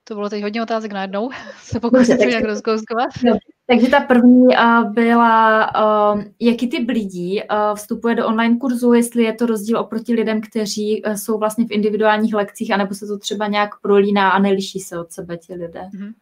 To 0.03 0.15
bylo 0.15 0.29
teď 0.29 0.43
hodně 0.43 0.61
otázek 0.61 0.91
najednou. 0.91 1.29
Se 1.61 1.79
pokusím 1.79 2.17
to 2.17 2.23
nějak 2.23 2.43
rozkouskovat. 2.43 3.09
Takže 3.67 3.87
ta 3.87 3.99
první 3.99 4.47
uh, 4.47 4.93
byla, 4.93 5.69
uh, 6.13 6.23
jaký 6.39 6.67
typ 6.67 6.89
lidí 6.89 7.41
uh, 7.41 7.75
vstupuje 7.75 8.15
do 8.15 8.27
online 8.27 8.57
kurzu, 8.57 8.93
jestli 8.93 9.23
je 9.23 9.33
to 9.33 9.45
rozdíl 9.45 9.79
oproti 9.79 10.13
lidem, 10.13 10.41
kteří 10.41 11.03
uh, 11.03 11.13
jsou 11.13 11.37
vlastně 11.37 11.65
v 11.67 11.71
individuálních 11.71 12.33
lekcích, 12.33 12.71
anebo 12.71 12.93
se 12.93 13.07
to 13.07 13.17
třeba 13.17 13.47
nějak 13.47 13.69
prolíná 13.81 14.29
a 14.29 14.39
neliší 14.39 14.79
se 14.79 14.99
od 14.99 15.11
sebe 15.11 15.37
ti 15.37 15.53
lidé. 15.53 15.89
Mm-hmm. 15.95 16.13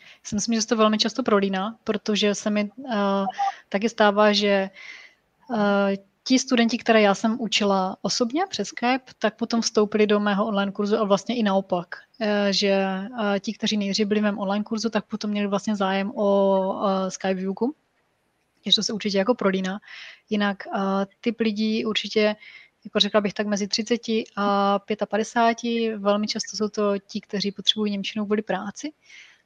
Já 0.00 0.28
si 0.28 0.34
myslím, 0.34 0.54
že 0.54 0.60
se 0.62 0.68
to 0.68 0.76
velmi 0.76 0.98
často 0.98 1.22
prolíná, 1.22 1.76
protože 1.84 2.34
se 2.34 2.50
mi 2.50 2.70
uh, 2.76 2.92
taky 3.68 3.88
stává, 3.88 4.32
že 4.32 4.70
uh, 5.50 5.56
ti 6.30 6.38
studenti, 6.38 6.78
které 6.78 7.02
já 7.02 7.14
jsem 7.14 7.36
učila 7.40 7.96
osobně 8.02 8.42
přes 8.48 8.68
Skype, 8.68 9.12
tak 9.18 9.36
potom 9.36 9.60
vstoupili 9.60 10.06
do 10.06 10.20
mého 10.20 10.46
online 10.46 10.72
kurzu 10.72 10.96
a 10.96 11.04
vlastně 11.04 11.36
i 11.36 11.42
naopak, 11.42 11.88
eh, 12.20 12.52
že 12.52 12.70
eh, 12.70 13.40
ti, 13.40 13.52
kteří 13.52 13.76
nejdřív 13.76 14.06
byli 14.06 14.20
v 14.20 14.22
mém 14.22 14.38
online 14.38 14.64
kurzu, 14.64 14.90
tak 14.90 15.04
potom 15.04 15.30
měli 15.30 15.46
vlastně 15.46 15.76
zájem 15.76 16.12
o 16.14 16.28
Skype 17.08 17.34
výuku, 17.34 17.74
že 18.66 18.74
to 18.74 18.82
se 18.82 18.92
určitě 18.92 19.18
jako 19.18 19.34
prolíná. 19.34 19.80
Jinak 20.30 20.62
typ 21.20 21.40
lidí 21.40 21.84
určitě 21.84 22.36
jako 22.84 22.98
řekla 23.00 23.20
bych 23.20 23.34
tak 23.34 23.46
mezi 23.46 23.68
30 23.68 24.00
a 24.36 24.78
55. 25.08 25.98
Velmi 25.98 26.26
často 26.26 26.56
jsou 26.56 26.68
to 26.68 26.98
ti, 26.98 27.20
kteří 27.20 27.52
potřebují 27.52 27.92
Němčinu 27.92 28.24
kvůli 28.24 28.42
práci 28.42 28.92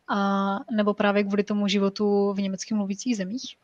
a, 0.08 0.58
nebo 0.76 0.94
právě 0.94 1.24
kvůli 1.24 1.44
tomu 1.44 1.68
životu 1.68 2.32
v 2.32 2.40
německy 2.40 2.74
mluvících 2.74 3.16
zemích. 3.16 3.56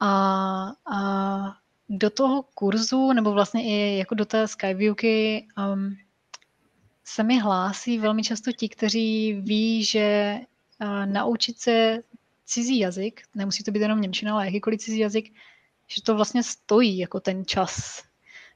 A, 0.00 0.72
a 0.92 1.56
do 1.88 2.10
toho 2.10 2.42
kurzu, 2.54 3.12
nebo 3.12 3.32
vlastně 3.32 3.64
i 3.64 3.98
jako 3.98 4.14
do 4.14 4.24
té 4.24 4.48
Skype 4.48 4.74
výuky, 4.74 5.46
um, 5.72 5.96
se 7.04 7.22
mi 7.22 7.38
hlásí 7.38 7.98
velmi 7.98 8.22
často 8.22 8.52
ti, 8.52 8.68
kteří 8.68 9.32
ví, 9.32 9.84
že 9.84 10.36
uh, 10.82 11.06
naučit 11.06 11.58
se 11.58 12.02
cizí 12.44 12.78
jazyk, 12.78 13.22
nemusí 13.34 13.64
to 13.64 13.70
být 13.70 13.80
jenom 13.80 14.00
Němčina, 14.00 14.34
ale 14.34 14.44
jakýkoliv 14.44 14.80
cizí 14.80 14.98
jazyk, 14.98 15.32
že 15.86 16.02
to 16.02 16.14
vlastně 16.14 16.42
stojí 16.42 16.98
jako 16.98 17.20
ten 17.20 17.44
čas. 17.44 18.02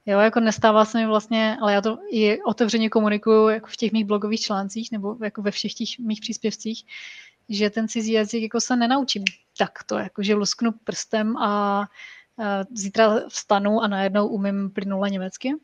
Jo, 0.07 0.19
jako 0.19 0.41
nestává 0.41 0.85
se 0.85 0.99
mi 0.99 1.07
vlastně, 1.07 1.57
ale 1.63 1.73
já 1.73 1.81
to 1.81 1.99
i 2.11 2.43
otevřeně 2.43 2.89
komunikuju 2.89 3.49
jako 3.49 3.67
v 3.67 3.77
těch 3.77 3.93
mých 3.93 4.05
blogových 4.05 4.41
článcích 4.41 4.93
nebo 4.93 5.17
jako 5.25 5.43
ve 5.43 5.51
všech 5.51 5.75
těch 5.75 5.99
mých 5.99 6.21
příspěvcích, 6.21 6.85
že 7.49 7.71
ten 7.71 7.89
cizí 7.89 8.13
jazyk 8.13 8.43
jako 8.43 8.61
se 8.61 8.77
nenaučím 8.77 9.25
takto, 9.59 9.99
jako 9.99 10.23
že 10.23 10.35
lusknu 10.35 10.73
prstem 10.85 11.37
a 11.37 11.85
zítra 12.73 13.29
vstanu 13.29 13.81
a 13.81 13.89
najednou 13.89 14.29
umím 14.29 14.71
plynule 14.71 15.11
německy. 15.11 15.55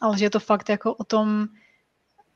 Ale 0.00 0.18
že 0.18 0.24
je 0.24 0.30
to 0.30 0.40
fakt 0.40 0.68
jako 0.68 0.94
o 0.94 1.04
tom, 1.04 1.48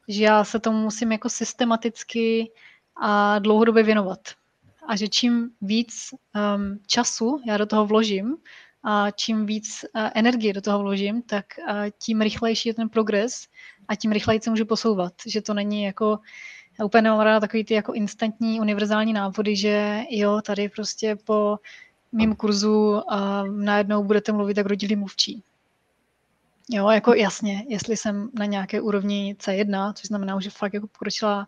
že 0.08 0.24
já 0.24 0.44
se 0.44 0.60
tomu 0.60 0.78
musím 0.78 1.12
jako 1.12 1.28
systematicky 1.28 2.52
a 3.00 3.38
dlouhodobě 3.38 3.82
věnovat. 3.82 4.18
A 4.86 4.96
že 4.96 5.08
čím 5.08 5.50
víc 5.60 6.10
um, 6.12 6.78
času 6.86 7.40
já 7.46 7.56
do 7.56 7.66
toho 7.66 7.86
vložím 7.86 8.36
a 8.82 9.10
čím 9.10 9.46
víc 9.46 9.84
uh, 9.94 10.10
energie 10.14 10.52
do 10.52 10.60
toho 10.60 10.78
vložím, 10.78 11.22
tak 11.22 11.44
uh, 11.58 11.74
tím 11.98 12.20
rychlejší 12.20 12.68
je 12.68 12.74
ten 12.74 12.88
progres 12.88 13.46
a 13.88 13.94
tím 13.94 14.12
rychleji 14.12 14.40
se 14.40 14.50
můžu 14.50 14.64
posouvat. 14.64 15.12
Že 15.26 15.42
to 15.42 15.54
není 15.54 15.82
jako, 15.82 16.18
já 16.78 16.84
úplně 16.84 17.02
nemám 17.02 17.20
ráda 17.20 17.40
takový 17.40 17.64
ty 17.64 17.74
jako 17.74 17.92
instantní 17.92 18.60
univerzální 18.60 19.12
návody, 19.12 19.56
že 19.56 20.02
jo, 20.10 20.40
tady 20.46 20.68
prostě 20.68 21.16
po 21.16 21.58
mým 22.12 22.36
kurzu 22.36 23.02
a 23.12 23.44
najednou 23.44 24.04
budete 24.04 24.32
mluvit 24.32 24.56
jak 24.56 24.66
rodilý 24.66 24.96
mluvčí. 24.96 25.42
Jo, 26.70 26.90
jako 26.90 27.14
jasně, 27.14 27.64
jestli 27.68 27.96
jsem 27.96 28.30
na 28.34 28.44
nějaké 28.44 28.80
úrovni 28.80 29.36
C1, 29.38 29.92
což 29.92 30.06
znamená, 30.06 30.40
že 30.40 30.50
fakt 30.50 30.74
jako 30.74 30.86
pokročila, 30.86 31.46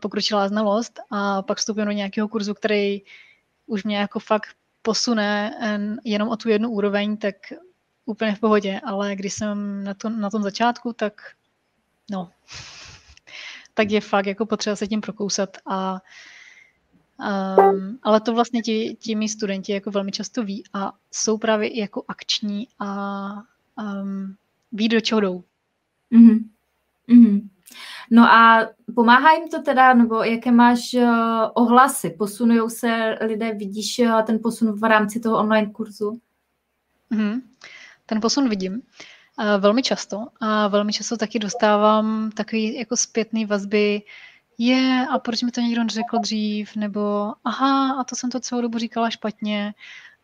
pokročila 0.00 0.48
znalost 0.48 1.00
a 1.10 1.42
pak 1.42 1.58
vstupím 1.58 1.84
do 1.84 1.90
nějakého 1.90 2.28
kurzu, 2.28 2.54
který 2.54 3.02
už 3.66 3.84
mě 3.84 3.96
jako 3.96 4.20
fakt 4.20 4.48
posune 4.82 5.54
jenom 6.04 6.28
o 6.28 6.36
tu 6.36 6.48
jednu 6.48 6.70
úroveň, 6.70 7.16
tak 7.16 7.34
úplně 8.04 8.34
v 8.34 8.40
pohodě, 8.40 8.80
ale 8.84 9.16
když 9.16 9.34
jsem 9.34 9.84
na, 9.84 9.94
to, 9.94 10.08
na 10.08 10.30
tom 10.30 10.42
začátku, 10.42 10.92
tak 10.92 11.22
no, 12.10 12.30
tak 13.74 13.90
je 13.90 14.00
fakt 14.00 14.26
jako 14.26 14.46
potřeba 14.46 14.76
se 14.76 14.86
tím 14.86 15.00
prokousat 15.00 15.56
a 15.66 16.00
Um, 17.20 17.98
ale 18.02 18.20
to 18.20 18.34
vlastně 18.34 18.62
ti, 18.62 18.96
ti 19.00 19.14
mý 19.14 19.28
studenti 19.28 19.72
jako 19.72 19.90
velmi 19.90 20.12
často 20.12 20.44
ví 20.44 20.64
a 20.72 20.92
jsou 21.10 21.38
právě 21.38 21.68
i 21.68 21.80
jako 21.80 22.04
akční 22.08 22.68
a 22.78 23.42
um, 24.02 24.36
ví, 24.72 24.88
do 24.88 25.00
čeho 25.00 25.20
jdou. 25.20 25.44
Mm-hmm. 26.12 26.44
Mm-hmm. 27.08 27.48
No 28.10 28.22
a 28.22 28.68
pomáhá 28.94 29.32
jim 29.32 29.48
to 29.48 29.62
teda, 29.62 29.94
nebo 29.94 30.22
jaké 30.22 30.50
máš 30.50 30.94
uh, 30.94 31.02
ohlasy? 31.54 32.10
Posunují 32.10 32.70
se 32.70 33.18
lidé, 33.20 33.54
vidíš 33.54 33.98
uh, 33.98 34.22
ten 34.22 34.38
posun 34.42 34.72
v 34.72 34.84
rámci 34.84 35.20
toho 35.20 35.38
online 35.38 35.70
kurzu? 35.70 36.20
Mm-hmm. 37.12 37.42
Ten 38.06 38.20
posun 38.20 38.48
vidím 38.48 38.72
uh, 38.72 38.80
velmi 39.58 39.82
často 39.82 40.26
a 40.40 40.68
velmi 40.68 40.92
často 40.92 41.16
taky 41.16 41.38
dostávám 41.38 42.30
takový 42.30 42.74
jako 42.74 42.96
zpětný 42.96 43.46
vazby, 43.46 44.02
je, 44.62 45.06
a 45.10 45.18
proč 45.18 45.42
mi 45.42 45.50
to 45.50 45.60
někdo 45.60 45.84
neřekl 45.84 46.18
dřív, 46.18 46.76
nebo 46.76 47.32
aha, 47.44 48.00
a 48.00 48.04
to 48.04 48.16
jsem 48.16 48.30
to 48.30 48.40
celou 48.40 48.60
dobu 48.62 48.78
říkala 48.78 49.10
špatně. 49.10 49.74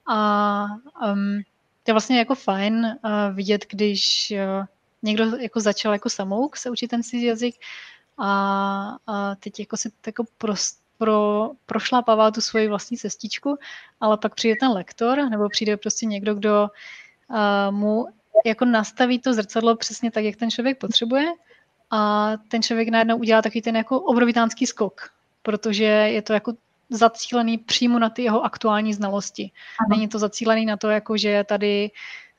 A 0.09 0.67
um, 1.13 1.43
to 1.83 1.91
je 1.91 1.93
vlastně 1.93 2.19
jako 2.19 2.35
fajn 2.35 2.75
uh, 2.75 3.11
vidět, 3.37 3.67
když 3.71 4.33
uh, 4.59 4.65
někdo 5.03 5.25
jako 5.37 5.61
začal 5.61 5.93
jako 5.93 6.11
samouk 6.11 6.57
se 6.57 6.71
učit 6.71 6.89
ten 6.89 7.03
cizí 7.03 7.25
jazyk 7.25 7.55
a, 8.19 8.97
a 9.07 9.35
teď 9.35 9.61
jako 9.61 9.77
si 9.77 9.93
jako 10.07 10.25
prost, 10.39 10.81
pro, 10.99 11.51
prošlápává 11.67 12.31
tu 12.31 12.41
svoji 12.41 12.69
vlastní 12.69 12.97
cestičku, 12.97 13.59
ale 14.01 14.17
pak 14.17 14.35
přijde 14.35 14.57
ten 14.61 14.71
lektor, 14.71 15.31
nebo 15.31 15.49
přijde 15.49 15.77
prostě 15.77 16.07
někdo, 16.07 16.35
kdo 16.35 16.69
uh, 17.29 17.75
mu 17.75 18.07
jako 18.45 18.65
nastaví 18.65 19.19
to 19.19 19.35
zrcadlo 19.35 19.77
přesně 19.77 20.11
tak, 20.11 20.25
jak 20.25 20.37
ten 20.37 20.51
člověk 20.51 20.79
potřebuje 20.79 21.27
a 21.91 22.33
ten 22.49 22.63
člověk 22.63 22.89
najednou 22.89 23.17
udělá 23.17 23.43
takový 23.43 23.63
ten 23.63 23.77
jako 23.77 24.01
obrovitánský 24.01 24.67
skok, 24.67 25.11
protože 25.43 25.85
je 25.85 26.23
to 26.23 26.33
jako 26.33 26.53
zacílený 26.91 27.59
přímo 27.59 27.99
na 27.99 28.11
ty 28.11 28.23
jeho 28.23 28.45
aktuální 28.45 28.95
znalosti. 28.95 29.51
Ano. 29.81 29.97
Není 29.97 30.09
to 30.09 30.19
zacílený 30.19 30.67
na 30.67 30.77
to, 30.77 30.91
jako 30.91 31.17
že 31.17 31.45
tady 31.45 31.91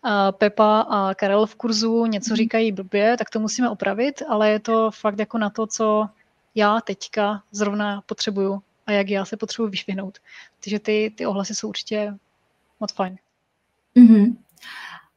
uh, 0.06 0.12
Pepa 0.32 0.82
a 0.82 1.14
Karel 1.14 1.46
v 1.46 1.56
kurzu 1.56 2.06
něco 2.06 2.30
mhm. 2.30 2.38
říkají 2.38 2.72
blbě, 2.72 3.18
tak 3.18 3.30
to 3.30 3.40
musíme 3.40 3.70
opravit, 3.70 4.22
ale 4.30 4.50
je 4.50 4.60
to 4.60 4.92
fakt 4.92 5.20
jako 5.20 5.38
na 5.38 5.50
to, 5.50 5.68
co 5.68 6.10
já 6.56 6.82
teďka 6.82 7.44
zrovna 7.52 8.02
potřebuju 8.06 8.62
a 8.86 8.92
jak 8.92 9.10
já 9.10 9.26
se 9.26 9.38
potřebuji 9.38 9.68
vyšvihnout. 9.68 10.18
Takže 10.64 10.80
ty, 10.80 11.14
ty 11.18 11.26
ohlasy 11.26 11.56
jsou 11.56 11.70
určitě 11.70 12.14
moc 12.80 12.94
fajn. 12.94 13.18
Mm-hmm. 13.96 14.36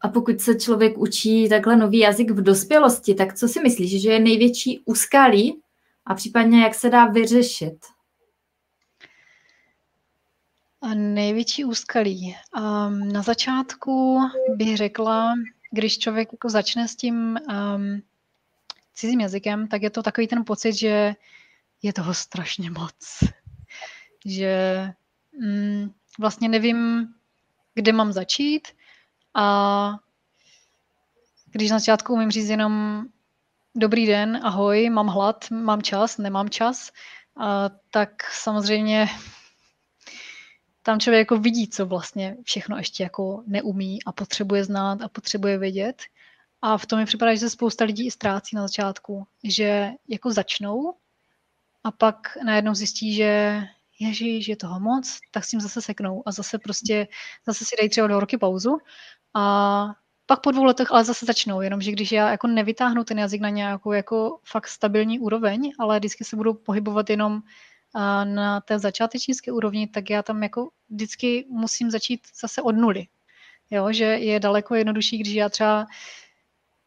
A 0.01 0.09
pokud 0.09 0.41
se 0.41 0.55
člověk 0.55 0.99
učí 0.99 1.49
takhle 1.49 1.77
nový 1.77 1.99
jazyk 1.99 2.31
v 2.31 2.43
dospělosti, 2.43 3.15
tak 3.15 3.35
co 3.35 3.49
si 3.49 3.61
myslíš, 3.61 4.03
že 4.03 4.11
je 4.11 4.21
největší 4.21 4.83
úskalí 4.85 5.61
a 6.07 6.15
případně 6.15 6.63
jak 6.63 6.75
se 6.75 6.91
dá 6.91 7.07
vyřešit? 7.07 7.79
A 10.83 10.95
největší 10.95 11.65
úskalí. 11.65 12.37
Um, 12.57 13.13
na 13.13 13.23
začátku 13.23 14.21
bych 14.57 14.77
řekla, 14.77 15.35
když 15.71 15.99
člověk 15.99 16.29
jako 16.33 16.49
začne 16.49 16.89
s 16.89 16.97
tím 16.97 17.15
um, 17.49 18.03
cizím 18.95 19.21
jazykem, 19.21 19.69
tak 19.69 19.83
je 19.83 19.91
to 19.91 20.03
takový 20.03 20.27
ten 20.27 20.45
pocit, 20.45 20.73
že 20.73 21.15
je 21.83 21.93
toho 21.93 22.15
strašně 22.15 22.71
moc. 22.71 23.25
Že 24.27 24.85
um, 25.33 25.95
vlastně 26.19 26.49
nevím, 26.49 27.09
kde 27.75 27.93
mám 27.93 28.13
začít, 28.13 28.69
a 29.35 29.99
když 31.53 31.71
na 31.71 31.79
začátku 31.79 32.13
umím 32.13 32.31
říct 32.31 32.49
jenom 32.49 33.05
dobrý 33.75 34.07
den, 34.07 34.41
ahoj, 34.43 34.91
mám 34.91 35.07
hlad, 35.07 35.51
mám 35.51 35.83
čas, 35.83 36.19
nemám 36.19 36.51
čas, 36.51 36.91
a, 37.37 37.71
tak 37.91 38.11
samozřejmě 38.33 39.09
tam 40.83 41.01
člověk 41.01 41.21
jako 41.21 41.37
vidí, 41.37 41.69
co 41.69 41.87
vlastně 41.87 42.37
všechno 42.45 42.77
ještě 42.77 43.03
jako 43.03 43.43
neumí 43.47 44.03
a 44.07 44.13
potřebuje 44.13 44.65
znát 44.65 45.03
a 45.03 45.09
potřebuje 45.09 45.59
vědět. 45.59 46.03
A 46.63 46.79
v 46.79 46.87
tom 46.87 46.99
mi 46.99 47.05
připadá, 47.05 47.35
že 47.35 47.41
se 47.41 47.51
spousta 47.51 47.85
lidí 47.85 48.07
i 48.07 48.11
ztrácí 48.11 48.57
na 48.57 48.63
začátku, 48.63 49.27
že 49.45 49.91
jako 50.09 50.33
začnou 50.33 50.95
a 51.85 51.91
pak 51.91 52.17
najednou 52.45 52.75
zjistí, 52.75 53.15
že 53.15 53.63
ježíš, 54.01 54.49
je 54.49 54.57
toho 54.57 54.81
moc, 54.81 55.19
tak 55.31 55.45
s 55.45 55.51
tím 55.51 55.61
zase 55.61 55.83
seknou 55.83 56.23
a 56.27 56.33
zase 56.33 56.59
prostě, 56.59 57.09
zase 57.47 57.65
si 57.65 57.77
dají 57.79 57.89
třeba 57.89 58.07
do 58.07 58.21
roky 58.21 58.39
pauzu 58.39 58.79
a 59.35 59.95
pak 60.27 60.41
po 60.41 60.51
dvou 60.51 60.65
letech 60.65 60.93
ale 60.93 61.05
zase 61.05 61.27
začnou, 61.27 61.61
jenomže 61.61 61.93
když 61.93 62.13
já 62.13 62.31
jako 62.31 62.47
nevytáhnu 62.47 63.05
ten 63.05 63.19
jazyk 63.19 63.41
na 63.41 63.49
nějakou 63.49 63.93
jako 63.93 64.39
fakt 64.45 64.69
stabilní 64.69 65.19
úroveň, 65.19 65.73
ale 65.79 65.99
vždycky 65.99 66.25
se 66.25 66.37
budu 66.37 66.55
pohybovat 66.55 67.11
jenom 67.11 67.41
na 68.25 68.61
té 68.61 68.79
začátečnické 68.79 69.53
úrovni, 69.53 69.87
tak 69.87 70.11
já 70.11 70.23
tam 70.23 70.43
jako 70.43 70.71
vždycky 70.91 71.47
musím 71.49 71.91
začít 71.91 72.21
zase 72.41 72.63
od 72.63 72.73
nuly. 72.73 73.07
Jo, 73.71 73.93
že 73.93 74.05
je 74.05 74.41
daleko 74.41 74.75
jednodušší, 74.75 75.19
když 75.19 75.35
já 75.35 75.49
třeba 75.49 75.87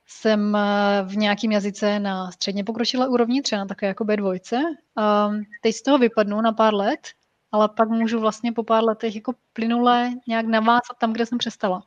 jsem 0.07 0.57
v 1.03 1.17
nějakém 1.17 1.51
jazyce 1.51 1.99
na 1.99 2.31
středně 2.31 2.63
pokročilé 2.63 3.07
úrovni, 3.07 3.41
třeba 3.41 3.59
na 3.59 3.65
takové 3.65 3.87
jako 3.87 4.03
B2. 4.03 4.39
Um, 4.57 5.43
teď 5.61 5.75
z 5.75 5.81
toho 5.81 5.97
vypadnu 5.97 6.41
na 6.41 6.51
pár 6.51 6.73
let, 6.73 7.07
ale 7.51 7.69
pak 7.69 7.89
můžu 7.89 8.19
vlastně 8.19 8.51
po 8.51 8.63
pár 8.63 8.83
letech 8.83 9.15
jako 9.15 9.33
plynule 9.53 10.11
nějak 10.27 10.45
navázat 10.45 10.97
tam, 10.99 11.13
kde 11.13 11.25
jsem 11.25 11.37
přestala 11.37 11.83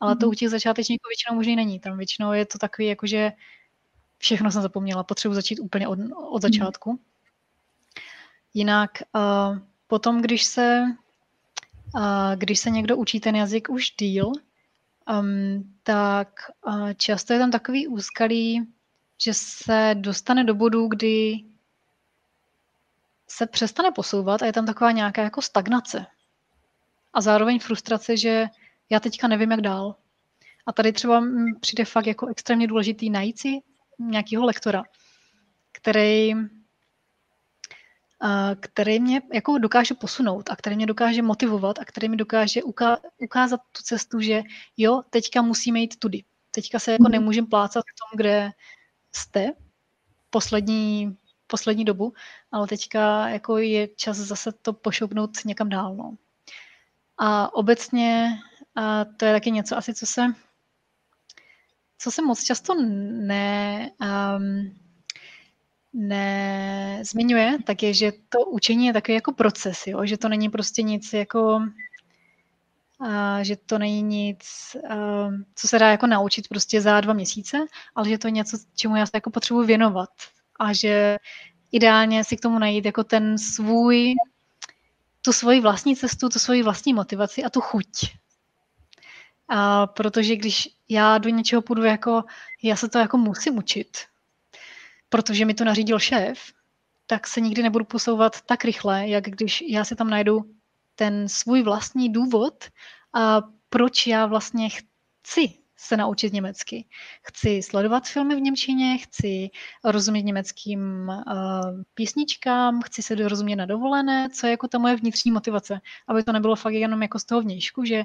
ale 0.00 0.16
to 0.16 0.26
u 0.26 0.30
mhm. 0.30 0.36
těch 0.36 0.50
začátečníků 0.50 1.08
většinou 1.08 1.36
možný 1.36 1.56
není. 1.56 1.80
Tam 1.80 1.98
většinou 1.98 2.32
je 2.32 2.46
to 2.46 2.58
takový, 2.58 2.88
jako 2.88 3.06
že 3.06 3.32
všechno 4.18 4.50
jsem 4.50 4.62
zapomněla, 4.62 5.04
potřebuji 5.04 5.34
začít 5.34 5.60
úplně 5.60 5.88
od, 5.88 5.98
od 6.16 6.32
mhm. 6.32 6.40
začátku. 6.40 7.00
Jinak 8.54 8.90
uh, 9.14 9.58
potom, 9.86 10.22
když 10.22 10.44
se, 10.44 10.82
uh, 11.94 12.02
když 12.36 12.60
se 12.60 12.70
někdo 12.70 12.96
učí 12.96 13.20
ten 13.20 13.36
jazyk 13.36 13.68
už 13.68 13.90
díl, 13.98 14.32
um, 15.08 15.74
tak 15.82 16.28
uh, 16.66 16.90
často 16.92 17.32
je 17.32 17.38
tam 17.38 17.50
takový 17.50 17.86
úskalý, 17.86 18.72
že 19.20 19.34
se 19.34 19.94
dostane 19.98 20.44
do 20.44 20.54
bodu, 20.54 20.88
kdy 20.88 21.44
se 23.28 23.46
přestane 23.46 23.90
posouvat 23.90 24.42
a 24.42 24.46
je 24.46 24.52
tam 24.52 24.66
taková 24.66 24.92
nějaká 24.92 25.22
jako 25.22 25.42
stagnace. 25.42 26.06
A 27.14 27.20
zároveň 27.20 27.58
frustrace, 27.58 28.16
že 28.16 28.46
já 28.90 29.00
teďka 29.00 29.28
nevím, 29.28 29.50
jak 29.50 29.60
dál. 29.60 29.94
A 30.66 30.72
tady 30.72 30.92
třeba 30.92 31.24
přijde 31.60 31.84
fakt 31.84 32.06
jako 32.06 32.26
extrémně 32.26 32.66
důležitý 32.66 33.10
najít 33.10 33.38
si 33.38 33.58
nějakého 33.98 34.44
lektora, 34.44 34.84
který, 35.72 36.34
který 38.60 39.00
mě 39.00 39.22
jako 39.34 39.58
dokáže 39.58 39.94
posunout 39.94 40.50
a 40.50 40.56
který 40.56 40.76
mě 40.76 40.86
dokáže 40.86 41.22
motivovat 41.22 41.78
a 41.78 41.84
který 41.84 42.08
mi 42.08 42.16
dokáže 42.16 42.62
ukázat 43.18 43.60
tu 43.72 43.82
cestu, 43.82 44.20
že 44.20 44.42
jo, 44.76 45.02
teďka 45.10 45.42
musíme 45.42 45.80
jít 45.80 45.98
tudy. 45.98 46.24
Teďka 46.50 46.78
se 46.78 46.92
jako 46.92 47.02
mhm. 47.02 47.12
nemůžeme 47.12 47.46
plácat 47.46 47.84
v 47.84 47.98
tom, 48.00 48.16
kde 48.16 48.50
jste 49.12 49.52
poslední, 50.30 51.16
poslední 51.46 51.84
dobu, 51.84 52.12
ale 52.52 52.66
teďka 52.66 53.28
jako 53.28 53.58
je 53.58 53.88
čas 53.88 54.16
zase 54.16 54.52
to 54.52 54.72
pošoupnout 54.72 55.44
někam 55.44 55.68
dál. 55.68 55.94
No. 55.94 56.16
A 57.18 57.54
obecně 57.54 58.38
a 58.76 59.04
to 59.04 59.24
je 59.24 59.32
taky 59.32 59.50
něco 59.50 59.76
asi, 59.76 59.94
co 59.94 60.06
se 60.06 60.22
co 61.98 62.10
se 62.10 62.22
moc 62.22 62.44
často 62.44 62.74
ne, 62.74 63.90
um, 64.00 64.76
nezmiňuje, 65.92 67.58
tak 67.66 67.82
je, 67.82 67.94
že 67.94 68.12
to 68.28 68.44
učení 68.44 68.86
je 68.86 68.92
takový 68.92 69.14
jako 69.14 69.32
proces, 69.32 69.86
jo? 69.86 70.06
že 70.06 70.16
to 70.16 70.28
není 70.28 70.48
prostě 70.48 70.82
nic 70.82 71.12
jako 71.12 71.60
a 73.00 73.42
že 73.42 73.56
to 73.56 73.78
není 73.78 74.02
nic, 74.02 74.46
uh, 74.90 75.34
co 75.54 75.68
se 75.68 75.78
dá 75.78 75.90
jako 75.90 76.06
naučit 76.06 76.48
prostě 76.48 76.80
za 76.80 77.00
dva 77.00 77.12
měsíce, 77.12 77.58
ale 77.94 78.08
že 78.08 78.18
to 78.18 78.26
je 78.26 78.32
něco, 78.32 78.58
čemu 78.74 78.96
já 78.96 79.06
se 79.06 79.10
jako 79.14 79.30
potřebuji 79.30 79.66
věnovat 79.66 80.10
a 80.60 80.72
že 80.72 81.16
ideálně 81.72 82.24
si 82.24 82.36
k 82.36 82.40
tomu 82.40 82.58
najít 82.58 82.84
jako 82.84 83.04
ten 83.04 83.38
svůj, 83.38 84.14
tu 85.22 85.32
svoji 85.32 85.60
vlastní 85.60 85.96
cestu, 85.96 86.28
tu 86.28 86.38
svoji 86.38 86.62
vlastní 86.62 86.94
motivaci 86.94 87.44
a 87.44 87.50
tu 87.50 87.60
chuť. 87.60 87.86
A 89.48 89.86
protože 89.86 90.36
když 90.36 90.68
já 90.88 91.18
do 91.18 91.28
něčeho 91.28 91.62
půjdu 91.62 91.84
jako, 91.84 92.24
já 92.62 92.76
se 92.76 92.88
to 92.88 92.98
jako 92.98 93.16
musím 93.16 93.58
učit, 93.58 93.98
protože 95.08 95.44
mi 95.44 95.54
to 95.54 95.64
nařídil 95.64 95.98
šéf, 95.98 96.38
tak 97.06 97.26
se 97.26 97.40
nikdy 97.40 97.62
nebudu 97.62 97.84
posouvat 97.84 98.40
tak 98.40 98.64
rychle, 98.64 99.08
jak 99.08 99.24
když 99.24 99.64
já 99.68 99.84
si 99.84 99.96
tam 99.96 100.10
najdu 100.10 100.54
ten 100.94 101.28
svůj 101.28 101.62
vlastní 101.62 102.12
důvod, 102.12 102.64
a 103.12 103.42
proč 103.68 104.06
já 104.06 104.26
vlastně 104.26 104.68
chci 104.68 105.54
se 105.76 105.96
naučit 105.96 106.32
německy. 106.32 106.84
Chci 107.22 107.62
sledovat 107.62 108.08
filmy 108.08 108.36
v 108.36 108.40
Němčině, 108.40 108.98
chci 108.98 109.50
rozumět 109.84 110.22
německým 110.22 111.08
uh, 111.08 111.82
písničkám, 111.94 112.82
chci 112.82 113.02
se 113.02 113.16
dorozumět 113.16 113.56
na 113.56 113.66
dovolené, 113.66 114.28
co 114.30 114.46
je 114.46 114.50
jako 114.50 114.68
ta 114.68 114.78
moje 114.78 114.96
vnitřní 114.96 115.30
motivace. 115.30 115.80
Aby 116.08 116.22
to 116.22 116.32
nebylo 116.32 116.56
fakt 116.56 116.72
jenom 116.72 117.02
jako 117.02 117.18
z 117.18 117.24
toho 117.24 117.40
vnějšku, 117.40 117.84
že 117.84 118.04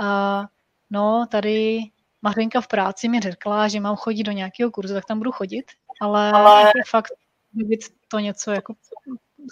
uh, 0.00 0.46
no 0.92 1.26
tady 1.30 1.80
Mařenka 2.22 2.60
v 2.60 2.68
práci 2.68 3.08
mi 3.08 3.20
řekla, 3.20 3.68
že 3.68 3.80
mám 3.80 3.96
chodit 3.96 4.22
do 4.22 4.32
nějakého 4.32 4.70
kurzu, 4.70 4.94
tak 4.94 5.04
tam 5.04 5.18
budu 5.18 5.32
chodit, 5.32 5.64
ale, 6.00 6.32
ale... 6.32 6.72
fakt 6.88 7.12
být 7.52 7.80
to 8.08 8.18
něco 8.18 8.50
jako 8.50 8.74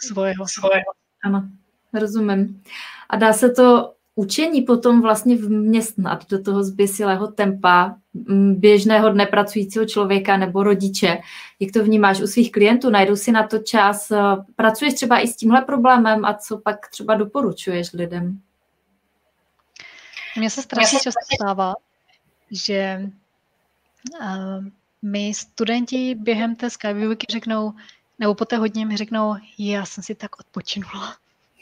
svého. 0.01 0.49
svého. 0.49 0.93
Ano, 1.24 1.49
rozumím. 1.93 2.62
A 3.11 3.16
dá 3.16 3.32
se 3.32 3.51
to 3.51 3.95
učení 4.14 4.62
potom 4.62 5.03
vlastně 5.03 5.36
vměstnat 5.36 6.30
do 6.30 6.43
toho 6.43 6.64
zběsilého 6.64 7.26
tempa 7.26 7.97
běžného 8.53 9.11
dne 9.11 9.26
pracujícího 9.26 9.86
člověka 9.86 10.36
nebo 10.36 10.62
rodiče. 10.62 11.18
Jak 11.61 11.72
to 11.72 11.84
vnímáš 11.84 12.20
u 12.20 12.26
svých 12.26 12.53
klientů? 12.53 12.91
Najdou 12.91 13.16
si 13.16 13.32
na 13.32 13.47
to 13.47 13.59
čas? 13.59 14.12
Pracuješ 14.57 14.95
třeba 14.95 15.18
i 15.18 15.28
s 15.28 15.36
tímhle 15.36 15.62
problémem 15.62 16.24
a 16.24 16.34
co 16.34 16.59
pak 16.59 16.88
třeba 16.88 17.14
doporučuješ 17.14 17.93
lidem? 17.93 18.41
Mně 20.36 20.50
se 20.50 20.62
strašně 20.62 20.98
často 20.98 21.20
stává, 21.34 21.74
že 22.50 23.00
uh, 24.20 24.64
my 25.02 25.34
studenti 25.34 26.14
během 26.14 26.56
té 26.56 26.70
Skype 26.70 26.94
výuky 26.94 27.26
řeknou, 27.30 27.72
nebo 28.18 28.34
po 28.34 28.44
té 28.44 28.56
hodně 28.56 28.86
mi 28.86 28.96
řeknou, 28.96 29.36
já 29.58 29.86
jsem 29.86 30.04
si 30.04 30.14
tak 30.14 30.40
odpočinula. 30.40 31.16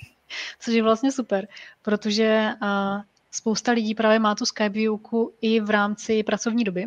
Což 0.60 0.74
je 0.74 0.82
vlastně 0.82 1.12
super, 1.12 1.48
protože 1.82 2.50
uh, 2.62 3.02
spousta 3.30 3.72
lidí 3.72 3.94
právě 3.94 4.18
má 4.18 4.34
tu 4.34 4.46
Skype 4.46 4.68
výuku 4.68 5.32
i 5.40 5.60
v 5.60 5.70
rámci 5.70 6.22
pracovní 6.22 6.64
doby, 6.64 6.86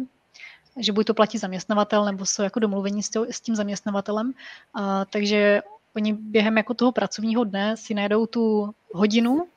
že 0.78 0.92
buď 0.92 1.08
to 1.08 1.14
platí 1.14 1.38
zaměstnavatel, 1.38 2.06
nebo 2.06 2.26
jsou 2.26 2.44
jako 2.44 2.60
domluvení 2.60 3.04
s 3.04 3.42
tím 3.42 3.56
zaměstnavatelem. 3.56 4.28
Uh, 4.28 4.84
takže 5.10 5.62
oni 5.96 6.14
během 6.14 6.58
jako 6.58 6.74
toho 6.74 6.92
pracovního 6.92 7.44
dne 7.44 7.78
si 7.78 7.94
najdou 7.94 8.26
tu 8.26 8.76
hodinu, 8.94 9.48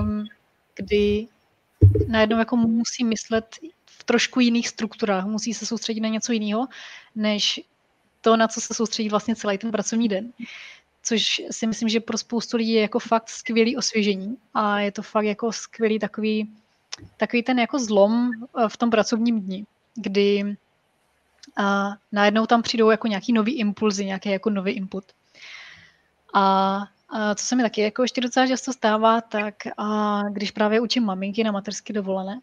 um, 0.00 0.26
kdy 0.76 1.28
najednou 2.08 2.38
jako 2.38 2.56
musí 2.56 3.04
myslet 3.04 3.56
v 3.86 4.04
trošku 4.04 4.40
jiných 4.40 4.68
strukturách, 4.68 5.24
musí 5.24 5.54
se 5.54 5.66
soustředit 5.66 6.00
na 6.00 6.08
něco 6.08 6.32
jiného, 6.32 6.66
než 7.14 7.60
to, 8.20 8.36
na 8.36 8.48
co 8.48 8.60
se 8.60 8.74
soustředí 8.74 9.08
vlastně 9.08 9.36
celý 9.36 9.58
ten 9.58 9.70
pracovní 9.70 10.08
den. 10.08 10.32
Což 11.02 11.42
si 11.50 11.66
myslím, 11.66 11.88
že 11.88 12.00
pro 12.00 12.18
spoustu 12.18 12.56
lidí 12.56 12.72
je 12.72 12.82
jako 12.82 12.98
fakt 12.98 13.28
skvělý 13.28 13.76
osvěžení 13.76 14.36
a 14.54 14.80
je 14.80 14.92
to 14.92 15.02
fakt 15.02 15.24
jako 15.24 15.52
skvělý 15.52 15.98
takový, 15.98 16.50
takový 17.16 17.42
ten 17.42 17.58
jako 17.58 17.78
zlom 17.78 18.30
eh, 18.34 18.68
v 18.68 18.76
tom 18.76 18.90
pracovním 18.90 19.40
dni, 19.40 19.66
kdy 19.94 20.56
a 21.56 21.96
najednou 22.12 22.46
tam 22.46 22.62
přijdou 22.62 22.90
jako 22.90 23.06
nějaký 23.06 23.32
nový 23.32 23.58
impulzy, 23.58 24.04
nějaký 24.04 24.28
jako 24.30 24.50
nový 24.50 24.72
input. 24.72 25.04
A 26.34 26.84
co 27.34 27.44
se 27.44 27.56
mi 27.56 27.62
taky 27.62 27.80
jako 27.80 28.02
ještě 28.02 28.20
docela 28.20 28.46
často 28.46 28.72
stává, 28.72 29.20
tak 29.20 29.54
a 29.76 30.22
když 30.30 30.50
právě 30.50 30.80
učím 30.80 31.04
maminky 31.04 31.44
na 31.44 31.52
mateřské 31.52 31.92
dovolené, 31.92 32.40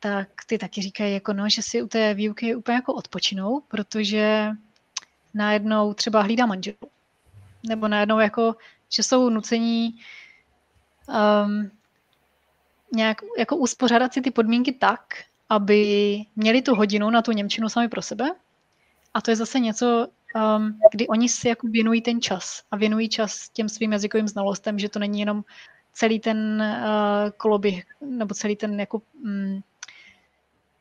tak 0.00 0.28
ty 0.46 0.58
taky 0.58 0.82
říkají, 0.82 1.14
jako 1.14 1.32
no, 1.32 1.48
že 1.48 1.62
si 1.62 1.82
u 1.82 1.88
té 1.88 2.14
výuky 2.14 2.54
úplně 2.54 2.74
jako 2.74 2.94
odpočinou, 2.94 3.60
protože 3.68 4.50
najednou 5.34 5.94
třeba 5.94 6.22
hlídá 6.22 6.46
manžel. 6.46 6.74
Nebo 7.68 7.88
najednou 7.88 8.18
jako, 8.18 8.56
že 8.88 9.02
jsou 9.02 9.30
nucení 9.30 10.00
um, 11.08 11.70
nějak 12.92 13.20
jako 13.38 13.56
uspořádat 13.56 14.12
si 14.12 14.20
ty 14.20 14.30
podmínky 14.30 14.72
tak, 14.72 15.00
aby 15.48 16.18
měli 16.36 16.62
tu 16.62 16.74
hodinu 16.74 17.10
na 17.10 17.22
tu 17.22 17.32
Němčinu 17.32 17.68
sami 17.68 17.88
pro 17.88 18.02
sebe. 18.02 18.30
A 19.14 19.20
to 19.20 19.30
je 19.30 19.36
zase 19.36 19.60
něco, 19.60 20.08
um, 20.34 20.78
kdy 20.92 21.08
oni 21.08 21.28
si 21.28 21.48
jako 21.48 21.66
věnují 21.66 22.02
ten 22.02 22.20
čas 22.20 22.62
a 22.70 22.76
věnují 22.76 23.08
čas 23.08 23.48
těm 23.48 23.68
svým 23.68 23.92
jazykovým 23.92 24.28
znalostem, 24.28 24.78
že 24.78 24.88
to 24.88 24.98
není 24.98 25.20
jenom 25.20 25.44
celý 25.92 26.20
ten 26.20 26.62
uh, 26.62 27.30
koloběh, 27.36 27.84
nebo 28.00 28.34
celý 28.34 28.56
ten 28.56 28.80
jako 28.80 29.02
um, 29.24 29.62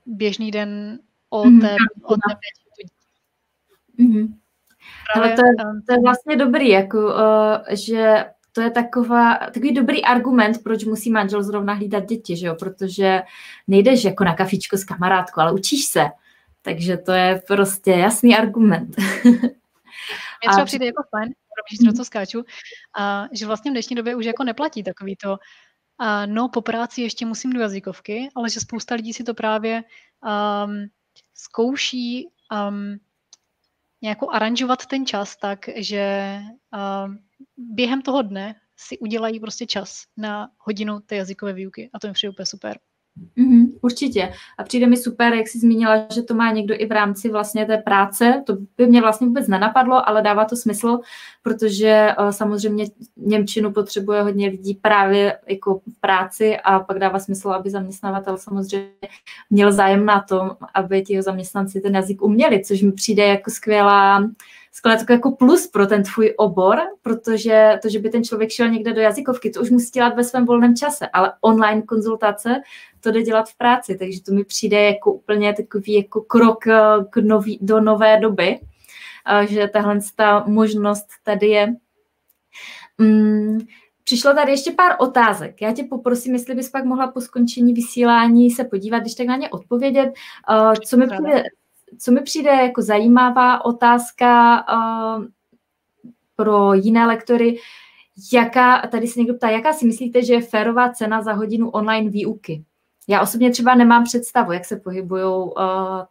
běžný 0.06 0.52
den 0.52 1.00
o 1.30 1.44
mm-hmm. 1.44 1.62
té, 1.62 1.76
o 2.04 2.16
té 2.16 2.36
mm-hmm. 4.00 4.34
Ale 5.16 5.34
to 5.34 5.46
je, 5.46 5.52
to 5.88 5.94
je 5.94 6.00
vlastně 6.02 6.36
dobrý, 6.36 6.70
jako, 6.70 6.98
uh, 6.98 7.76
že 7.76 8.26
to 8.54 8.62
je 8.62 8.72
taková, 8.72 9.38
takový 9.38 9.74
dobrý 9.74 10.06
argument, 10.06 10.64
proč 10.64 10.84
musí 10.84 11.12
manžel 11.12 11.44
zrovna 11.44 11.74
hlídat 11.74 12.06
děti, 12.06 12.38
že 12.38 12.48
jo? 12.48 12.56
protože 12.60 13.22
nejdeš 13.68 14.04
jako 14.04 14.24
na 14.24 14.36
kafičko 14.36 14.78
s 14.78 14.84
kamarádkou, 14.84 15.42
ale 15.42 15.52
učíš 15.52 15.86
se. 15.86 16.06
Takže 16.62 16.98
to 16.98 17.12
je 17.12 17.42
prostě 17.48 17.92
jasný 17.92 18.36
argument. 18.36 18.96
Mně 20.44 20.50
třeba 20.52 20.66
přijde 20.66 20.86
jako 20.86 21.04
fajn, 21.10 21.34
že 21.72 21.86
do 21.88 21.94
toho 21.94 22.06
skáču, 22.06 22.44
a 22.98 23.28
že 23.32 23.46
vlastně 23.46 23.72
v 23.72 23.74
dnešní 23.74 23.96
době 23.96 24.16
už 24.16 24.26
jako 24.26 24.44
neplatí 24.44 24.84
takový 24.84 25.16
to, 25.16 25.38
a 26.00 26.26
no 26.26 26.50
po 26.50 26.62
práci 26.62 27.02
ještě 27.02 27.26
musím 27.26 27.52
do 27.52 27.60
jazykovky, 27.60 28.30
ale 28.36 28.50
že 28.50 28.60
spousta 28.60 28.96
lidí 28.96 29.14
si 29.14 29.24
to 29.24 29.34
právě 29.34 29.84
um, 30.24 30.88
zkouší 31.34 32.28
um, 32.70 33.00
nějakou 34.02 34.32
aranžovat 34.32 34.86
ten 34.86 35.06
čas 35.06 35.38
tak, 35.38 35.70
že 35.76 36.38
um, 37.06 37.20
během 37.58 38.02
toho 38.02 38.22
dne 38.22 38.56
si 38.78 38.98
udělají 38.98 39.40
prostě 39.40 39.66
čas 39.66 40.04
na 40.18 40.50
hodinu 40.58 41.00
té 41.00 41.16
jazykové 41.16 41.54
výuky 41.54 41.90
a 41.94 42.00
to 42.00 42.08
mi 42.08 42.14
přijde 42.14 42.32
úplně 42.32 42.46
super. 42.46 42.80
Mm-hmm, 43.38 43.66
určitě. 43.82 44.32
A 44.58 44.64
přijde 44.64 44.88
mi 44.88 44.98
super, 44.98 45.34
jak 45.34 45.48
jsi 45.48 45.60
zmínila, 45.60 46.06
že 46.14 46.22
to 46.22 46.34
má 46.34 46.52
někdo 46.52 46.76
i 46.78 46.86
v 46.86 46.92
rámci 46.92 47.30
vlastně 47.30 47.66
té 47.66 47.78
práce. 47.78 48.44
To 48.46 48.58
by 48.78 48.88
mě 48.88 49.02
vlastně 49.02 49.28
vůbec 49.28 49.48
nenapadlo, 49.48 50.10
ale 50.10 50.22
dává 50.22 50.46
to 50.46 50.56
smysl, 50.56 51.00
protože 51.44 52.16
uh, 52.20 52.30
samozřejmě 52.30 52.86
Němčinu 53.18 53.72
potřebuje 53.72 54.22
hodně 54.22 54.48
lidí 54.48 54.74
právě 54.82 55.40
jako 55.48 55.82
v 55.88 56.00
práci 56.02 56.58
a 56.58 56.80
pak 56.80 57.00
dává 57.00 57.20
smysl, 57.20 57.50
aby 57.50 57.70
zaměstnavatel 57.70 58.38
samozřejmě 58.38 58.92
měl 59.50 59.72
zájem 59.72 60.06
na 60.06 60.22
tom, 60.22 60.52
aby 60.74 61.02
ti 61.02 61.22
zaměstnanci 61.22 61.82
ten 61.82 61.96
jazyk 61.96 62.22
uměli, 62.22 62.64
což 62.64 62.82
mi 62.82 62.92
přijde 62.92 63.28
jako 63.28 63.52
skvělá 63.52 64.30
skvělé 64.72 65.06
jako 65.10 65.32
plus 65.32 65.68
pro 65.68 65.88
ten 65.88 66.04
tvůj 66.04 66.34
obor, 66.38 66.80
protože 67.02 67.80
to, 67.82 67.90
že 67.90 68.00
by 68.00 68.10
ten 68.10 68.24
člověk 68.24 68.50
šel 68.50 68.70
někde 68.70 68.94
do 68.94 69.02
jazykovky, 69.02 69.50
to 69.50 69.62
už 69.62 69.70
musí 69.70 69.92
dělat 69.92 70.16
ve 70.16 70.24
svém 70.24 70.46
volném 70.46 70.76
čase, 70.76 71.08
ale 71.08 71.34
online 71.42 71.82
konzultace 71.82 72.62
to 73.00 73.12
jde 73.12 73.24
dělat 73.24 73.50
v 73.50 73.58
práci, 73.58 73.98
takže 73.98 74.24
to 74.24 74.34
mi 74.34 74.44
přijde 74.44 74.84
jako 74.84 75.14
úplně 75.14 75.54
takový 75.54 75.94
jako 75.94 76.22
krok 76.22 76.68
eh, 76.68 76.80
k 77.10 77.18
nový, 77.18 77.60
do 77.62 77.82
nové 77.82 78.20
doby, 78.20 78.60
že 79.48 79.68
tahle 79.68 80.00
ta 80.16 80.44
možnost 80.48 81.08
tady 81.24 81.48
je. 81.48 81.76
Mm, 82.98 83.60
Přišlo 84.10 84.34
tady 84.34 84.52
ještě 84.52 84.72
pár 84.72 84.96
otázek. 85.00 85.62
Já 85.62 85.74
tě 85.74 85.84
poprosím, 85.84 86.34
jestli 86.34 86.56
bys 86.56 86.70
pak 86.70 86.86
mohla 86.86 87.12
po 87.12 87.22
skončení 87.22 87.74
vysílání 87.74 88.52
se 88.52 88.64
podívat, 88.64 89.00
když 89.00 89.16
tak 89.16 89.28
na 89.28 89.36
ně 89.36 89.50
odpovědět. 89.50 90.12
Co 90.86 90.98
mi 90.98 91.08
přijde, 91.08 91.44
co 92.00 92.12
mi 92.12 92.22
přijde 92.22 92.50
jako 92.50 92.82
zajímavá 92.82 93.66
otázka 93.66 94.64
pro 96.36 96.74
jiné 96.74 97.08
lektory, 97.08 97.58
jaká, 98.34 98.88
tady 98.88 99.08
se 99.08 99.20
někdo 99.20 99.34
ptá, 99.34 99.50
jaká 99.50 99.74
si 99.74 99.86
myslíte, 99.86 100.24
že 100.24 100.34
je 100.34 100.42
férová 100.42 100.90
cena 100.90 101.22
za 101.22 101.34
hodinu 101.34 101.70
online 101.70 102.10
výuky? 102.10 102.64
Já 103.10 103.22
osobně 103.22 103.52
třeba 103.52 103.76
nemám 103.76 104.04
představu, 104.04 104.52
jak 104.52 104.66
se 104.66 104.76
pohybují 104.76 105.24
uh, 105.24 105.54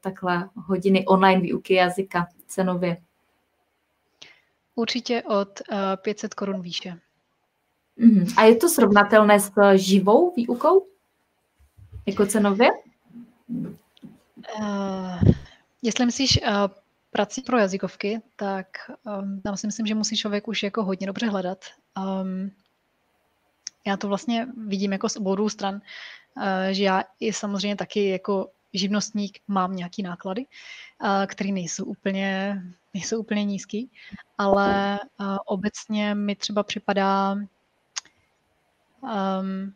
takhle 0.00 0.48
hodiny 0.54 1.06
online 1.06 1.40
výuky 1.40 1.74
jazyka 1.74 2.26
cenově. 2.46 2.96
Určitě 4.74 5.22
od 5.22 5.60
uh, 5.72 5.76
500 5.96 6.34
korun 6.34 6.62
výše. 6.62 6.98
Uh-huh. 7.98 8.34
A 8.36 8.44
je 8.44 8.56
to 8.56 8.68
srovnatelné 8.68 9.40
s 9.40 9.52
živou 9.74 10.32
výukou? 10.36 10.86
Jako 12.06 12.26
cenově? 12.26 12.68
Uh, 14.58 15.22
jestli 15.82 16.06
myslíš 16.06 16.40
uh, 16.42 16.48
prací 17.10 17.42
pro 17.42 17.58
jazykovky, 17.58 18.20
tak 18.36 18.66
um, 19.20 19.40
tam 19.40 19.56
si 19.56 19.66
myslím, 19.66 19.86
že 19.86 19.94
musí 19.94 20.16
člověk 20.16 20.48
už 20.48 20.62
jako 20.62 20.84
hodně 20.84 21.06
dobře 21.06 21.26
hledat. 21.26 21.64
Um, 21.98 22.50
já 23.86 23.96
to 23.96 24.08
vlastně 24.08 24.48
vidím 24.66 24.92
jako 24.92 25.08
z 25.08 25.16
obou 25.16 25.48
stran, 25.48 25.74
uh, 25.74 25.80
že 26.70 26.82
já 26.82 27.04
i 27.20 27.32
samozřejmě 27.32 27.76
taky 27.76 28.08
jako 28.08 28.50
živnostník 28.72 29.38
mám 29.48 29.76
nějaký 29.76 30.02
náklady, 30.02 30.46
uh, 31.02 31.26
které 31.26 31.50
nejsou 31.50 31.84
úplně, 31.84 32.62
nejsou 32.94 33.20
úplně 33.20 33.44
nízký, 33.44 33.90
ale 34.38 35.00
uh, 35.20 35.36
obecně 35.46 36.14
mi 36.14 36.36
třeba 36.36 36.62
připadá, 36.62 37.32
um, 39.00 39.74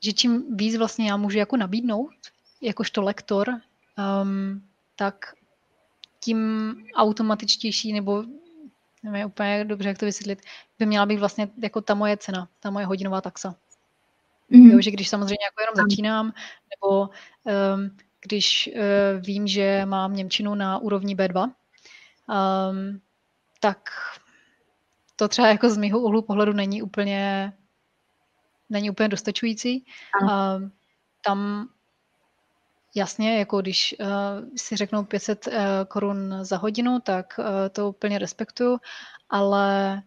že 0.00 0.12
čím 0.12 0.56
víc 0.56 0.76
vlastně 0.76 1.08
já 1.08 1.16
můžu 1.16 1.38
jako 1.38 1.56
nabídnout, 1.56 2.12
jakožto 2.60 3.02
lektor, 3.02 3.60
um, 4.22 4.62
tak 4.96 5.34
tím 6.20 6.76
automatičtější, 6.94 7.92
nebo 7.92 8.24
nevím 9.02 9.26
úplně 9.26 9.64
dobře, 9.64 9.88
jak 9.88 9.98
to 9.98 10.06
vysvětlit, 10.06 10.42
by 10.78 10.86
měla 10.86 11.06
být 11.06 11.18
vlastně 11.18 11.48
jako 11.62 11.80
ta 11.80 11.94
moje 11.94 12.16
cena, 12.16 12.48
ta 12.60 12.70
moje 12.70 12.86
hodinová 12.86 13.20
taxa. 13.20 13.54
Mm-hmm. 14.50 14.72
Jo, 14.72 14.80
že 14.80 14.90
když 14.90 15.08
samozřejmě 15.08 15.44
jako 15.44 15.60
jenom 15.60 15.88
začínám, 15.88 16.32
nebo 16.70 17.00
um, 17.00 17.96
když 18.20 18.70
uh, 18.74 19.22
vím, 19.22 19.46
že 19.46 19.82
mám 19.84 20.16
Němčinu 20.16 20.54
na 20.54 20.78
úrovni 20.78 21.16
B2, 21.16 21.44
um, 21.44 23.00
tak 23.60 23.78
to 25.16 25.28
třeba 25.28 25.48
jako 25.48 25.70
z 25.70 25.76
mého 25.76 26.00
úhlu 26.00 26.22
pohledu 26.22 26.52
není 26.52 26.82
úplně 26.82 27.52
není 28.70 28.90
úplně 28.90 29.08
dostačující. 29.08 29.84
Um, 30.22 30.72
tam 31.24 31.68
Jasně, 32.94 33.38
jako 33.38 33.60
když 33.60 33.94
uh, 34.00 34.06
si 34.56 34.76
řeknou 34.76 35.04
500 35.04 35.46
uh, 35.46 35.52
eh, 35.54 35.84
korun 35.88 36.38
za 36.42 36.56
hodinu, 36.56 37.00
tak 37.00 37.34
uh, 37.38 37.44
to 37.72 37.88
úplně 37.88 38.18
respektuju, 38.18 38.78
ale 39.28 40.02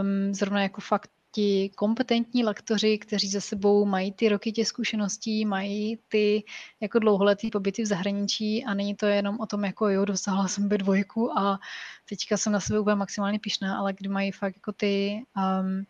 um, 0.00 0.34
zrovna 0.34 0.62
jako 0.62 0.80
fakt 0.80 1.10
ti 1.36 1.70
kompetentní 1.74 2.44
lektoři, 2.44 2.98
kteří 2.98 3.28
za 3.28 3.40
sebou 3.40 3.84
mají 3.84 4.12
ty 4.12 4.28
roky 4.28 4.52
těch 4.52 4.68
zkušeností, 4.68 5.44
mají 5.44 5.98
ty 6.08 6.44
jako 6.80 6.98
dlouholetý 6.98 7.50
pobyty 7.50 7.82
v 7.82 7.86
zahraničí 7.86 8.64
a 8.64 8.74
není 8.74 8.94
to 8.94 9.06
jenom 9.06 9.36
o 9.40 9.46
tom, 9.46 9.64
jako 9.64 9.88
jo, 9.88 10.04
dosáhla 10.04 10.48
jsem 10.48 10.68
by 10.68 10.78
dvojku 10.78 11.38
a 11.38 11.60
teďka 12.08 12.36
jsem 12.36 12.52
na 12.52 12.60
sebe 12.60 12.80
úplně 12.80 12.96
maximálně 12.96 13.38
pišná, 13.38 13.78
ale 13.78 13.92
kdy 13.92 14.08
mají 14.08 14.32
fakt 14.32 14.56
jako 14.56 14.72
ty 14.72 15.24
um, 15.36 15.86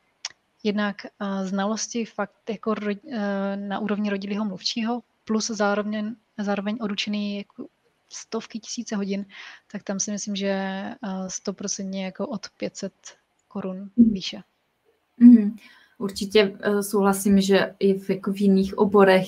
jednak 0.64 0.96
uh, 1.20 1.46
znalosti 1.46 2.04
fakt 2.04 2.50
jako 2.50 2.74
ro, 2.74 2.92
uh, 2.92 3.12
na 3.56 3.78
úrovni 3.78 4.10
rodilého 4.10 4.44
mluvčího, 4.44 5.02
plus 5.24 5.46
zároveň, 5.46 6.14
zároveň 6.38 6.78
odučený 6.80 7.38
jako 7.38 7.66
stovky 8.12 8.58
tisíce 8.58 8.96
hodin, 8.96 9.26
tak 9.72 9.82
tam 9.82 10.00
si 10.00 10.10
myslím, 10.10 10.36
že 10.36 10.48
eh, 10.48 10.96
stoprocentně 11.28 12.04
jako 12.04 12.26
od 12.26 12.46
500 12.58 12.92
korun 13.48 13.90
výše. 13.96 14.42
Mm-hmm. 15.20 15.52
Určitě 15.98 16.56
eh, 16.60 16.82
souhlasím, 16.82 17.40
že 17.40 17.74
i 17.78 17.94
v, 17.94 18.10
jako 18.10 18.32
v 18.32 18.40
jiných 18.40 18.78
oborech 18.78 19.26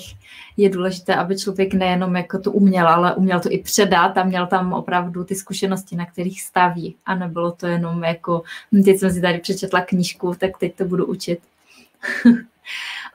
je 0.56 0.70
důležité, 0.70 1.14
aby 1.14 1.38
člověk 1.38 1.74
nejenom 1.74 2.16
jako 2.16 2.38
to 2.38 2.52
uměl, 2.52 2.88
ale 2.88 3.14
uměl 3.14 3.40
to 3.40 3.52
i 3.52 3.58
předat 3.58 4.18
a 4.18 4.24
měl 4.24 4.46
tam 4.46 4.72
opravdu 4.72 5.24
ty 5.24 5.34
zkušenosti, 5.34 5.96
na 5.96 6.06
kterých 6.06 6.42
staví. 6.42 6.96
A 7.06 7.14
nebylo 7.14 7.52
to 7.52 7.66
jenom 7.66 8.04
jako, 8.04 8.42
hm, 8.72 8.82
teď 8.82 8.98
jsem 8.98 9.10
si 9.10 9.20
tady 9.20 9.38
přečetla 9.38 9.80
knížku, 9.80 10.34
tak 10.38 10.58
teď 10.58 10.76
to 10.76 10.84
budu 10.84 11.06
učit. 11.06 11.38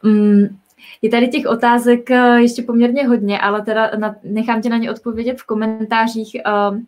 Mm, 0.03 0.57
je 1.01 1.09
tady 1.09 1.27
těch 1.27 1.45
otázek 1.45 2.11
eh, 2.11 2.41
ještě 2.41 2.61
poměrně 2.61 3.07
hodně, 3.07 3.39
ale 3.39 3.61
teda 3.61 3.91
na, 3.97 4.15
nechám 4.23 4.61
tě 4.61 4.69
na 4.69 4.77
ně 4.77 4.91
odpovědět 4.91 5.41
v 5.41 5.45
komentářích. 5.45 6.35
Ehm, 6.45 6.85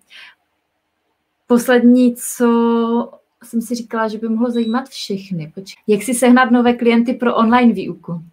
poslední, 1.47 2.15
co 2.15 3.11
jsem 3.43 3.61
si 3.61 3.75
říkala, 3.75 4.07
že 4.07 4.17
by 4.17 4.29
mohlo 4.29 4.51
zajímat 4.51 4.89
všechny. 4.89 5.51
Počkej. 5.55 5.83
Jak 5.87 6.03
si 6.03 6.13
sehnat 6.13 6.51
nové 6.51 6.73
klienty 6.73 7.13
pro 7.13 7.35
online 7.35 7.73
výuku? 7.73 8.23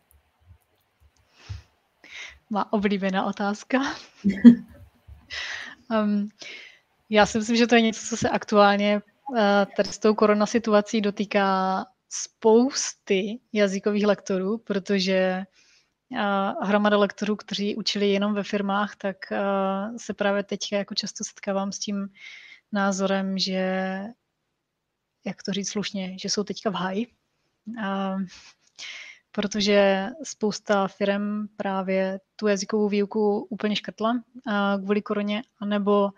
Má 2.50 2.72
oblíbená 2.72 3.26
otázka. 3.26 3.78
um, 6.05 6.28
já 7.11 7.26
si 7.26 7.38
myslím, 7.38 7.57
že 7.57 7.66
to 7.66 7.74
je 7.74 7.80
něco, 7.80 8.07
co 8.07 8.16
se 8.16 8.28
aktuálně 8.28 9.03
uh, 9.30 9.38
tady 9.76 9.88
s 9.88 9.98
tou 9.98 10.14
korona 10.14 10.46
situací 10.46 11.00
dotýká 11.00 11.84
spousty 12.09 13.40
jazykových 13.53 14.07
lektorů, 14.07 14.59
protože 14.59 15.44
hromada 16.62 16.98
lektorů, 16.98 17.36
kteří 17.36 17.76
učili 17.76 18.11
jenom 18.11 18.34
ve 18.34 18.42
firmách, 18.42 18.96
tak 18.96 19.16
se 19.96 20.14
právě 20.14 20.42
teď 20.42 20.72
jako 20.72 20.94
často 20.94 21.24
setkávám 21.24 21.72
s 21.72 21.78
tím 21.78 22.09
názorem, 22.72 23.38
že, 23.38 24.00
jak 25.24 25.42
to 25.42 25.52
říct 25.52 25.70
slušně, 25.70 26.18
že 26.18 26.28
jsou 26.28 26.44
teďka 26.44 26.70
v 26.70 26.74
háji. 26.74 27.06
Protože 29.32 30.08
spousta 30.22 30.88
firm 30.88 31.48
právě 31.56 32.20
tu 32.36 32.46
jazykovou 32.46 32.88
výuku 32.88 33.46
úplně 33.50 33.76
škrtla 33.76 34.22
kvůli 34.84 35.02
koroně, 35.02 35.42
anebo 35.60 36.10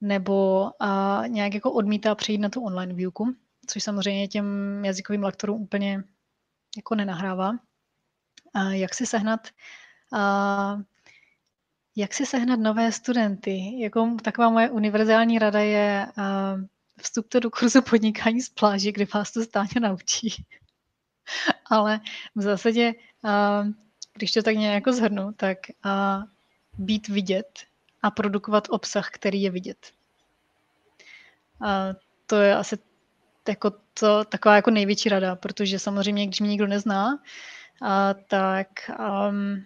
nebo 0.00 0.70
a 0.82 1.22
nějak 1.26 1.54
jako 1.54 1.72
odmítá 1.72 2.14
přejít 2.14 2.38
na 2.38 2.48
tu 2.48 2.64
online 2.64 2.94
výuku, 2.94 3.34
což 3.66 3.82
samozřejmě 3.82 4.28
těm 4.28 4.44
jazykovým 4.84 5.22
lektorům 5.22 5.62
úplně 5.62 6.04
jako 6.76 6.94
nenahrává 6.94 7.52
jak 8.70 8.94
si 8.94 9.06
sehnat 9.06 9.48
jak 11.96 12.14
si 12.14 12.26
sehnat 12.26 12.60
nové 12.60 12.92
studenty? 12.92 13.80
Jako 13.80 14.16
taková 14.22 14.50
moje 14.50 14.70
univerzální 14.70 15.38
rada 15.38 15.60
je 15.60 16.06
vstupte 17.02 17.40
do 17.40 17.50
kurzu 17.50 17.82
podnikání 17.82 18.40
z 18.40 18.48
pláže, 18.48 18.92
kde 18.92 19.06
vás 19.14 19.32
to 19.32 19.42
stáně 19.42 19.80
naučí. 19.80 20.44
Ale 21.70 22.00
v 22.34 22.42
zásadě, 22.42 22.94
když 24.14 24.32
to 24.32 24.42
tak 24.42 24.56
nějak 24.56 24.74
jako 24.74 24.92
zhrnu, 24.92 25.32
tak 25.32 25.58
být 26.78 27.08
vidět 27.08 27.60
a 28.02 28.10
produkovat 28.10 28.68
obsah, 28.70 29.10
který 29.10 29.42
je 29.42 29.50
vidět. 29.50 29.92
A 31.60 31.88
to 32.26 32.36
je 32.36 32.54
asi 32.54 32.78
jako 33.48 33.72
to, 34.00 34.24
taková 34.24 34.56
jako 34.56 34.70
největší 34.70 35.08
rada, 35.08 35.36
protože 35.36 35.78
samozřejmě, 35.78 36.26
když 36.26 36.40
mě 36.40 36.48
nikdo 36.48 36.66
nezná, 36.66 37.18
a, 37.82 38.14
tak 38.14 38.68
um, 39.28 39.64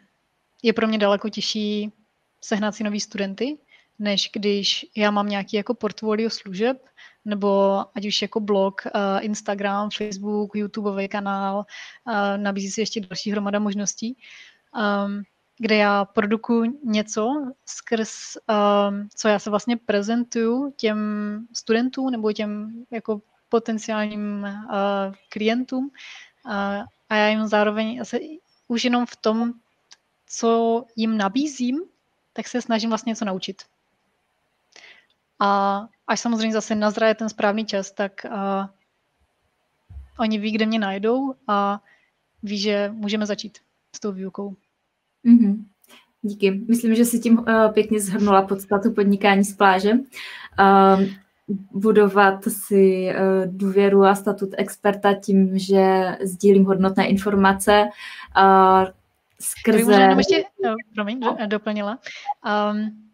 je 0.63 0.73
pro 0.73 0.89
mě 0.89 0.99
daleko 0.99 1.29
těžší 1.29 1.93
sehnat 2.41 2.75
si 2.75 2.85
nový 2.85 3.01
studenty, 3.01 3.59
než 3.99 4.31
když 4.33 4.87
já 4.97 5.11
mám 5.11 5.29
nějaký 5.29 5.57
jako 5.57 5.75
portfolio 5.75 6.31
služeb, 6.31 6.89
nebo 7.29 7.79
ať 7.95 8.07
už 8.07 8.23
jako 8.23 8.41
blog, 8.41 8.83
uh, 8.87 9.25
Instagram, 9.25 9.89
Facebook, 9.91 10.57
YouTubeový 10.57 11.09
kanál, 11.09 11.57
uh, 11.59 12.15
nabízí 12.37 12.71
se 12.71 12.81
ještě 12.81 13.01
další 13.01 13.31
hromada 13.31 13.59
možností, 13.59 14.17
um, 15.07 15.23
kde 15.59 15.77
já 15.77 16.05
produkuji 16.05 16.71
něco 16.85 17.53
skrz, 17.67 18.37
um, 18.37 19.09
co 19.15 19.29
já 19.29 19.39
se 19.39 19.51
vlastně 19.51 19.77
prezentuju 19.77 20.75
těm 20.77 20.99
studentům 21.53 22.11
nebo 22.11 22.33
těm 22.33 22.85
jako 22.91 23.21
potenciálním 23.49 24.43
uh, 24.43 25.15
klientům 25.29 25.91
a 27.09 27.15
já 27.17 27.29
jim 27.29 27.47
zároveň 27.47 28.01
asi 28.01 28.39
už 28.69 28.85
jenom 28.85 29.07
v 29.07 29.17
tom, 29.17 29.53
co 30.27 30.85
jim 30.97 31.17
nabízím, 31.17 31.81
tak 32.33 32.49
se 32.49 32.63
snažím 32.63 32.91
vlastně 32.91 33.11
něco 33.11 33.25
naučit. 33.25 33.63
A 35.41 35.81
až 36.09 36.21
samozřejmě 36.21 36.53
zase 36.53 36.75
nazraje 36.75 37.15
ten 37.15 37.29
správný 37.29 37.67
čas, 37.67 37.93
tak 37.93 38.13
uh, 38.25 38.67
oni 40.19 40.39
ví, 40.39 40.51
kde 40.51 40.67
mě 40.67 40.79
najdou 40.79 41.35
a 41.49 41.81
ví, 42.43 42.59
že 42.59 42.91
můžeme 42.95 43.27
začít. 43.27 43.59
s 43.97 44.01
tou 44.01 44.13
výukou. 44.13 44.57
Mm-hmm. 45.25 45.65
Díky. 46.23 46.51
Myslím, 46.51 46.95
že 46.95 47.05
si 47.05 47.19
tím 47.19 47.39
uh, 47.39 47.73
pěkně 47.73 48.01
zhrnula 48.01 48.43
podstatu 48.43 48.93
podnikání 48.93 49.45
z 49.45 49.57
pláže. 49.57 49.93
Uh, 49.93 51.03
budovat 51.73 52.45
si 52.45 53.09
uh, 53.11 53.57
důvěru 53.57 54.05
a 54.05 54.15
statut 54.15 54.49
experta 54.59 55.15
tím, 55.15 55.59
že 55.59 56.17
sdílím 56.23 56.65
hodnotné 56.65 57.09
informace 57.09 57.89
uh, 58.37 58.87
skrze... 59.41 59.85
Možná 59.85 60.11
ještě, 60.11 60.45
no, 60.65 60.75
promiň, 60.95 61.21
doplnila. 61.47 61.99
Um, 62.73 63.11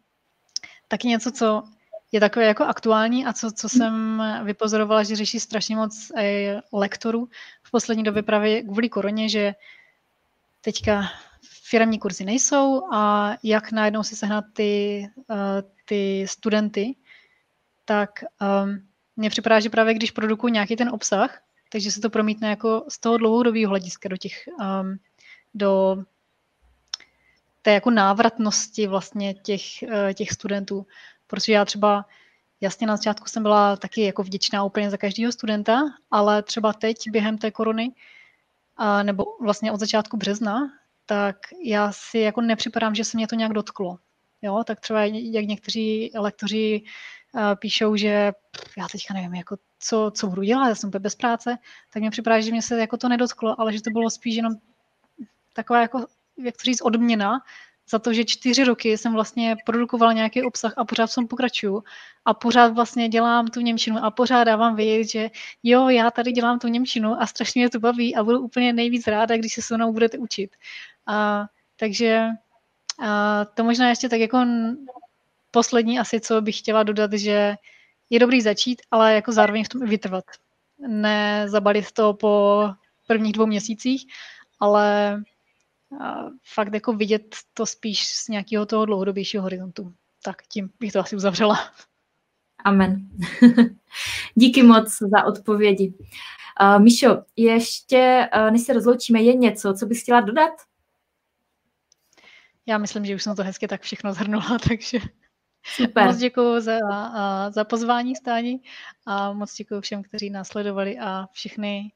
taky 0.88 1.08
něco, 1.08 1.30
co 1.30 1.62
je 2.14 2.20
takové 2.20 2.46
jako 2.46 2.64
aktuální 2.64 3.26
a 3.26 3.32
co, 3.32 3.52
co 3.52 3.68
jsem 3.68 4.22
vypozorovala, 4.44 5.02
že 5.02 5.16
řeší 5.16 5.40
strašně 5.40 5.76
moc 5.76 6.12
eh, 6.16 6.60
lektorů 6.72 7.28
v 7.62 7.70
poslední 7.70 8.04
době 8.04 8.22
právě 8.22 8.62
kvůli 8.62 8.88
koroně, 8.88 9.28
že 9.28 9.54
teďka 10.60 11.10
firmní 11.62 11.98
kurzy 11.98 12.24
nejsou 12.24 12.92
a 12.92 13.32
jak 13.42 13.72
najednou 13.72 14.02
si 14.02 14.16
sehnat 14.16 14.44
ty, 14.52 15.04
uh, 15.16 15.36
ty 15.84 16.26
studenty, 16.28 16.96
tak 17.84 18.10
um, 18.40 18.88
mně 19.16 19.30
připadá, 19.30 19.60
že 19.60 19.70
právě 19.70 19.94
když 19.94 20.10
produkuju 20.10 20.52
nějaký 20.52 20.76
ten 20.76 20.88
obsah, 20.88 21.42
takže 21.72 21.92
se 21.92 22.00
to 22.00 22.10
promítne 22.10 22.48
jako 22.48 22.84
z 22.88 22.98
toho 22.98 23.16
dlouhodobého 23.16 23.68
hlediska 23.68 24.08
do 24.08 24.16
těch, 24.16 24.48
um, 24.60 24.98
do 25.54 25.96
té 27.62 27.72
jako 27.72 27.90
návratnosti 27.90 28.86
vlastně 28.86 29.34
těch, 29.34 29.62
uh, 29.82 30.12
těch 30.12 30.30
studentů. 30.30 30.86
Protože 31.34 31.52
já 31.52 31.64
třeba, 31.64 32.06
jasně 32.60 32.86
na 32.86 32.96
začátku 32.96 33.26
jsem 33.28 33.42
byla 33.42 33.76
taky 33.76 34.02
jako 34.02 34.22
vděčná 34.22 34.64
úplně 34.64 34.90
za 34.90 34.96
každého 34.96 35.32
studenta, 35.32 35.82
ale 36.10 36.42
třeba 36.42 36.72
teď 36.72 36.96
během 37.10 37.38
té 37.38 37.50
korony, 37.50 37.92
uh, 38.80 39.02
nebo 39.02 39.24
vlastně 39.40 39.72
od 39.72 39.80
začátku 39.80 40.16
března, 40.16 40.72
tak 41.06 41.36
já 41.64 41.92
si 41.92 42.18
jako 42.18 42.40
nepřipadám, 42.40 42.94
že 42.94 43.04
se 43.04 43.16
mě 43.16 43.26
to 43.26 43.34
nějak 43.34 43.52
dotklo. 43.52 43.98
Jo, 44.42 44.64
tak 44.66 44.80
třeba 44.80 45.04
jak 45.04 45.44
někteří 45.44 46.10
lektoři 46.14 46.82
uh, 47.32 47.40
píšou, 47.54 47.96
že 47.96 48.32
já 48.78 48.88
teďka 48.92 49.14
nevím, 49.14 49.34
jako 49.34 49.56
co, 49.78 50.12
co 50.14 50.26
budu 50.26 50.42
dělat, 50.42 50.68
já 50.68 50.74
jsem 50.74 50.88
úplně 50.88 51.00
bez 51.00 51.14
práce, 51.14 51.58
tak 51.92 52.00
mě 52.00 52.10
připadá, 52.10 52.40
že 52.40 52.50
mě 52.50 52.62
se 52.62 52.80
jako 52.80 52.96
to 52.96 53.08
nedotklo, 53.08 53.60
ale 53.60 53.72
že 53.72 53.82
to 53.82 53.90
bylo 53.90 54.10
spíš 54.10 54.34
jenom 54.34 54.54
taková 55.52 55.80
jako, 55.80 56.06
jak 56.38 56.56
to 56.56 56.62
říct, 56.64 56.82
odměna 56.82 57.40
za 57.90 57.98
to, 57.98 58.12
že 58.12 58.24
čtyři 58.24 58.64
roky 58.64 58.98
jsem 58.98 59.12
vlastně 59.12 59.56
produkovala 59.66 60.12
nějaký 60.12 60.42
obsah 60.42 60.72
a 60.76 60.84
pořád 60.84 61.06
jsem 61.06 61.26
pokračuju 61.28 61.84
a 62.24 62.34
pořád 62.34 62.74
vlastně 62.74 63.08
dělám 63.08 63.46
tu 63.48 63.60
Němčinu 63.60 64.04
a 64.04 64.10
pořád 64.10 64.44
dávám 64.44 64.76
vědět, 64.76 65.10
že 65.10 65.30
jo, 65.62 65.88
já 65.88 66.10
tady 66.10 66.32
dělám 66.32 66.58
tu 66.58 66.68
Němčinu 66.68 67.22
a 67.22 67.26
strašně 67.26 67.60
mě 67.60 67.70
to 67.70 67.80
baví 67.80 68.16
a 68.16 68.24
budu 68.24 68.40
úplně 68.40 68.72
nejvíc 68.72 69.06
ráda, 69.06 69.36
když 69.36 69.54
se 69.54 69.62
se 69.62 69.76
mnou 69.76 69.92
budete 69.92 70.18
učit. 70.18 70.56
A, 71.06 71.46
takže 71.76 72.26
a, 73.02 73.44
to 73.44 73.64
možná 73.64 73.88
ještě 73.88 74.08
tak 74.08 74.20
jako 74.20 74.46
poslední 75.50 75.98
asi, 75.98 76.20
co 76.20 76.40
bych 76.40 76.58
chtěla 76.58 76.82
dodat, 76.82 77.12
že 77.12 77.56
je 78.10 78.18
dobrý 78.18 78.40
začít, 78.40 78.82
ale 78.90 79.14
jako 79.14 79.32
zároveň 79.32 79.64
v 79.64 79.68
tom 79.68 79.80
vytrvat. 79.86 80.24
Nezabalit 80.78 81.92
to 81.92 82.14
po 82.14 82.64
prvních 83.06 83.32
dvou 83.32 83.46
měsících, 83.46 84.06
ale 84.60 85.16
fakt 86.54 86.74
jako 86.74 86.92
vidět 86.92 87.36
to 87.54 87.66
spíš 87.66 88.08
z 88.08 88.28
nějakého 88.28 88.66
toho 88.66 88.84
dlouhodobějšího 88.84 89.42
horizontu. 89.42 89.94
Tak 90.22 90.36
tím 90.48 90.70
bych 90.80 90.92
to 90.92 91.00
asi 91.00 91.16
uzavřela. 91.16 91.70
Amen. 92.64 93.08
Díky 94.34 94.62
moc 94.62 94.98
za 94.98 95.24
odpovědi. 95.24 95.94
Uh, 96.60 96.82
Mišo, 96.82 97.22
ještě, 97.36 98.28
uh, 98.36 98.50
než 98.50 98.62
se 98.62 98.72
rozloučíme, 98.72 99.22
je 99.22 99.34
něco, 99.34 99.74
co 99.74 99.86
bys 99.86 100.02
chtěla 100.02 100.20
dodat? 100.20 100.52
Já 102.66 102.78
myslím, 102.78 103.04
že 103.04 103.14
už 103.14 103.22
jsem 103.22 103.36
to 103.36 103.42
hezky 103.42 103.68
tak 103.68 103.82
všechno 103.82 104.12
zhrnula, 104.12 104.58
takže 104.68 104.98
Super. 105.66 106.06
moc 106.06 106.16
děkuji 106.16 106.60
za, 106.60 106.78
za 107.50 107.64
pozvání 107.64 108.16
stání 108.16 108.62
a 109.06 109.32
moc 109.32 109.54
děkuji 109.54 109.80
všem, 109.80 110.02
kteří 110.02 110.30
následovali 110.30 110.98
a 110.98 111.26
všechny 111.32 111.92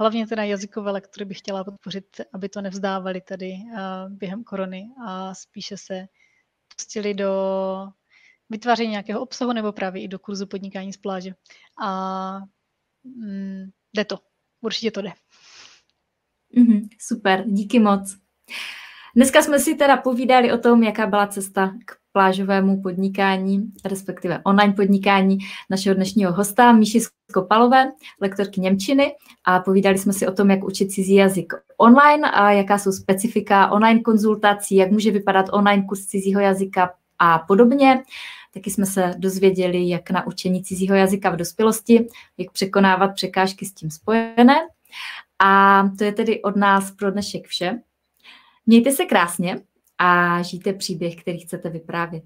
hlavně 0.00 0.26
teda 0.26 0.44
jazykové 0.44 0.90
lektory 0.90 1.24
bych 1.24 1.38
chtěla 1.38 1.64
podpořit, 1.64 2.20
aby 2.32 2.48
to 2.48 2.60
nevzdávali 2.60 3.20
tady 3.20 3.54
během 4.08 4.44
korony 4.44 4.90
a 5.06 5.34
spíše 5.34 5.76
se 5.76 6.06
pustili 6.76 7.14
do 7.14 7.32
vytváření 8.50 8.90
nějakého 8.90 9.20
obsahu 9.20 9.52
nebo 9.52 9.72
právě 9.72 10.02
i 10.02 10.08
do 10.08 10.18
kurzu 10.18 10.46
podnikání 10.46 10.92
z 10.92 10.96
pláže. 10.96 11.30
A 11.82 12.38
mm, 13.04 13.70
jde 13.92 14.04
to. 14.04 14.18
Určitě 14.60 14.90
to 14.90 15.02
jde. 15.02 15.12
Mm-hmm, 16.56 16.88
super, 16.98 17.44
díky 17.46 17.78
moc. 17.78 18.16
Dneska 19.16 19.42
jsme 19.42 19.58
si 19.58 19.74
teda 19.74 19.96
povídali 19.96 20.52
o 20.52 20.58
tom, 20.58 20.82
jaká 20.82 21.06
byla 21.06 21.26
cesta 21.26 21.74
k 21.84 21.99
plážovému 22.12 22.82
podnikání, 22.82 23.72
respektive 23.84 24.40
online 24.44 24.72
podnikání 24.72 25.38
našeho 25.70 25.94
dnešního 25.94 26.32
hosta 26.32 26.72
Míši 26.72 27.00
Skopalové, 27.30 27.92
lektorky 28.20 28.60
Němčiny 28.60 29.12
a 29.44 29.60
povídali 29.60 29.98
jsme 29.98 30.12
si 30.12 30.26
o 30.26 30.32
tom, 30.32 30.50
jak 30.50 30.64
učit 30.64 30.92
cizí 30.92 31.14
jazyk 31.14 31.52
online 31.78 32.30
a 32.30 32.50
jaká 32.50 32.78
jsou 32.78 32.92
specifika 32.92 33.70
online 33.70 34.00
konzultací, 34.00 34.76
jak 34.76 34.90
může 34.90 35.10
vypadat 35.10 35.46
online 35.52 35.84
kurz 35.88 36.06
cizího 36.06 36.40
jazyka 36.40 36.92
a 37.18 37.38
podobně. 37.38 38.02
Taky 38.54 38.70
jsme 38.70 38.86
se 38.86 39.14
dozvěděli, 39.18 39.88
jak 39.88 40.10
na 40.10 40.26
učení 40.26 40.62
cizího 40.62 40.96
jazyka 40.96 41.30
v 41.30 41.36
dospělosti, 41.36 42.06
jak 42.38 42.52
překonávat 42.52 43.14
překážky 43.14 43.66
s 43.66 43.72
tím 43.72 43.90
spojené. 43.90 44.56
A 45.38 45.82
to 45.98 46.04
je 46.04 46.12
tedy 46.12 46.42
od 46.42 46.56
nás 46.56 46.90
pro 46.90 47.10
dnešek 47.10 47.46
vše. 47.46 47.78
Mějte 48.66 48.92
se 48.92 49.04
krásně 49.04 49.60
a 50.00 50.42
žijte 50.42 50.72
příběh, 50.72 51.16
který 51.16 51.38
chcete 51.40 51.70
vyprávět. 51.70 52.24